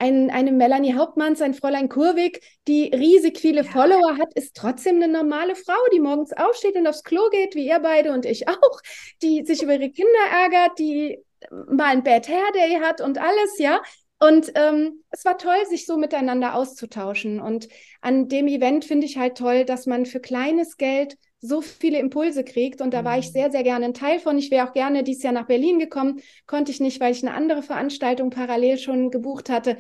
Ein, 0.02 0.30
eine 0.30 0.54
Melanie 0.54 0.94
Hauptmanns, 0.94 1.42
ein 1.42 1.54
Fräulein 1.54 1.90
Kurwig, 1.90 2.42
die 2.70 2.86
riesig 2.86 3.38
viele 3.38 3.64
ja. 3.64 3.70
Follower 3.70 4.18
hat, 4.18 4.34
ist 4.36 4.56
trotzdem 4.56 4.96
eine 4.96 5.10
normale 5.12 5.56
Frau, 5.56 5.80
die 5.94 6.00
morgens 6.00 6.32
aufsteht 6.32 6.76
und 6.76 6.88
aufs 6.88 7.04
Klo 7.04 7.30
geht, 7.32 7.56
wie 7.56 7.68
ihr 7.68 7.80
beide 7.80 8.14
und 8.14 8.26
ich 8.26 8.48
auch, 8.48 8.82
die 9.22 9.44
sich 9.46 9.62
über 9.62 9.74
ihre 9.74 9.90
Kinder 9.90 10.10
ärgert, 10.32 10.80
die 10.80 11.20
mal 11.50 11.88
ein 11.88 12.04
Bad 12.04 12.30
Hair 12.30 12.52
Day 12.54 12.80
hat 12.82 13.02
und 13.02 13.18
alles, 13.18 13.58
ja. 13.58 13.82
Und 14.20 14.52
ähm, 14.56 15.04
es 15.12 15.24
war 15.24 15.38
toll, 15.38 15.66
sich 15.70 15.86
so 15.86 15.98
miteinander 15.98 16.56
auszutauschen. 16.56 17.40
Und 17.40 17.70
an 18.02 18.28
dem 18.28 18.48
Event 18.48 18.84
finde 18.84 19.06
ich 19.06 19.18
halt 19.18 19.38
toll, 19.38 19.64
dass 19.64 19.86
man 19.86 20.06
für 20.06 20.20
kleines 20.20 20.76
Geld 20.76 21.18
so 21.40 21.62
viele 21.62 22.00
Impulse 22.00 22.44
kriegt. 22.44 22.82
Und 22.82 22.94
da 22.94 23.06
war 23.06 23.18
ich 23.18 23.28
mhm. 23.28 23.32
sehr, 23.32 23.52
sehr 23.52 23.64
gerne 23.64 23.86
ein 23.86 23.94
Teil 23.94 24.20
von. 24.20 24.38
Ich 24.38 24.52
wäre 24.52 24.68
auch 24.68 24.74
gerne 24.74 25.04
dieses 25.04 25.24
Jahr 25.24 25.32
nach 25.32 25.48
Berlin 25.48 25.80
gekommen, 25.80 26.22
konnte 26.48 26.72
ich 26.72 26.82
nicht, 26.82 27.00
weil 27.00 27.14
ich 27.14 27.26
eine 27.26 27.34
andere 27.34 27.64
Veranstaltung 27.64 28.30
parallel 28.30 28.78
schon 28.78 29.10
gebucht 29.10 29.50
hatte. 29.50 29.78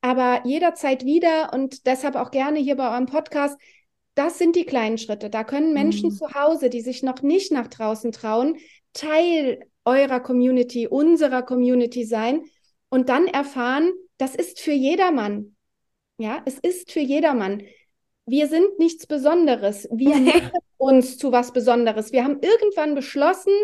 Aber 0.00 0.40
jederzeit 0.44 1.04
wieder 1.04 1.52
und 1.52 1.86
deshalb 1.86 2.16
auch 2.16 2.30
gerne 2.30 2.58
hier 2.58 2.76
bei 2.76 2.90
eurem 2.90 3.06
Podcast. 3.06 3.58
Das 4.14 4.38
sind 4.38 4.56
die 4.56 4.64
kleinen 4.64 4.98
Schritte. 4.98 5.28
Da 5.28 5.44
können 5.44 5.74
Menschen 5.74 6.10
mhm. 6.10 6.14
zu 6.14 6.32
Hause, 6.34 6.70
die 6.70 6.80
sich 6.80 7.02
noch 7.02 7.20
nicht 7.20 7.52
nach 7.52 7.68
draußen 7.68 8.10
trauen, 8.10 8.56
Teil 8.94 9.60
eurer 9.84 10.20
Community, 10.20 10.86
unserer 10.86 11.42
Community 11.42 12.04
sein 12.04 12.42
und 12.92 13.08
dann 13.08 13.26
erfahren, 13.26 13.90
das 14.18 14.34
ist 14.34 14.60
für 14.60 14.72
jedermann. 14.72 15.56
Ja, 16.18 16.42
es 16.44 16.58
ist 16.58 16.92
für 16.92 17.00
jedermann. 17.00 17.62
Wir 18.26 18.48
sind 18.48 18.78
nichts 18.78 19.06
Besonderes. 19.06 19.88
Wir 19.90 20.14
machen 20.18 20.58
uns 20.76 21.16
zu 21.16 21.32
was 21.32 21.54
Besonderes. 21.54 22.12
Wir 22.12 22.22
haben 22.22 22.40
irgendwann 22.42 22.94
beschlossen, 22.94 23.54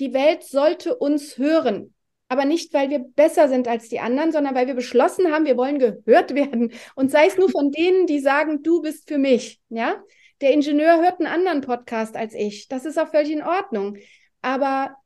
die 0.00 0.12
Welt 0.12 0.42
sollte 0.42 0.96
uns 0.96 1.38
hören. 1.38 1.94
Aber 2.26 2.46
nicht, 2.46 2.74
weil 2.74 2.90
wir 2.90 2.98
besser 2.98 3.48
sind 3.48 3.68
als 3.68 3.90
die 3.90 4.00
anderen, 4.00 4.32
sondern 4.32 4.56
weil 4.56 4.66
wir 4.66 4.74
beschlossen 4.74 5.30
haben, 5.30 5.46
wir 5.46 5.56
wollen 5.56 5.78
gehört 5.78 6.34
werden. 6.34 6.72
Und 6.96 7.12
sei 7.12 7.26
es 7.28 7.36
nur 7.36 7.50
von 7.50 7.70
denen, 7.70 8.08
die 8.08 8.18
sagen, 8.18 8.64
du 8.64 8.82
bist 8.82 9.06
für 9.06 9.18
mich. 9.18 9.60
Ja, 9.68 10.02
der 10.40 10.50
Ingenieur 10.50 11.00
hört 11.00 11.20
einen 11.20 11.32
anderen 11.32 11.60
Podcast 11.60 12.16
als 12.16 12.34
ich. 12.34 12.66
Das 12.66 12.86
ist 12.86 12.98
auch 12.98 13.12
völlig 13.12 13.30
in 13.30 13.44
Ordnung. 13.44 13.98
Aber 14.42 14.96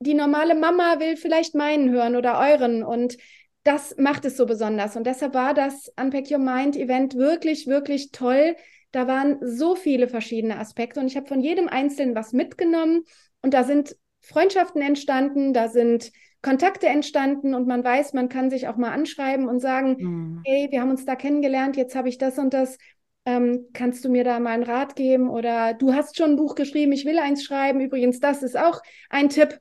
die 0.00 0.14
normale 0.14 0.54
Mama 0.54 1.00
will 1.00 1.16
vielleicht 1.16 1.54
meinen 1.54 1.90
hören 1.90 2.16
oder 2.16 2.38
euren 2.38 2.82
und 2.82 3.16
das 3.64 3.96
macht 3.98 4.24
es 4.24 4.36
so 4.36 4.46
besonders. 4.46 4.96
Und 4.96 5.06
deshalb 5.06 5.34
war 5.34 5.52
das 5.52 5.92
Unpack 6.00 6.30
Your 6.30 6.38
Mind 6.38 6.76
Event 6.76 7.16
wirklich, 7.16 7.66
wirklich 7.66 8.12
toll. 8.12 8.56
Da 8.92 9.06
waren 9.06 9.38
so 9.42 9.74
viele 9.74 10.08
verschiedene 10.08 10.58
Aspekte 10.58 11.00
und 11.00 11.06
ich 11.06 11.16
habe 11.16 11.26
von 11.26 11.40
jedem 11.40 11.68
Einzelnen 11.68 12.14
was 12.14 12.32
mitgenommen 12.32 13.02
und 13.42 13.52
da 13.52 13.64
sind 13.64 13.96
Freundschaften 14.20 14.80
entstanden, 14.80 15.52
da 15.52 15.68
sind 15.68 16.12
Kontakte 16.40 16.86
entstanden 16.86 17.54
und 17.54 17.66
man 17.66 17.82
weiß, 17.82 18.12
man 18.14 18.28
kann 18.28 18.48
sich 18.48 18.68
auch 18.68 18.76
mal 18.76 18.92
anschreiben 18.92 19.48
und 19.48 19.60
sagen, 19.60 19.96
mhm. 19.98 20.42
hey, 20.44 20.68
wir 20.70 20.80
haben 20.80 20.90
uns 20.90 21.04
da 21.04 21.16
kennengelernt, 21.16 21.76
jetzt 21.76 21.94
habe 21.94 22.08
ich 22.08 22.18
das 22.18 22.38
und 22.38 22.54
das. 22.54 22.78
Ähm, 23.26 23.66
kannst 23.74 24.04
du 24.04 24.08
mir 24.08 24.24
da 24.24 24.40
mal 24.40 24.52
einen 24.52 24.62
Rat 24.62 24.96
geben? 24.96 25.28
Oder 25.28 25.74
du 25.74 25.92
hast 25.92 26.16
schon 26.16 26.30
ein 26.30 26.36
Buch 26.36 26.54
geschrieben, 26.54 26.92
ich 26.92 27.04
will 27.04 27.18
eins 27.18 27.44
schreiben. 27.44 27.80
Übrigens, 27.80 28.20
das 28.20 28.42
ist 28.42 28.56
auch 28.56 28.80
ein 29.10 29.28
Tipp 29.28 29.60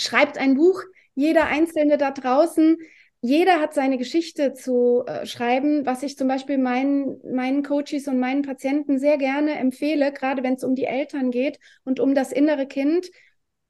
schreibt 0.00 0.38
ein 0.38 0.54
Buch, 0.54 0.82
jeder 1.14 1.46
Einzelne 1.46 1.98
da 1.98 2.10
draußen. 2.10 2.78
Jeder 3.22 3.60
hat 3.60 3.74
seine 3.74 3.98
Geschichte 3.98 4.54
zu 4.54 5.04
äh, 5.06 5.26
schreiben, 5.26 5.84
was 5.84 6.02
ich 6.02 6.16
zum 6.16 6.26
Beispiel 6.26 6.56
meinen, 6.56 7.20
meinen 7.34 7.62
Coaches 7.62 8.08
und 8.08 8.18
meinen 8.18 8.42
Patienten 8.42 8.98
sehr 8.98 9.18
gerne 9.18 9.58
empfehle, 9.58 10.10
gerade 10.12 10.42
wenn 10.42 10.54
es 10.54 10.64
um 10.64 10.74
die 10.74 10.86
Eltern 10.86 11.30
geht 11.30 11.58
und 11.84 12.00
um 12.00 12.14
das 12.14 12.32
innere 12.32 12.66
Kind. 12.66 13.10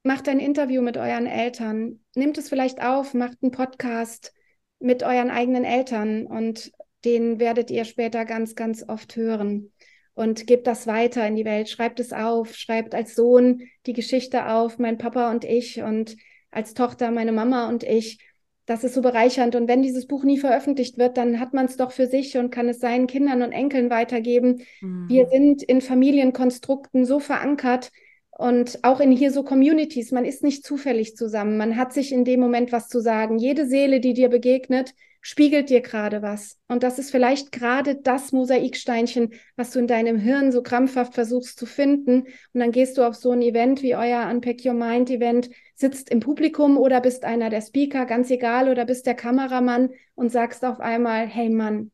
Macht 0.05 0.29
ein 0.29 0.39
Interview 0.39 0.83
mit 0.83 0.97
euren 0.97 1.27
Eltern, 1.27 2.01
nehmt 2.15 2.39
es 2.39 2.49
vielleicht 2.49 2.81
auf, 2.81 3.13
macht 3.13 3.39
einen 3.43 3.51
Podcast 3.51 4.33
mit 4.79 5.03
euren 5.03 5.31
eigenen 5.31 5.65
Eltern 5.65 6.27
und 6.27 6.73
den 7.05 7.41
werdet 7.41 7.71
ihr 7.71 7.85
später 7.85 8.25
ganz, 8.25 8.55
ganz 8.55 8.85
oft 8.89 9.17
hören 9.17 9.73
und 10.21 10.47
gebt 10.47 10.67
das 10.67 10.87
weiter 10.87 11.27
in 11.27 11.35
die 11.35 11.47
Welt. 11.47 11.71
Schreibt 11.71 11.99
es 11.99 12.13
auf, 12.13 12.55
schreibt 12.55 12.95
als 12.95 13.15
Sohn 13.15 13.63
die 13.87 13.95
Geschichte 13.95 14.49
auf, 14.51 14.79
mein 14.79 14.99
Papa 14.99 15.31
und 15.31 15.47
ich 15.47 15.81
und 15.81 16.15
als 16.51 16.75
Tochter 16.75 17.11
meine 17.11 17.33
Mama 17.33 17.71
und 17.71 17.85
ich. 17.85 18.19
Das 18.67 18.85
ist 18.85 18.93
so 18.93 19.01
bereichernd. 19.01 19.57
Und 19.57 19.67
wenn 19.67 19.81
dieses 19.81 20.07
Buch 20.07 20.23
nie 20.23 20.37
veröffentlicht 20.37 20.99
wird, 20.99 21.17
dann 21.17 21.41
hat 21.41 21.55
man 21.55 21.65
es 21.65 21.79
doch 21.79 21.91
für 21.91 22.07
sich 22.07 22.37
und 22.37 22.51
kann 22.51 22.69
es 22.69 22.81
seinen 22.81 23.07
Kindern 23.07 23.41
und 23.41 23.53
Enkeln 23.53 23.89
weitergeben. 23.89 24.61
Mhm. 24.83 25.09
Wir 25.09 25.27
sind 25.29 25.63
in 25.63 25.81
Familienkonstrukten 25.81 27.07
so 27.07 27.19
verankert 27.19 27.91
und 28.31 28.81
auch 28.83 29.01
in 29.01 29.13
hier 29.13 29.33
so 29.33 29.43
Communities. 29.43 30.13
Man 30.13 30.27
ist 30.27 30.43
nicht 30.43 30.67
zufällig 30.67 31.17
zusammen. 31.17 31.57
Man 31.57 31.79
hat 31.79 31.95
sich 31.95 32.13
in 32.13 32.27
dem 32.27 32.41
Moment 32.41 32.73
was 32.73 32.89
zu 32.89 33.01
sagen. 33.01 33.39
Jede 33.39 33.67
Seele, 33.67 34.01
die 34.01 34.13
dir 34.13 34.29
begegnet, 34.29 34.93
spiegelt 35.21 35.69
dir 35.69 35.81
gerade 35.81 36.23
was. 36.23 36.59
Und 36.69 36.83
das 36.83 36.99
ist 36.99 37.11
vielleicht 37.11 37.53
gerade 37.53 37.97
das 37.97 38.33
Mosaiksteinchen, 38.33 39.35
was 39.57 39.71
du 39.71 39.79
in 39.79 39.87
deinem 39.87 40.19
Hirn 40.19 40.51
so 40.53 40.63
krampfhaft 40.63 41.15
versuchst 41.15 41.59
zu 41.59 41.67
finden. 41.67 42.23
Und 42.53 42.61
dann 42.61 42.73
gehst 42.73 42.97
du 42.97 43.03
auf 43.03 43.15
so 43.15 43.33
ein 43.33 43.43
Event 43.43 43.83
wie 43.83 43.95
euer 43.95 44.29
Unpack 44.31 44.65
Your 44.65 44.75
Mind 44.75 45.11
Event, 45.11 45.51
sitzt 45.75 46.11
im 46.11 46.21
Publikum 46.21 46.79
oder 46.79 47.01
bist 47.01 47.25
einer 47.25 47.51
der 47.51 47.61
Speaker, 47.61 48.07
ganz 48.07 48.31
egal, 48.31 48.69
oder 48.69 48.85
bist 48.85 49.07
der 49.07 49.15
Kameramann 49.15 49.91
und 50.15 50.31
sagst 50.31 50.65
auf 50.65 50.81
einmal, 50.81 51.27
hey 51.27 51.51
Mann, 51.51 51.91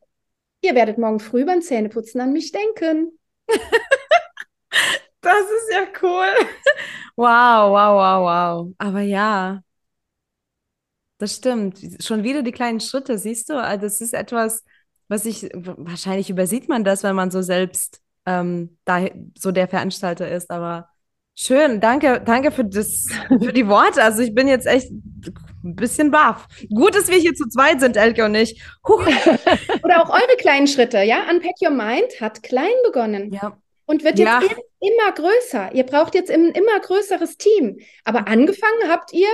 ihr 0.62 0.74
werdet 0.74 0.98
morgen 0.98 1.20
früh 1.20 1.44
beim 1.44 1.62
Zähneputzen 1.62 2.20
an 2.20 2.32
mich 2.32 2.52
denken. 2.52 3.18
das 5.20 5.40
ist 5.40 5.72
ja 5.72 5.86
cool. 6.02 6.26
Wow, 7.18 7.70
wow, 7.70 7.96
wow, 7.96 8.20
wow. 8.26 8.74
Aber 8.76 9.00
ja, 9.00 9.62
das 11.18 11.36
stimmt. 11.36 11.78
Schon 12.00 12.22
wieder 12.22 12.42
die 12.42 12.52
kleinen 12.52 12.80
Schritte, 12.80 13.18
siehst 13.18 13.48
du? 13.48 13.60
Also 13.60 13.86
das 13.86 14.00
ist 14.00 14.14
etwas, 14.14 14.64
was 15.08 15.24
ich, 15.24 15.48
wahrscheinlich 15.54 16.30
übersieht 16.30 16.68
man 16.68 16.84
das, 16.84 17.02
wenn 17.02 17.16
man 17.16 17.30
so 17.30 17.42
selbst 17.42 18.00
ähm, 18.26 18.78
da 18.84 19.06
so 19.38 19.52
der 19.52 19.68
Veranstalter 19.68 20.28
ist, 20.30 20.50
aber 20.50 20.88
Schön, 21.38 21.82
danke, 21.82 22.22
danke 22.24 22.50
für 22.50 22.64
das, 22.64 23.04
für 23.28 23.52
die 23.52 23.68
Worte. 23.68 24.02
Also 24.02 24.22
ich 24.22 24.34
bin 24.34 24.48
jetzt 24.48 24.66
echt 24.66 24.90
ein 24.90 25.76
bisschen 25.76 26.10
baff. 26.10 26.46
Gut, 26.74 26.94
dass 26.94 27.08
wir 27.08 27.18
hier 27.18 27.34
zu 27.34 27.46
zweit 27.48 27.80
sind, 27.80 27.98
Elke 27.98 28.24
und 28.24 28.34
ich. 28.34 28.62
Huch. 28.88 29.06
Oder 29.84 30.02
auch 30.02 30.08
eure 30.08 30.36
kleinen 30.38 30.66
Schritte, 30.66 31.02
ja? 31.02 31.28
Unpack 31.30 31.56
Your 31.62 31.72
Mind 31.72 32.22
hat 32.22 32.42
klein 32.42 32.72
begonnen. 32.84 33.34
Ja. 33.34 33.58
Und 33.84 34.02
wird 34.02 34.18
jetzt 34.18 34.28
ja. 34.28 34.40
immer 34.40 35.12
größer. 35.14 35.74
Ihr 35.74 35.84
braucht 35.84 36.14
jetzt 36.14 36.30
ein 36.30 36.52
immer 36.52 36.80
größeres 36.80 37.36
Team. 37.36 37.80
Aber 38.04 38.28
angefangen 38.28 38.88
habt 38.88 39.12
ihr 39.12 39.28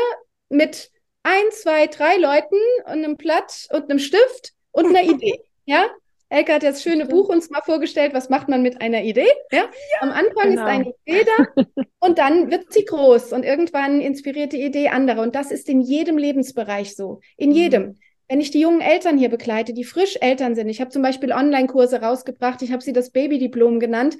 mit 0.49 0.91
ein, 1.23 1.51
zwei, 1.51 1.87
drei 1.87 2.16
Leuten 2.16 2.57
und 2.85 2.93
einem 2.93 3.16
Blatt 3.16 3.68
und 3.73 3.91
einem 3.91 3.99
Stift 3.99 4.53
und 4.73 4.87
einer 4.87 5.03
Idee. 5.11 5.41
Ja? 5.64 5.87
Elke 6.29 6.55
hat 6.55 6.62
das 6.62 6.83
schöne 6.83 7.05
Buch 7.05 7.29
uns 7.29 7.51
mal 7.51 7.61
vorgestellt, 7.61 8.14
was 8.14 8.31
macht 8.31 8.49
man 8.49 8.62
mit 8.62 8.81
einer 8.81 9.03
Idee? 9.03 9.29
Ja? 9.51 9.68
Am 10.01 10.11
Anfang 10.11 10.51
genau. 10.51 10.62
ist 10.62 10.68
eine 10.68 10.95
Idee 11.05 11.27
da 11.27 11.64
und 12.01 12.18
dann 12.18 12.51
wird 12.51 12.73
sie 12.73 12.87
groß 12.87 13.33
und 13.33 13.45
irgendwann 13.45 14.01
inspiriert 14.01 14.53
die 14.53 14.62
Idee 14.62 14.89
andere. 14.89 15.20
Und 15.20 15.35
das 15.35 15.51
ist 15.51 15.68
in 15.68 15.83
jedem 15.83 16.16
Lebensbereich 16.16 16.97
so. 16.97 17.20
In 17.37 17.51
mhm. 17.51 17.57
jedem. 17.57 17.99
Wenn 18.29 18.41
ich 18.41 18.51
die 18.51 18.61
jungen 18.61 18.81
Eltern 18.81 19.18
hier 19.18 19.29
begleite, 19.29 19.75
die 19.75 19.85
frisch 19.85 20.16
Eltern 20.23 20.55
sind, 20.55 20.70
ich 20.70 20.81
habe 20.81 20.91
zum 20.91 21.03
Beispiel 21.03 21.33
Online-Kurse 21.33 22.01
rausgebracht, 22.01 22.62
ich 22.62 22.73
habe 22.73 22.83
sie 22.83 22.95
das 22.95 23.11
Babydiplom 23.11 23.79
genannt, 23.79 24.16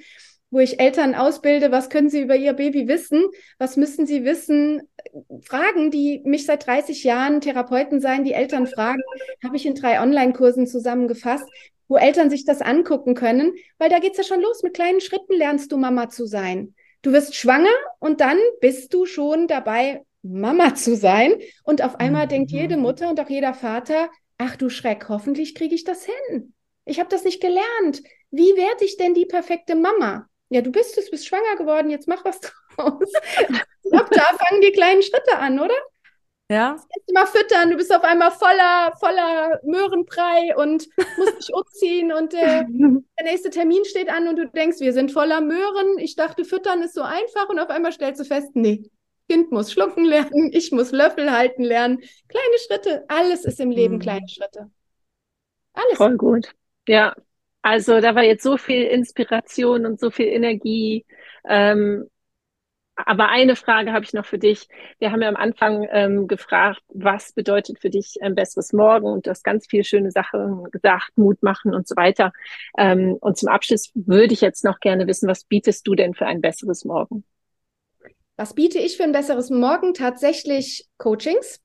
wo 0.53 0.59
ich 0.59 0.79
Eltern 0.79 1.15
ausbilde, 1.15 1.71
was 1.71 1.89
können 1.89 2.11
sie 2.11 2.21
über 2.21 2.35
ihr 2.35 2.53
Baby 2.53 2.87
wissen, 2.87 3.25
was 3.57 3.75
müssen 3.75 4.05
sie 4.05 4.23
wissen, 4.23 4.83
Fragen, 5.41 5.89
die 5.89 6.21
mich 6.25 6.45
seit 6.45 6.67
30 6.67 7.03
Jahren 7.03 7.41
Therapeuten 7.41 7.99
sein, 7.99 8.23
die 8.23 8.33
Eltern 8.33 8.67
fragen, 8.67 9.01
habe 9.43 9.55
ich 9.55 9.65
in 9.65 9.73
drei 9.73 9.99
Online-Kursen 9.99 10.67
zusammengefasst, 10.67 11.45
wo 11.87 11.97
Eltern 11.97 12.29
sich 12.29 12.45
das 12.45 12.61
angucken 12.61 13.15
können, 13.15 13.53
weil 13.79 13.89
da 13.89 13.97
geht 13.97 14.11
es 14.11 14.19
ja 14.19 14.23
schon 14.23 14.41
los. 14.41 14.61
Mit 14.61 14.75
kleinen 14.75 15.01
Schritten 15.01 15.33
lernst 15.33 15.71
du 15.71 15.77
Mama 15.77 16.09
zu 16.09 16.27
sein. 16.27 16.75
Du 17.01 17.11
wirst 17.13 17.33
schwanger 17.33 17.73
und 17.97 18.21
dann 18.21 18.37
bist 18.61 18.93
du 18.93 19.07
schon 19.07 19.47
dabei, 19.47 20.03
Mama 20.21 20.75
zu 20.75 20.95
sein. 20.95 21.33
Und 21.63 21.83
auf 21.83 21.99
einmal 21.99 22.25
mhm. 22.25 22.29
denkt 22.29 22.51
jede 22.51 22.77
Mutter 22.77 23.09
und 23.09 23.19
auch 23.19 23.29
jeder 23.29 23.55
Vater, 23.55 24.07
ach 24.37 24.55
du 24.55 24.69
Schreck, 24.69 25.09
hoffentlich 25.09 25.55
kriege 25.55 25.73
ich 25.73 25.83
das 25.83 26.05
hin. 26.05 26.53
Ich 26.85 26.99
habe 26.99 27.09
das 27.09 27.23
nicht 27.23 27.41
gelernt. 27.41 28.03
Wie 28.29 28.55
werde 28.55 28.85
ich 28.85 28.97
denn 28.97 29.15
die 29.15 29.25
perfekte 29.25 29.73
Mama? 29.73 30.29
Ja, 30.53 30.61
du 30.61 30.71
bist 30.71 30.95
es, 30.99 31.09
bist 31.09 31.25
schwanger 31.25 31.55
geworden, 31.57 31.89
jetzt 31.89 32.07
mach 32.07 32.23
was 32.23 32.39
draus. 32.75 33.11
Ab 33.91 34.07
da 34.11 34.21
fangen 34.37 34.61
die 34.61 34.71
kleinen 34.71 35.01
Schritte 35.01 35.39
an, 35.39 35.59
oder? 35.59 35.73
Ja. 36.51 36.77
Mal 37.11 37.25
füttern, 37.25 37.71
du 37.71 37.77
bist 37.77 37.91
auf 37.91 38.03
einmal 38.03 38.29
voller, 38.29 38.93
voller 38.99 39.59
Möhrenbrei 39.63 40.55
und 40.55 40.87
musst 41.17 41.39
dich 41.39 41.51
umziehen 41.51 42.13
und 42.13 42.35
äh, 42.35 42.65
der 43.19 43.23
nächste 43.23 43.49
Termin 43.49 43.83
steht 43.85 44.09
an 44.09 44.27
und 44.27 44.35
du 44.35 44.47
denkst, 44.47 44.79
wir 44.79 44.93
sind 44.93 45.11
voller 45.11 45.41
Möhren. 45.41 45.97
Ich 45.97 46.15
dachte, 46.15 46.45
füttern 46.45 46.83
ist 46.83 46.93
so 46.93 47.01
einfach 47.01 47.49
und 47.49 47.57
auf 47.57 47.71
einmal 47.71 47.91
stellst 47.91 48.21
du 48.21 48.25
fest, 48.25 48.49
nee, 48.53 48.91
Kind 49.27 49.51
muss 49.51 49.71
schlucken 49.71 50.05
lernen, 50.05 50.51
ich 50.53 50.71
muss 50.71 50.91
Löffel 50.91 51.31
halten 51.31 51.63
lernen. 51.63 51.99
Kleine 52.27 52.59
Schritte, 52.67 53.05
alles 53.07 53.43
ist 53.43 53.59
im 53.59 53.71
Leben 53.71 53.95
mhm. 53.95 54.01
kleine 54.01 54.29
Schritte. 54.29 54.69
Alles. 55.73 55.97
Voll 55.97 56.17
gut. 56.17 56.53
Ja, 56.87 57.15
also 57.63 58.01
da 58.01 58.13
war 58.13 58.23
jetzt 58.23 58.43
so 58.43 58.57
viel 58.57 58.83
Inspiration 58.83 59.85
und 59.85 59.99
so 59.99 60.11
viel 60.11 60.27
Energie. 60.27 61.05
Ähm, 61.47 62.07
aber 62.95 63.29
eine 63.29 63.55
Frage 63.55 63.93
habe 63.93 64.05
ich 64.05 64.13
noch 64.13 64.25
für 64.25 64.37
dich. 64.37 64.67
Wir 64.99 65.11
haben 65.11 65.21
ja 65.21 65.29
am 65.29 65.35
Anfang 65.35 65.87
ähm, 65.89 66.27
gefragt, 66.27 66.81
was 66.89 67.31
bedeutet 67.31 67.79
für 67.79 67.89
dich 67.89 68.17
ein 68.21 68.35
besseres 68.35 68.73
Morgen? 68.73 69.07
Und 69.07 69.25
du 69.25 69.31
hast 69.31 69.43
ganz 69.43 69.65
viele 69.67 69.85
schöne 69.85 70.11
Sachen 70.11 70.65
gesagt, 70.71 71.11
Mut 71.15 71.41
machen 71.41 71.73
und 71.73 71.87
so 71.87 71.95
weiter. 71.95 72.33
Ähm, 72.77 73.17
und 73.19 73.37
zum 73.37 73.49
Abschluss 73.49 73.91
würde 73.95 74.33
ich 74.33 74.41
jetzt 74.41 74.63
noch 74.63 74.79
gerne 74.79 75.07
wissen, 75.07 75.27
was 75.27 75.45
bietest 75.45 75.87
du 75.87 75.95
denn 75.95 76.13
für 76.13 76.27
ein 76.27 76.41
besseres 76.41 76.85
Morgen? 76.85 77.23
Was 78.35 78.53
biete 78.53 78.77
ich 78.77 78.97
für 78.97 79.03
ein 79.03 79.11
besseres 79.13 79.49
Morgen? 79.49 79.93
Tatsächlich 79.93 80.87
Coachings 80.97 81.61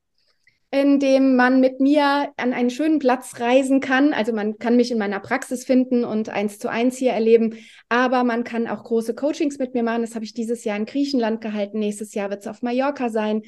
in 0.70 1.00
dem 1.00 1.34
man 1.34 1.60
mit 1.60 1.80
mir 1.80 2.30
an 2.36 2.52
einen 2.52 2.68
schönen 2.68 2.98
Platz 2.98 3.40
reisen 3.40 3.80
kann. 3.80 4.12
Also 4.12 4.32
man 4.32 4.58
kann 4.58 4.76
mich 4.76 4.90
in 4.90 4.98
meiner 4.98 5.20
Praxis 5.20 5.64
finden 5.64 6.04
und 6.04 6.28
eins 6.28 6.58
zu 6.58 6.68
eins 6.68 6.98
hier 6.98 7.12
erleben, 7.12 7.56
aber 7.88 8.22
man 8.22 8.44
kann 8.44 8.66
auch 8.66 8.84
große 8.84 9.14
Coachings 9.14 9.58
mit 9.58 9.74
mir 9.74 9.82
machen. 9.82 10.02
Das 10.02 10.14
habe 10.14 10.24
ich 10.24 10.34
dieses 10.34 10.64
Jahr 10.64 10.76
in 10.76 10.84
Griechenland 10.84 11.40
gehalten. 11.40 11.78
Nächstes 11.78 12.12
Jahr 12.14 12.28
wird 12.28 12.40
es 12.40 12.46
auf 12.46 12.60
Mallorca 12.60 13.08
sein. 13.08 13.42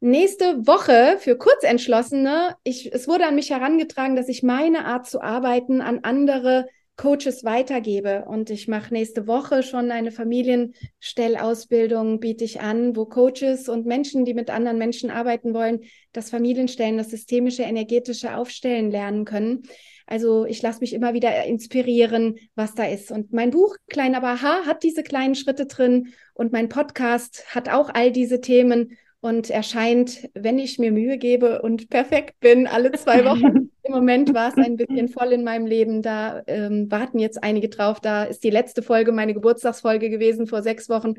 Nächste 0.00 0.66
Woche 0.66 1.16
für 1.18 1.36
Kurzentschlossene, 1.36 2.54
ich, 2.64 2.92
es 2.92 3.08
wurde 3.08 3.26
an 3.26 3.34
mich 3.34 3.50
herangetragen, 3.50 4.16
dass 4.16 4.28
ich 4.28 4.42
meine 4.42 4.84
Art 4.84 5.06
zu 5.06 5.20
arbeiten 5.20 5.80
an 5.80 6.00
andere 6.02 6.66
Coaches 6.96 7.44
weitergebe. 7.44 8.24
Und 8.26 8.50
ich 8.50 8.68
mache 8.68 8.92
nächste 8.92 9.26
Woche 9.26 9.62
schon 9.62 9.90
eine 9.90 10.12
Familienstellausbildung, 10.12 12.20
biete 12.20 12.44
ich 12.44 12.60
an, 12.60 12.96
wo 12.96 13.04
Coaches 13.04 13.68
und 13.68 13.86
Menschen, 13.86 14.24
die 14.24 14.34
mit 14.34 14.50
anderen 14.50 14.78
Menschen 14.78 15.10
arbeiten 15.10 15.54
wollen, 15.54 15.80
das 16.12 16.30
Familienstellen, 16.30 16.96
das 16.96 17.10
systemische, 17.10 17.64
energetische 17.64 18.36
Aufstellen 18.36 18.90
lernen 18.90 19.24
können. 19.24 19.62
Also 20.06 20.46
ich 20.46 20.62
lasse 20.62 20.80
mich 20.80 20.92
immer 20.92 21.14
wieder 21.14 21.44
inspirieren, 21.44 22.36
was 22.54 22.74
da 22.74 22.84
ist. 22.84 23.10
Und 23.10 23.32
mein 23.32 23.50
Buch 23.50 23.76
Klein 23.88 24.14
aber 24.14 24.28
Aha 24.28 24.64
hat 24.64 24.84
diese 24.84 25.02
kleinen 25.02 25.34
Schritte 25.34 25.66
drin 25.66 26.12
und 26.34 26.52
mein 26.52 26.68
Podcast 26.68 27.54
hat 27.54 27.68
auch 27.68 27.90
all 27.92 28.12
diese 28.12 28.40
Themen 28.40 28.96
und 29.20 29.50
erscheint, 29.50 30.28
wenn 30.34 30.58
ich 30.58 30.78
mir 30.78 30.92
Mühe 30.92 31.18
gebe 31.18 31.60
und 31.62 31.90
perfekt 31.90 32.38
bin, 32.38 32.68
alle 32.68 32.92
zwei 32.92 33.24
Wochen. 33.24 33.70
Im 33.86 33.94
Moment 33.94 34.34
war 34.34 34.48
es 34.48 34.56
ein 34.56 34.76
bisschen 34.76 35.08
voll 35.08 35.32
in 35.32 35.44
meinem 35.44 35.66
Leben. 35.66 36.02
Da 36.02 36.42
ähm, 36.46 36.90
warten 36.90 37.18
jetzt 37.18 37.42
einige 37.42 37.68
drauf. 37.68 38.00
Da 38.00 38.24
ist 38.24 38.42
die 38.42 38.50
letzte 38.50 38.82
Folge 38.82 39.12
meine 39.12 39.34
Geburtstagsfolge 39.34 40.10
gewesen 40.10 40.46
vor 40.46 40.62
sechs 40.62 40.88
Wochen. 40.88 41.14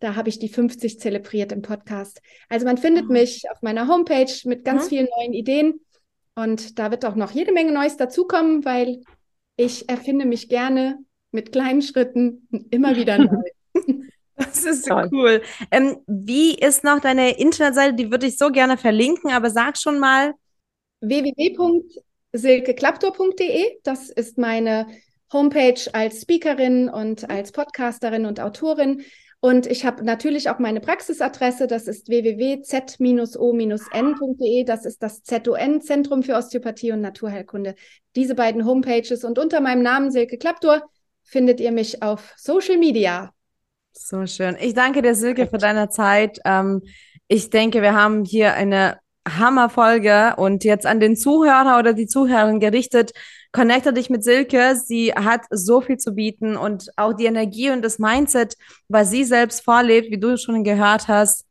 Da 0.00 0.14
habe 0.14 0.28
ich 0.28 0.38
die 0.38 0.48
50 0.48 1.00
zelebriert 1.00 1.52
im 1.52 1.60
Podcast. 1.60 2.22
Also 2.48 2.64
man 2.64 2.78
findet 2.78 3.06
oh. 3.08 3.12
mich 3.12 3.50
auf 3.50 3.60
meiner 3.62 3.88
Homepage 3.88 4.32
mit 4.44 4.64
ganz 4.64 4.84
mhm. 4.84 4.88
vielen 4.88 5.08
neuen 5.18 5.32
Ideen. 5.34 5.80
Und 6.34 6.78
da 6.78 6.90
wird 6.90 7.04
auch 7.04 7.16
noch 7.16 7.32
jede 7.32 7.52
Menge 7.52 7.72
Neues 7.72 7.96
dazukommen, 7.96 8.64
weil 8.64 9.02
ich 9.56 9.88
erfinde 9.88 10.24
mich 10.24 10.48
gerne 10.48 10.98
mit 11.32 11.52
kleinen 11.52 11.82
Schritten 11.82 12.48
immer 12.70 12.96
wieder 12.96 13.18
neu. 13.18 13.42
Das 14.38 14.64
ist 14.64 14.84
so 14.84 14.94
cool. 15.10 15.42
Ähm, 15.72 15.96
wie 16.06 16.54
ist 16.54 16.84
noch 16.84 17.00
deine 17.00 17.36
Internetseite? 17.40 17.94
Die 17.94 18.12
würde 18.12 18.26
ich 18.26 18.38
so 18.38 18.50
gerne 18.50 18.76
verlinken, 18.76 19.32
aber 19.32 19.50
sag 19.50 19.76
schon 19.76 19.98
mal. 19.98 20.32
www.silkeklaptor.de. 21.00 23.78
Das 23.82 24.10
ist 24.10 24.38
meine 24.38 24.86
Homepage 25.32 25.80
als 25.92 26.22
Speakerin 26.22 26.88
und 26.88 27.28
als 27.30 27.52
Podcasterin 27.52 28.26
und 28.26 28.40
Autorin. 28.40 29.04
Und 29.40 29.68
ich 29.68 29.84
habe 29.84 30.04
natürlich 30.04 30.50
auch 30.50 30.58
meine 30.58 30.80
Praxisadresse, 30.80 31.68
das 31.68 31.86
ist 31.86 32.08
www.z-o-n.de, 32.08 32.64
das 34.64 34.84
ist 34.84 35.00
das 35.00 35.22
ZON, 35.22 35.80
Zentrum 35.80 36.24
für 36.24 36.34
Osteopathie 36.34 36.90
und 36.90 37.02
Naturheilkunde. 37.02 37.76
Diese 38.16 38.34
beiden 38.34 38.64
Homepages 38.64 39.22
und 39.22 39.38
unter 39.38 39.60
meinem 39.60 39.82
Namen 39.82 40.10
Silke 40.10 40.38
Klaptor 40.38 40.82
findet 41.22 41.60
ihr 41.60 41.70
mich 41.70 42.02
auf 42.02 42.34
Social 42.36 42.78
Media. 42.78 43.32
So 43.92 44.26
schön. 44.26 44.56
Ich 44.60 44.74
danke 44.74 45.02
dir, 45.02 45.14
Silke, 45.14 45.46
für 45.46 45.58
deine 45.58 45.88
Zeit. 45.88 46.40
Ähm, 46.44 46.82
ich 47.28 47.50
denke, 47.50 47.80
wir 47.80 47.94
haben 47.94 48.24
hier 48.24 48.54
eine 48.54 48.98
Hammerfolge 49.36 50.34
und 50.36 50.64
jetzt 50.64 50.86
an 50.86 51.00
den 51.00 51.16
Zuhörer 51.16 51.78
oder 51.78 51.92
die 51.92 52.06
Zuhörerin 52.06 52.60
gerichtet. 52.60 53.12
Connecte 53.52 53.92
dich 53.92 54.10
mit 54.10 54.24
Silke. 54.24 54.76
Sie 54.76 55.12
hat 55.12 55.42
so 55.50 55.80
viel 55.80 55.96
zu 55.96 56.14
bieten 56.14 56.56
und 56.56 56.90
auch 56.96 57.12
die 57.12 57.26
Energie 57.26 57.70
und 57.70 57.82
das 57.82 57.98
Mindset, 57.98 58.56
was 58.88 59.10
sie 59.10 59.24
selbst 59.24 59.64
vorlebt, 59.64 60.10
wie 60.10 60.20
du 60.20 60.36
schon 60.36 60.64
gehört 60.64 61.08
hast. 61.08 61.46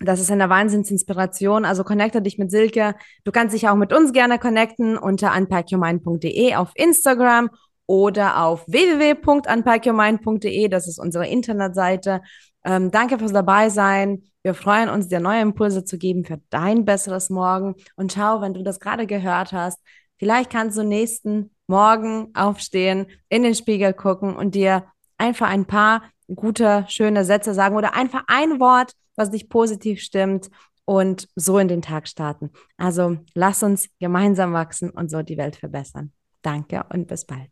Das 0.00 0.20
ist 0.20 0.30
eine 0.30 0.48
Wahnsinnsinspiration. 0.48 1.64
Also 1.64 1.82
connecte 1.82 2.22
dich 2.22 2.38
mit 2.38 2.50
Silke. 2.50 2.94
Du 3.24 3.32
kannst 3.32 3.54
dich 3.54 3.68
auch 3.68 3.74
mit 3.74 3.92
uns 3.92 4.12
gerne 4.12 4.38
connecten 4.38 4.96
unter 4.96 5.36
unpackyourmind.de 5.36 6.54
auf 6.54 6.70
Instagram 6.76 7.50
oder 7.86 8.44
auf 8.44 8.64
www.unpackyourmind.de. 8.68 10.68
Das 10.68 10.86
ist 10.86 11.00
unsere 11.00 11.26
Internetseite. 11.26 12.20
Ähm, 12.64 12.90
danke 12.90 13.18
fürs 13.18 13.32
dabei 13.32 13.70
sein. 13.70 14.24
Wir 14.42 14.54
freuen 14.54 14.88
uns, 14.88 15.08
dir 15.08 15.20
neue 15.20 15.42
Impulse 15.42 15.84
zu 15.84 15.98
geben 15.98 16.24
für 16.24 16.40
dein 16.50 16.84
besseres 16.84 17.30
Morgen. 17.30 17.74
Und 17.96 18.12
schau, 18.12 18.40
wenn 18.40 18.54
du 18.54 18.62
das 18.62 18.80
gerade 18.80 19.06
gehört 19.06 19.52
hast, 19.52 19.78
vielleicht 20.16 20.50
kannst 20.50 20.76
du 20.78 20.82
nächsten 20.82 21.50
Morgen 21.66 22.30
aufstehen, 22.34 23.06
in 23.28 23.42
den 23.42 23.54
Spiegel 23.54 23.92
gucken 23.92 24.36
und 24.36 24.54
dir 24.54 24.84
einfach 25.18 25.48
ein 25.48 25.66
paar 25.66 26.02
gute, 26.34 26.84
schöne 26.88 27.24
Sätze 27.24 27.54
sagen 27.54 27.76
oder 27.76 27.94
einfach 27.94 28.24
ein 28.26 28.60
Wort, 28.60 28.92
was 29.16 29.30
dich 29.30 29.48
positiv 29.48 30.00
stimmt 30.00 30.48
und 30.84 31.28
so 31.34 31.58
in 31.58 31.68
den 31.68 31.82
Tag 31.82 32.08
starten. 32.08 32.50
Also 32.76 33.18
lass 33.34 33.62
uns 33.62 33.88
gemeinsam 33.98 34.52
wachsen 34.52 34.90
und 34.90 35.10
so 35.10 35.22
die 35.22 35.36
Welt 35.36 35.56
verbessern. 35.56 36.12
Danke 36.42 36.84
und 36.90 37.08
bis 37.08 37.26
bald. 37.26 37.50